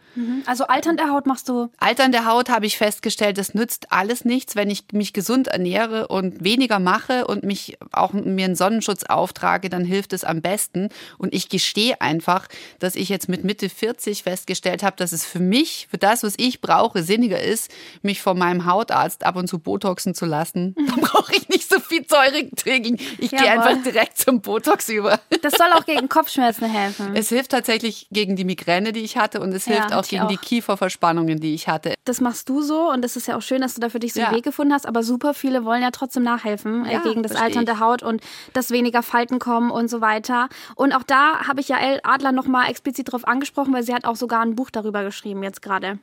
Also 0.45 0.65
alternde 0.65 1.09
Haut 1.09 1.27
machst 1.27 1.47
du. 1.49 1.69
Alternde 1.77 2.25
Haut 2.25 2.49
habe 2.49 2.65
ich 2.65 2.77
festgestellt, 2.77 3.37
das 3.37 3.53
nützt 3.53 3.91
alles 3.91 4.25
nichts, 4.25 4.55
wenn 4.55 4.69
ich 4.69 4.85
mich 4.93 5.13
gesund 5.13 5.47
ernähre 5.47 6.07
und 6.07 6.43
weniger 6.43 6.79
mache 6.79 7.27
und 7.27 7.43
mich 7.43 7.77
auch 7.91 8.13
mir 8.13 8.45
einen 8.45 8.55
Sonnenschutz 8.55 9.03
auftrage, 9.03 9.69
dann 9.69 9.85
hilft 9.85 10.13
es 10.13 10.23
am 10.23 10.41
besten. 10.41 10.89
Und 11.17 11.33
ich 11.33 11.49
gestehe 11.49 12.01
einfach, 12.01 12.47
dass 12.79 12.95
ich 12.95 13.09
jetzt 13.09 13.29
mit 13.29 13.43
Mitte 13.43 13.69
40 13.69 14.23
festgestellt 14.23 14.83
habe, 14.83 14.95
dass 14.95 15.11
es 15.11 15.25
für 15.25 15.39
mich, 15.39 15.87
für 15.89 15.97
das, 15.97 16.23
was 16.23 16.33
ich 16.37 16.61
brauche, 16.61 17.03
sinniger 17.03 17.39
ist, 17.39 17.71
mich 18.01 18.21
von 18.21 18.37
meinem 18.37 18.65
Hautarzt 18.65 19.23
ab 19.25 19.35
und 19.35 19.47
zu 19.47 19.59
Botoxen 19.59 20.13
zu 20.15 20.25
lassen. 20.25 20.75
Da 20.93 21.19
brauche 21.19 21.35
ich 21.35 21.49
nicht 21.49 21.69
so 21.69 21.79
viel 21.79 22.05
Säure 22.07 22.49
trinken. 22.55 22.97
Ich 23.17 23.31
gehe 23.31 23.45
Jawohl. 23.45 23.67
einfach 23.67 23.83
direkt 23.83 24.17
zum 24.17 24.41
Botox 24.41 24.89
über. 24.89 25.19
Das 25.41 25.53
soll 25.53 25.67
auch 25.73 25.85
gegen 25.85 26.07
Kopfschmerzen 26.23 26.69
helfen. 26.69 27.15
Es 27.15 27.27
hilft 27.29 27.51
tatsächlich 27.51 28.07
gegen 28.09 28.37
die 28.37 28.45
Migräne, 28.45 28.93
die 28.93 29.01
ich 29.01 29.17
hatte, 29.17 29.41
und 29.41 29.51
es 29.53 29.65
Ja, 29.65 29.73
hilft 29.73 29.93
auch 29.93 30.07
gegen 30.07 30.27
die 30.29 30.37
auch. 30.37 30.41
Kieferverspannungen, 30.41 31.39
die 31.41 31.53
ich 31.53 31.67
hatte. 31.67 31.95
Das 32.05 32.21
machst 32.21 32.47
du 32.47 32.61
so 32.61 32.89
und 32.89 33.01
das 33.03 33.17
ist 33.17 33.27
ja 33.27 33.35
auch 33.35 33.41
schön, 33.41 33.61
dass 33.61 33.73
du 33.75 33.81
da 33.81 33.89
für 33.89 33.99
dich 33.99 34.13
so 34.13 34.21
Ja. 34.21 34.27
einen 34.27 34.37
Weg 34.37 34.45
gefunden 34.45 34.73
hast, 34.73 34.85
aber 34.85 35.03
super 35.03 35.33
viele 35.33 35.65
wollen 35.65 35.81
ja 35.81 35.91
trotzdem 35.91 36.23
nachhelfen 36.23 36.85
äh, 36.85 36.93
Ja, 36.93 37.03
gegen 37.03 37.23
das 37.23 37.35
Altern 37.35 37.65
der 37.65 37.79
Haut 37.79 38.03
und 38.03 38.21
dass 38.53 38.71
weniger 38.71 39.03
Falten 39.03 39.39
kommen 39.39 39.69
und 39.69 39.89
so 39.89 39.99
weiter. 39.99 40.47
Und 40.75 40.93
auch 40.93 41.03
da 41.03 41.45
habe 41.47 41.59
ich 41.59 41.67
ja 41.67 41.77
El 41.77 41.99
Adler 42.03 42.31
nochmal 42.31 42.69
explizit 42.69 43.11
drauf 43.11 43.27
angesprochen, 43.27 43.73
weil 43.73 43.83
sie 43.83 43.93
hat 43.93 44.05
auch 44.05 44.15
sogar 44.15 44.41
ein 44.41 44.55
Buch 44.55 44.69
darüber 44.69 45.03
geschrieben 45.03 45.43
jetzt 45.43 45.61
gerade. 45.61 45.99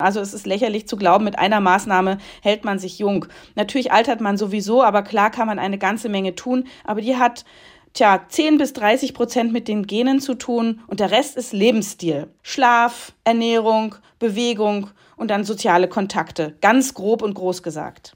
Also 0.00 0.20
es 0.20 0.32
ist 0.32 0.46
lächerlich 0.46 0.86
zu 0.86 0.96
glauben, 0.96 1.24
mit 1.24 1.40
einer 1.40 1.58
Maßnahme 1.58 2.18
hält 2.40 2.64
man 2.64 2.78
sich 2.78 3.00
jung. 3.00 3.26
Natürlich 3.56 3.90
altert 3.90 4.20
man 4.20 4.36
sowieso, 4.36 4.84
aber 4.84 5.02
klar 5.02 5.28
kann 5.32 5.48
man 5.48 5.58
eine 5.58 5.76
ganze 5.76 6.08
Menge 6.08 6.36
tun. 6.36 6.68
Aber 6.84 7.00
die 7.00 7.16
hat, 7.16 7.44
tja, 7.98 8.24
10 8.28 8.58
bis 8.58 8.72
30 8.72 9.12
Prozent 9.12 9.52
mit 9.52 9.68
den 9.68 9.86
Genen 9.86 10.20
zu 10.20 10.34
tun 10.34 10.80
und 10.86 11.00
der 11.00 11.10
Rest 11.10 11.36
ist 11.36 11.52
Lebensstil. 11.52 12.28
Schlaf, 12.42 13.12
Ernährung, 13.24 13.96
Bewegung 14.18 14.90
und 15.16 15.30
dann 15.30 15.44
soziale 15.44 15.88
Kontakte. 15.88 16.56
Ganz 16.60 16.94
grob 16.94 17.22
und 17.22 17.34
groß 17.34 17.62
gesagt. 17.62 18.14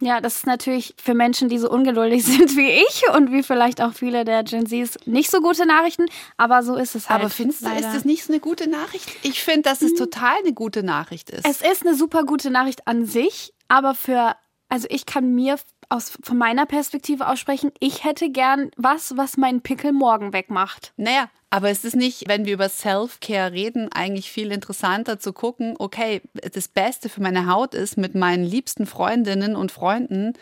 Ja, 0.00 0.20
das 0.20 0.36
ist 0.36 0.46
natürlich 0.46 0.94
für 1.02 1.14
Menschen, 1.14 1.48
die 1.48 1.58
so 1.58 1.68
ungeduldig 1.68 2.24
sind 2.24 2.56
wie 2.56 2.70
ich 2.70 3.02
und 3.16 3.32
wie 3.32 3.42
vielleicht 3.42 3.82
auch 3.82 3.92
viele 3.92 4.24
der 4.24 4.44
Gen 4.44 4.66
Zs 4.66 4.96
nicht 5.06 5.30
so 5.30 5.40
gute 5.40 5.66
Nachrichten, 5.66 6.06
aber 6.36 6.62
so 6.62 6.76
ist 6.76 6.94
es 6.94 7.08
halt. 7.08 7.20
Aber 7.20 7.30
findest 7.30 7.62
du, 7.62 7.70
ist 7.70 7.92
das 7.92 8.04
nicht 8.04 8.24
so 8.24 8.32
eine 8.32 8.38
gute 8.38 8.70
Nachricht? 8.70 9.10
Ich 9.24 9.42
finde, 9.42 9.62
dass 9.62 9.82
es 9.82 9.94
total 9.94 10.38
eine 10.38 10.52
gute 10.52 10.84
Nachricht 10.84 11.30
ist. 11.30 11.44
Es 11.44 11.60
ist 11.60 11.84
eine 11.84 11.96
super 11.96 12.22
gute 12.22 12.50
Nachricht 12.50 12.86
an 12.86 13.04
sich, 13.04 13.52
aber 13.66 13.96
für, 13.96 14.36
also 14.68 14.86
ich 14.88 15.04
kann 15.04 15.34
mir 15.34 15.56
aus, 15.88 16.12
von 16.22 16.36
meiner 16.38 16.66
Perspektive 16.66 17.28
aussprechen, 17.28 17.72
ich 17.80 18.04
hätte 18.04 18.30
gern 18.30 18.70
was, 18.76 19.16
was 19.16 19.36
meinen 19.36 19.60
Pickel 19.62 19.92
morgen 19.92 20.32
wegmacht. 20.32 20.92
naja, 20.96 21.28
aber 21.50 21.70
ist 21.70 21.86
es 21.86 21.94
nicht, 21.96 22.28
wenn 22.28 22.44
wir 22.44 22.52
über 22.52 22.68
Self-Care 22.68 23.52
reden, 23.52 23.90
eigentlich 23.90 24.30
viel 24.30 24.52
interessanter 24.52 25.18
zu 25.18 25.32
gucken, 25.32 25.76
okay, 25.78 26.20
das 26.52 26.68
Beste 26.68 27.08
für 27.08 27.22
meine 27.22 27.46
Haut 27.46 27.74
ist, 27.74 27.96
mit 27.96 28.14
meinen 28.14 28.44
liebsten 28.44 28.84
Freundinnen 28.86 29.56
und 29.56 29.72
Freunden 29.72 30.34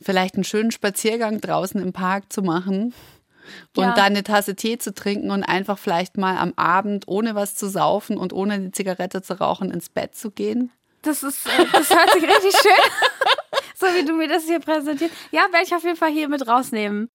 vielleicht 0.00 0.34
einen 0.36 0.44
schönen 0.44 0.70
Spaziergang 0.70 1.40
draußen 1.42 1.80
im 1.80 1.92
Park 1.92 2.32
zu 2.32 2.40
machen 2.42 2.94
und 3.76 3.84
Ja. 3.84 3.92
dann 3.92 4.06
eine 4.06 4.24
Tasse 4.24 4.56
Tee 4.56 4.78
zu 4.78 4.94
trinken 4.94 5.30
und 5.30 5.44
einfach 5.44 5.78
vielleicht 5.78 6.16
mal 6.16 6.38
am 6.38 6.54
Abend 6.56 7.04
ohne 7.06 7.34
was 7.34 7.54
zu 7.54 7.68
saufen 7.68 8.16
und 8.16 8.32
ohne 8.32 8.58
die 8.58 8.72
Zigarette 8.72 9.20
zu 9.22 9.38
rauchen 9.38 9.70
ins 9.70 9.90
Bett 9.90 10.14
zu 10.14 10.30
gehen? 10.30 10.70
Das 11.02 11.22
ist, 11.22 11.46
äh, 11.46 11.66
das 11.72 11.90
hört 11.90 12.12
sich 12.14 12.22
richtig 12.22 12.54
schön. 12.62 12.72
so 13.78 13.86
wie 13.86 14.04
du 14.04 14.14
mir 14.14 14.28
das 14.28 14.44
hier 14.44 14.58
präsentierst. 14.58 15.14
Ja, 15.30 15.42
werde 15.52 15.66
ich 15.66 15.74
auf 15.74 15.84
jeden 15.84 15.96
Fall 15.96 16.10
hier 16.10 16.28
mit 16.28 16.46
rausnehmen. 16.46 17.10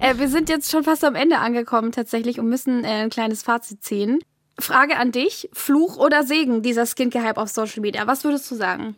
Äh, 0.00 0.18
wir 0.18 0.28
sind 0.28 0.48
jetzt 0.48 0.70
schon 0.70 0.84
fast 0.84 1.04
am 1.04 1.14
Ende 1.14 1.38
angekommen 1.38 1.92
tatsächlich 1.92 2.38
und 2.38 2.48
müssen 2.48 2.84
äh, 2.84 3.04
ein 3.04 3.10
kleines 3.10 3.42
Fazit 3.42 3.82
ziehen. 3.82 4.18
Frage 4.58 4.96
an 4.96 5.12
dich, 5.12 5.48
Fluch 5.52 5.96
oder 5.96 6.24
Segen, 6.24 6.62
dieser 6.62 6.84
Skincare-Hype 6.84 7.38
auf 7.38 7.48
Social 7.48 7.80
Media. 7.80 8.06
Was 8.06 8.24
würdest 8.24 8.50
du 8.50 8.56
sagen? 8.56 8.96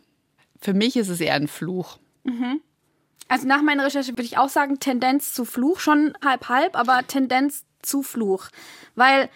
Für 0.59 0.73
mich 0.73 0.97
ist 0.97 1.09
es 1.09 1.21
eher 1.21 1.35
ein 1.35 1.47
Fluch. 1.47 1.97
Also 3.27 3.47
nach 3.47 3.61
meiner 3.61 3.85
Recherche 3.85 4.11
würde 4.11 4.23
ich 4.23 4.37
auch 4.37 4.49
sagen, 4.49 4.79
Tendenz 4.79 5.33
zu 5.33 5.45
Fluch, 5.45 5.79
schon 5.79 6.13
halb 6.23 6.49
halb, 6.49 6.77
aber 6.77 7.01
Tendenz 7.07 7.63
zu 7.81 8.03
Fluch. 8.03 8.49
Weil 8.95 9.29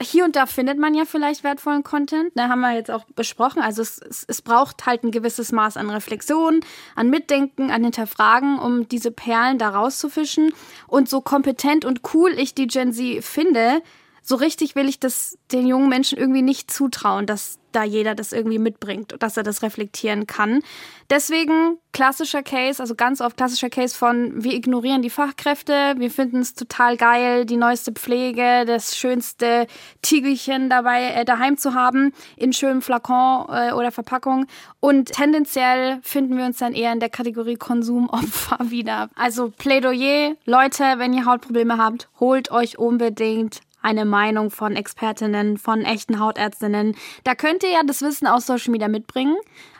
hier 0.00 0.24
und 0.24 0.36
da 0.36 0.46
findet 0.46 0.78
man 0.78 0.94
ja 0.94 1.04
vielleicht 1.04 1.42
wertvollen 1.42 1.82
Content. 1.82 2.30
Da 2.36 2.48
haben 2.48 2.60
wir 2.60 2.72
jetzt 2.72 2.90
auch 2.90 3.04
besprochen. 3.16 3.60
Also 3.60 3.82
es, 3.82 3.98
es, 3.98 4.24
es 4.28 4.42
braucht 4.42 4.86
halt 4.86 5.02
ein 5.02 5.10
gewisses 5.10 5.50
Maß 5.50 5.76
an 5.76 5.90
Reflexion, 5.90 6.60
an 6.94 7.10
Mitdenken, 7.10 7.70
an 7.70 7.82
Hinterfragen, 7.82 8.60
um 8.60 8.88
diese 8.88 9.10
Perlen 9.10 9.58
da 9.58 9.70
rauszufischen. 9.70 10.52
Und 10.86 11.08
so 11.08 11.20
kompetent 11.20 11.84
und 11.84 12.02
cool 12.14 12.30
ich 12.30 12.54
die 12.54 12.68
Gen 12.68 12.92
Z 12.92 13.24
finde, 13.24 13.82
so 14.28 14.36
richtig 14.36 14.76
will 14.76 14.90
ich 14.90 15.00
das 15.00 15.38
den 15.52 15.66
jungen 15.66 15.88
Menschen 15.88 16.18
irgendwie 16.18 16.42
nicht 16.42 16.70
zutrauen, 16.70 17.24
dass 17.24 17.58
da 17.72 17.82
jeder 17.82 18.14
das 18.14 18.34
irgendwie 18.34 18.58
mitbringt, 18.58 19.14
dass 19.20 19.38
er 19.38 19.42
das 19.42 19.62
reflektieren 19.62 20.26
kann. 20.26 20.60
Deswegen 21.08 21.78
klassischer 21.92 22.42
Case, 22.42 22.82
also 22.82 22.94
ganz 22.94 23.22
oft 23.22 23.38
klassischer 23.38 23.70
Case 23.70 23.96
von 23.96 24.44
wir 24.44 24.52
ignorieren 24.52 25.00
die 25.00 25.08
Fachkräfte, 25.08 25.94
wir 25.96 26.10
finden 26.10 26.40
es 26.40 26.52
total 26.52 26.98
geil, 26.98 27.46
die 27.46 27.56
neueste 27.56 27.92
Pflege, 27.92 28.64
das 28.66 28.98
schönste 28.98 29.66
Tiegelchen 30.02 30.68
dabei 30.68 31.04
äh, 31.12 31.24
daheim 31.24 31.56
zu 31.56 31.72
haben 31.72 32.12
in 32.36 32.52
schönem 32.52 32.82
Flakon 32.82 33.46
äh, 33.48 33.72
oder 33.72 33.92
Verpackung 33.92 34.46
und 34.80 35.10
tendenziell 35.12 36.00
finden 36.02 36.36
wir 36.36 36.44
uns 36.44 36.58
dann 36.58 36.74
eher 36.74 36.92
in 36.92 37.00
der 37.00 37.08
Kategorie 37.08 37.56
Konsumopfer 37.56 38.58
wieder. 38.70 39.08
Also 39.14 39.50
Plädoyer, 39.56 40.34
Leute, 40.44 40.84
wenn 40.96 41.14
ihr 41.14 41.24
Hautprobleme 41.24 41.78
habt, 41.78 42.10
holt 42.20 42.50
euch 42.50 42.78
unbedingt 42.78 43.60
eine 43.82 44.04
Meinung 44.04 44.50
von 44.50 44.76
Expertinnen, 44.76 45.58
von 45.58 45.82
echten 45.82 46.20
Hautärztinnen. 46.20 46.96
Da 47.24 47.34
könnt 47.34 47.62
ihr 47.62 47.70
ja 47.70 47.82
das 47.86 48.02
Wissen 48.02 48.26
aus 48.26 48.46
Social 48.46 48.72
Media 48.72 48.88
mitbringen, 48.88 49.36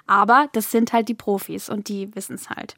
aber 0.07 0.49
das 0.53 0.71
sind 0.71 0.93
halt 0.93 1.09
die 1.09 1.15
Profis 1.15 1.69
und 1.69 1.89
die 1.89 2.15
wissen 2.15 2.35
es 2.35 2.51
halt. 2.51 2.77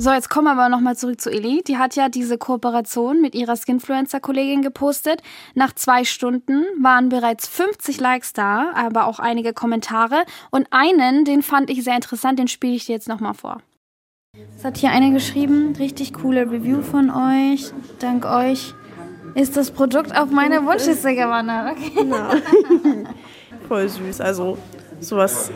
So, 0.00 0.12
jetzt 0.12 0.30
kommen 0.30 0.46
wir 0.46 0.52
aber 0.52 0.68
nochmal 0.68 0.96
zurück 0.96 1.20
zu 1.20 1.28
Ellie. 1.28 1.60
Die 1.64 1.76
hat 1.76 1.96
ja 1.96 2.08
diese 2.08 2.38
Kooperation 2.38 3.20
mit 3.20 3.34
ihrer 3.34 3.56
Skinfluencer-Kollegin 3.56 4.62
gepostet. 4.62 5.22
Nach 5.56 5.74
zwei 5.74 6.04
Stunden 6.04 6.64
waren 6.80 7.08
bereits 7.08 7.48
50 7.48 7.98
Likes 7.98 8.32
da, 8.32 8.70
aber 8.74 9.08
auch 9.08 9.18
einige 9.18 9.52
Kommentare. 9.52 10.22
Und 10.52 10.68
einen, 10.70 11.24
den 11.24 11.42
fand 11.42 11.68
ich 11.68 11.82
sehr 11.82 11.96
interessant, 11.96 12.38
den 12.38 12.46
spiele 12.46 12.76
ich 12.76 12.86
dir 12.86 12.92
jetzt 12.92 13.08
nochmal 13.08 13.34
vor. 13.34 13.58
Es 14.58 14.64
hat 14.64 14.76
hier 14.76 14.90
eine 14.90 15.12
geschrieben, 15.12 15.74
richtig 15.78 16.12
coole 16.12 16.42
Review 16.50 16.82
von 16.82 17.10
euch. 17.10 17.72
Dank 18.00 18.24
euch 18.24 18.74
ist 19.34 19.56
das 19.56 19.70
Produkt 19.70 20.14
auf 20.16 20.30
meine 20.30 20.66
Wunschliste 20.66 21.14
gewandert. 21.14 21.76
Okay. 21.76 21.92
Genau. 21.96 22.30
Voll 23.68 23.88
süß. 23.88 24.20
Also 24.20 24.58
sowas 25.00 25.52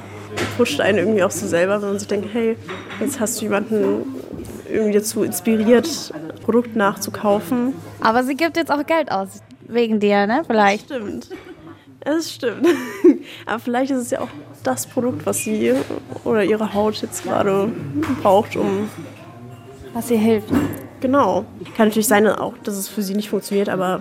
pusht 0.57 0.81
einen 0.81 0.99
irgendwie 0.99 1.23
auch 1.23 1.31
so 1.31 1.47
selber, 1.47 1.83
wenn 1.83 1.89
man 1.91 1.99
sich 1.99 2.07
denkt, 2.07 2.29
hey, 2.33 2.57
jetzt 3.01 3.19
hast 3.19 3.41
du 3.41 3.45
jemanden 3.47 4.15
irgendwie 4.71 4.93
dazu 4.93 5.23
inspiriert, 5.25 6.13
Produkt 6.45 6.77
nachzukaufen. 6.77 7.75
Aber 8.01 8.23
sie 8.23 8.37
gibt 8.37 8.57
jetzt 8.57 8.71
auch 8.71 8.87
Geld 8.87 9.11
aus. 9.11 9.43
Wegen 9.67 10.01
dir, 10.01 10.27
ne? 10.27 10.43
Vielleicht. 10.47 10.87
Stimmt. 10.87 11.29
Es 12.01 12.33
stimmt. 12.33 12.67
Aber 13.47 13.59
vielleicht 13.59 13.91
ist 13.91 13.99
es 13.99 14.11
ja 14.11 14.21
auch 14.21 14.29
das 14.63 14.87
Produkt, 14.87 15.27
was 15.27 15.39
sie 15.39 15.75
oder 16.25 16.45
ihre 16.45 16.73
Haut 16.75 17.01
jetzt 17.03 17.25
gerade 17.25 17.71
braucht, 18.23 18.57
um. 18.57 18.89
Was 19.93 20.11
ihr 20.11 20.19
hilft. 20.19 20.49
Genau. 21.01 21.45
Kann 21.77 21.89
natürlich 21.89 22.09
sein, 22.09 22.27
auch, 22.27 22.57
dass 22.59 22.77
es 22.77 22.89
für 22.89 23.03
sie 23.03 23.15
nicht 23.15 23.29
funktioniert, 23.29 23.69
aber. 23.69 24.01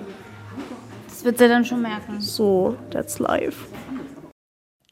Das 1.09 1.23
wird 1.25 1.37
sie 1.37 1.47
dann 1.47 1.65
schon 1.65 1.81
merken. 1.81 2.21
So, 2.21 2.77
that's 2.91 3.19
life. 3.19 3.65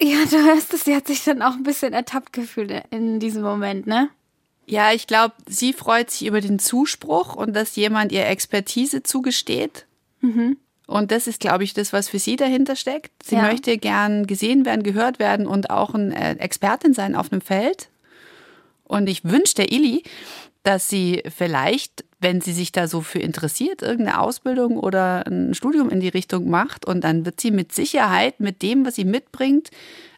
Ja, 0.01 0.17
du 0.30 0.38
hörst 0.38 0.74
es, 0.74 0.86
sie 0.86 0.95
hat 0.95 1.07
sich 1.07 1.24
dann 1.24 1.41
auch 1.41 1.53
ein 1.53 1.63
bisschen 1.63 1.93
ertappt 1.93 2.32
gefühlt 2.32 2.72
in 2.89 3.20
diesem 3.20 3.43
Moment, 3.43 3.86
ne? 3.86 4.09
Ja, 4.65 4.93
ich 4.93 5.07
glaube, 5.07 5.34
sie 5.47 5.74
freut 5.74 6.11
sich 6.11 6.28
über 6.28 6.41
den 6.41 6.59
Zuspruch 6.59 7.36
und 7.36 7.55
dass 7.55 7.76
jemand 7.76 8.11
ihr 8.11 8.28
Expertise 8.28 9.03
zugesteht. 9.03 9.88
Mhm. 10.22 10.57
Und 10.90 11.12
das 11.12 11.28
ist, 11.28 11.40
glaube 11.40 11.64
ich, 11.64 11.76
das, 11.76 11.94
was 11.94 12.10
für 12.10 12.18
sie 12.18 12.36
dahinter 12.36 12.76
steckt. 12.76 13.12
Sie 13.24 13.36
ja. 13.36 13.44
möchte 13.44 13.78
gern 13.78 14.26
gesehen 14.26 14.66
werden, 14.66 14.82
gehört 14.82 15.20
werden 15.20 15.46
und 15.46 15.70
auch 15.70 15.94
eine 15.94 16.16
äh, 16.16 16.32
Expertin 16.40 16.96
sein 16.96 17.16
auf 17.16 17.32
einem 17.32 17.42
Feld. 17.42 17.90
Und 18.86 19.08
ich 19.08 19.24
wünsche 19.24 19.54
der 19.54 19.72
Illy, 19.72 20.02
dass 20.64 20.90
sie 20.90 21.22
vielleicht, 21.30 22.06
wenn 22.20 22.42
sie 22.42 22.54
sich 22.54 22.72
da 22.72 22.88
so 22.88 23.02
für 23.02 23.20
interessiert, 23.20 23.84
irgendeine 23.84 24.20
Ausbildung 24.20 24.80
oder 24.80 25.28
ein 25.28 25.54
Studium 25.54 25.92
in 25.92 26.00
die 26.00 26.10
Richtung 26.10 26.50
macht 26.50 26.86
und 26.86 27.04
dann 27.04 27.24
wird 27.24 27.40
sie 27.40 27.52
mit 27.52 27.72
Sicherheit 27.72 28.40
mit 28.40 28.64
dem, 28.64 28.84
was 28.84 28.96
sie 28.96 29.06
mitbringt, 29.06 29.70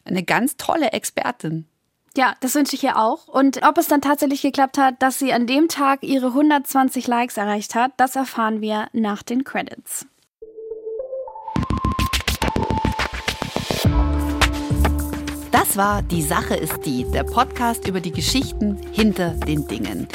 eine 0.05 0.23
ganz 0.23 0.55
tolle 0.55 0.93
Expertin. 0.93 1.65
Ja, 2.15 2.35
das 2.39 2.55
wünsche 2.55 2.77
ich 2.77 2.83
ihr 2.85 2.97
auch. 2.97 3.27
Und 3.27 3.61
ob 3.67 3.77
es 3.77 3.89
dann 3.89 4.01
tatsächlich 4.01 4.41
geklappt 4.41 4.77
hat, 4.77 5.01
dass 5.01 5.19
sie 5.19 5.33
an 5.33 5.47
dem 5.47 5.67
Tag 5.67 6.01
ihre 6.03 6.27
120 6.27 7.07
Likes 7.07 7.35
erreicht 7.35 7.75
hat, 7.75 7.91
das 7.97 8.15
erfahren 8.15 8.61
wir 8.61 8.87
nach 8.93 9.21
den 9.21 9.43
Credits. 9.43 10.05
Das 15.51 15.75
war 15.75 16.01
Die 16.01 16.21
Sache 16.21 16.55
ist 16.55 16.85
die, 16.85 17.03
der 17.11 17.25
Podcast 17.25 17.85
über 17.85 17.99
die 17.99 18.11
Geschichten 18.11 18.77
hinter 18.93 19.31
den 19.31 19.67
Dingen. 19.67 20.07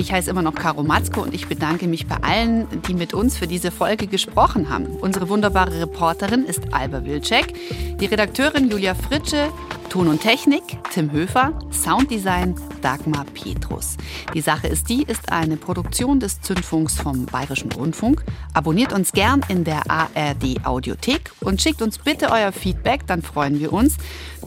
Ich 0.00 0.12
heiße 0.12 0.30
immer 0.30 0.40
noch 0.40 0.54
Caro 0.54 0.82
Matzko 0.82 1.20
und 1.20 1.34
ich 1.34 1.46
bedanke 1.46 1.86
mich 1.86 2.06
bei 2.06 2.16
allen, 2.22 2.66
die 2.88 2.94
mit 2.94 3.12
uns 3.12 3.36
für 3.36 3.46
diese 3.46 3.70
Folge 3.70 4.06
gesprochen 4.06 4.70
haben. 4.70 4.86
Unsere 4.86 5.28
wunderbare 5.28 5.78
Reporterin 5.78 6.46
ist 6.46 6.72
Alba 6.72 7.04
Wilczek, 7.04 7.52
die 8.00 8.06
Redakteurin 8.06 8.70
Julia 8.70 8.94
Fritsche, 8.94 9.50
Ton 9.90 10.08
und 10.08 10.22
Technik 10.22 10.62
Tim 10.90 11.12
Höfer, 11.12 11.52
Sounddesign 11.70 12.54
Dagmar 12.80 13.26
Petrus. 13.34 13.98
Die 14.32 14.40
Sache 14.40 14.68
ist 14.68 14.88
die, 14.88 15.02
ist 15.02 15.30
eine 15.30 15.58
Produktion 15.58 16.18
des 16.18 16.40
Zündfunks 16.40 16.96
vom 16.96 17.26
Bayerischen 17.26 17.70
Rundfunk. 17.70 18.24
Abonniert 18.54 18.94
uns 18.94 19.12
gern 19.12 19.42
in 19.48 19.64
der 19.64 19.82
ARD 19.90 20.64
Audiothek 20.64 21.30
und 21.40 21.60
schickt 21.60 21.82
uns 21.82 21.98
bitte 21.98 22.30
euer 22.30 22.52
Feedback, 22.52 23.06
dann 23.06 23.20
freuen 23.20 23.60
wir 23.60 23.70
uns. 23.70 23.98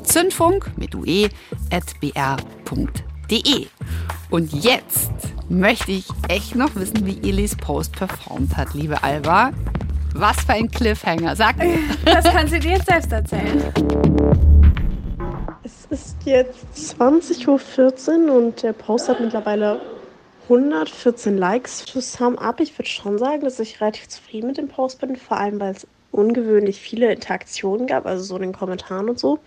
Zündfunk 0.04 0.72
mit 0.78 0.96
ue 0.96 1.30
br.de. 3.34 3.68
Und 4.30 4.54
jetzt 4.54 5.12
möchte 5.50 5.92
ich 5.92 6.06
echt 6.30 6.56
noch 6.56 6.76
wissen, 6.76 7.06
wie 7.06 7.18
Elis 7.28 7.56
Post 7.56 7.96
performt 7.96 8.56
hat, 8.56 8.74
liebe 8.74 9.02
Alba. 9.04 9.52
Was 10.14 10.42
für 10.42 10.54
ein 10.54 10.70
Cliffhanger. 10.70 11.36
Sag 11.36 11.58
mir. 11.58 11.80
Das 12.06 12.26
kann 12.26 12.48
sie 12.48 12.60
dir 12.60 12.74
jetzt 12.74 12.86
selbst 12.86 13.12
erzählen. 13.12 13.64
Es 15.64 15.88
ist 15.90 16.18
jetzt 16.26 16.66
20.14 16.76 18.28
Uhr 18.28 18.36
und 18.36 18.62
der 18.62 18.74
Post 18.74 19.10
hat 19.10 19.20
mittlerweile 19.20 19.82
114 20.44 21.38
Likes. 21.38 21.86
To 21.86 22.00
sum 22.02 22.38
up, 22.38 22.60
ich 22.60 22.78
würde 22.78 22.90
schon 22.90 23.18
sagen, 23.18 23.42
dass 23.42 23.60
ich 23.60 23.82
relativ 23.82 24.10
zufrieden 24.10 24.48
mit 24.48 24.58
dem 24.58 24.68
Post 24.68 25.00
bin, 25.00 25.16
vor 25.16 25.38
allem 25.38 25.60
weil 25.60 25.72
es 25.72 25.88
ungewöhnlich 26.12 26.80
viele 26.80 27.12
Interaktionen 27.12 27.88
gab, 27.88 28.06
also 28.06 28.24
so 28.24 28.36
in 28.36 28.44
den 28.44 28.54
Kommentaren 28.54 29.10
und 29.10 29.18
so. 29.18 29.40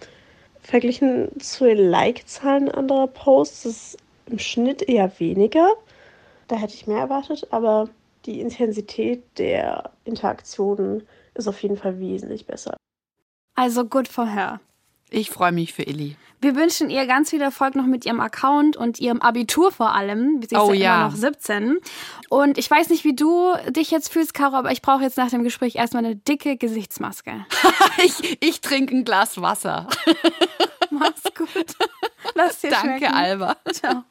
Verglichen 0.67 1.31
zu 1.39 1.65
den 1.65 1.79
Like-Zahlen 1.79 2.69
anderer 2.69 3.07
Posts 3.07 3.65
ist 3.67 3.99
im 4.27 4.41
Schnitt 4.41 4.83
eher 4.83 5.21
weniger. 5.21 5.69
Da 6.49 6.57
hätte 6.57 6.75
ich 6.75 6.89
mehr 6.89 6.99
erwartet, 6.99 7.47
aber 7.53 7.89
die 8.25 8.41
Intensität 8.41 9.23
der 9.39 9.93
Interaktionen 10.05 11.07
ist 11.35 11.47
auf 11.47 11.63
jeden 11.63 11.77
Fall 11.77 12.01
wesentlich 12.01 12.47
besser. 12.47 12.77
Also 13.55 13.85
good 13.85 14.09
for 14.09 14.27
her. 14.27 14.59
Ich 15.11 15.31
freue 15.31 15.53
mich 15.53 15.73
für 15.73 15.83
Illy. 15.83 16.17
Wir 16.41 16.55
wünschen 16.55 16.91
ihr 16.91 17.07
ganz 17.07 17.31
viel 17.31 17.41
Erfolg 17.41 17.75
noch 17.77 17.87
mit 17.87 18.05
ihrem 18.05 18.21
Account 18.21 18.77
und 18.77 19.01
ihrem 19.01 19.23
Abitur 19.23 19.73
vor 19.73 19.95
allem. 19.95 20.43
Sie 20.43 20.55
ist 20.55 20.61
oh, 20.61 20.73
ja 20.73 20.97
immer 20.97 21.11
noch 21.11 21.17
17. 21.17 21.79
Und 22.29 22.59
ich 22.59 22.71
weiß 22.71 22.91
nicht, 22.91 23.05
wie 23.05 23.17
du 23.17 23.55
dich 23.71 23.91
jetzt 23.91 24.13
fühlst, 24.13 24.35
Caro, 24.35 24.57
aber 24.57 24.71
ich 24.71 24.83
brauche 24.83 25.03
jetzt 25.03 25.17
nach 25.17 25.31
dem 25.31 25.45
Gespräch 25.45 25.77
erstmal 25.77 26.05
eine 26.05 26.17
dicke 26.17 26.57
Gesichtsmaske. 26.57 27.47
ich 28.05 28.37
ich 28.43 28.61
trinke 28.61 28.95
ein 28.95 29.05
Glas 29.05 29.41
Wasser. 29.41 29.89
Mach's 30.91 31.23
gut. 31.37 31.75
Lass 32.35 32.61
dir 32.61 32.71
Danke, 32.71 32.99
schmecken. 32.99 33.15
Alba. 33.15 33.57
Ciao. 33.73 34.05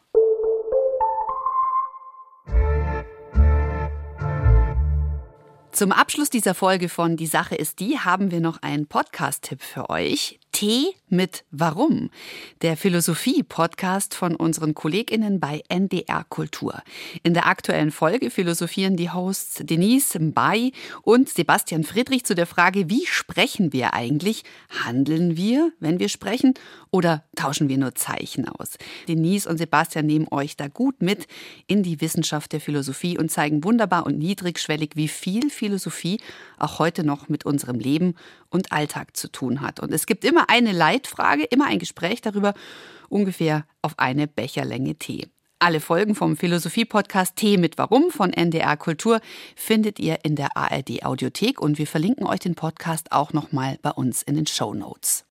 Zum 5.72 5.92
Abschluss 5.92 6.30
dieser 6.30 6.56
Folge 6.56 6.88
von 6.88 7.18
Die 7.18 7.28
Sache 7.28 7.54
ist 7.56 7.82
die 7.82 8.00
haben 8.00 8.32
wir 8.32 8.40
noch 8.40 8.62
einen 8.62 8.88
Podcast-Tipp 8.88 9.62
für 9.62 9.90
euch. 9.90 10.40
Tee 10.56 10.96
mit 11.10 11.44
Warum, 11.52 12.10
der 12.62 12.78
Philosophie-Podcast 12.78 14.16
von 14.16 14.36
unseren 14.36 14.74
KollegInnen 14.74 15.40
bei 15.40 15.62
NDR 15.68 16.24
Kultur. 16.24 16.82
In 17.24 17.34
der 17.34 17.48
aktuellen 17.48 17.92
Folge 17.92 18.32
philosophieren 18.32 18.96
die 18.96 19.12
Hosts 19.12 19.62
Denise 19.64 20.18
Mbay 20.18 20.72
und 21.04 21.28
Sebastian 21.30 21.84
Friedrich 21.84 22.26
zu 22.26 22.36
der 22.36 22.48
Frage, 22.48 22.90
wie 22.90 23.06
sprechen 23.06 23.74
wir 23.74 23.94
eigentlich? 23.94 24.44
Handeln 24.84 25.36
wir, 25.36 25.74
wenn 25.80 26.00
wir 26.00 26.10
sprechen, 26.10 26.54
oder 26.90 27.26
tauschen 27.36 27.68
wir 27.68 27.78
nur 27.78 27.94
Zeichen 27.96 28.48
aus? 28.48 28.78
Denise 29.10 29.48
und 29.48 29.58
Sebastian 29.58 30.06
nehmen 30.06 30.28
euch 30.32 30.56
da 30.56 30.70
gut 30.70 31.02
mit 31.02 31.28
in 31.68 31.84
die 31.84 32.00
Wissenschaft 32.00 32.54
der 32.54 32.62
Philosophie 32.62 33.18
und 33.18 33.30
zeigen 33.30 33.64
wunderbar 33.64 34.06
und 34.06 34.18
niedrigschwellig, 34.18 34.92
wie 34.96 35.10
viel 35.10 35.50
Philosophie 35.50 36.22
auch 36.58 36.80
heute 36.80 37.04
noch 37.04 37.28
mit 37.28 37.46
unserem 37.46 37.80
Leben 37.80 38.16
und 38.50 38.72
Alltag 38.72 39.18
zu 39.18 39.30
tun 39.30 39.62
hat. 39.62 39.82
Und 39.82 39.92
es 39.92 40.06
gibt 40.06 40.24
eine 40.50 40.72
Leitfrage, 40.72 41.44
immer 41.44 41.66
ein 41.66 41.80
Gespräch 41.80 42.22
darüber, 42.22 42.54
ungefähr 43.10 43.66
auf 43.82 43.98
eine 43.98 44.28
Becherlänge 44.28 44.96
Tee. 44.96 45.28
Alle 45.60 45.80
Folgen 45.80 46.16
vom 46.16 46.36
Philosophie-Podcast 46.36 47.38
Tee 47.38 47.58
mit 47.58 47.78
Warum 47.78 48.12
von 48.12 48.34
NDR 48.34 48.76
Kultur 48.76 49.22
findet 49.56 50.00
ihr 50.00 50.20
in 50.24 50.36
der 50.36 50.58
ARD 50.58 51.06
Audiothek 51.06 51.62
und 51.62 51.78
wir 51.78 51.88
verlinken 51.88 52.28
euch 52.28 52.40
den 52.40 52.56
Podcast 52.56 53.14
auch 53.14 53.32
nochmal 53.32 53.80
bei 53.82 53.92
uns 53.92 54.22
in 54.22 54.36
den 54.36 54.48
Show 54.48 54.74
Notes. 54.74 55.24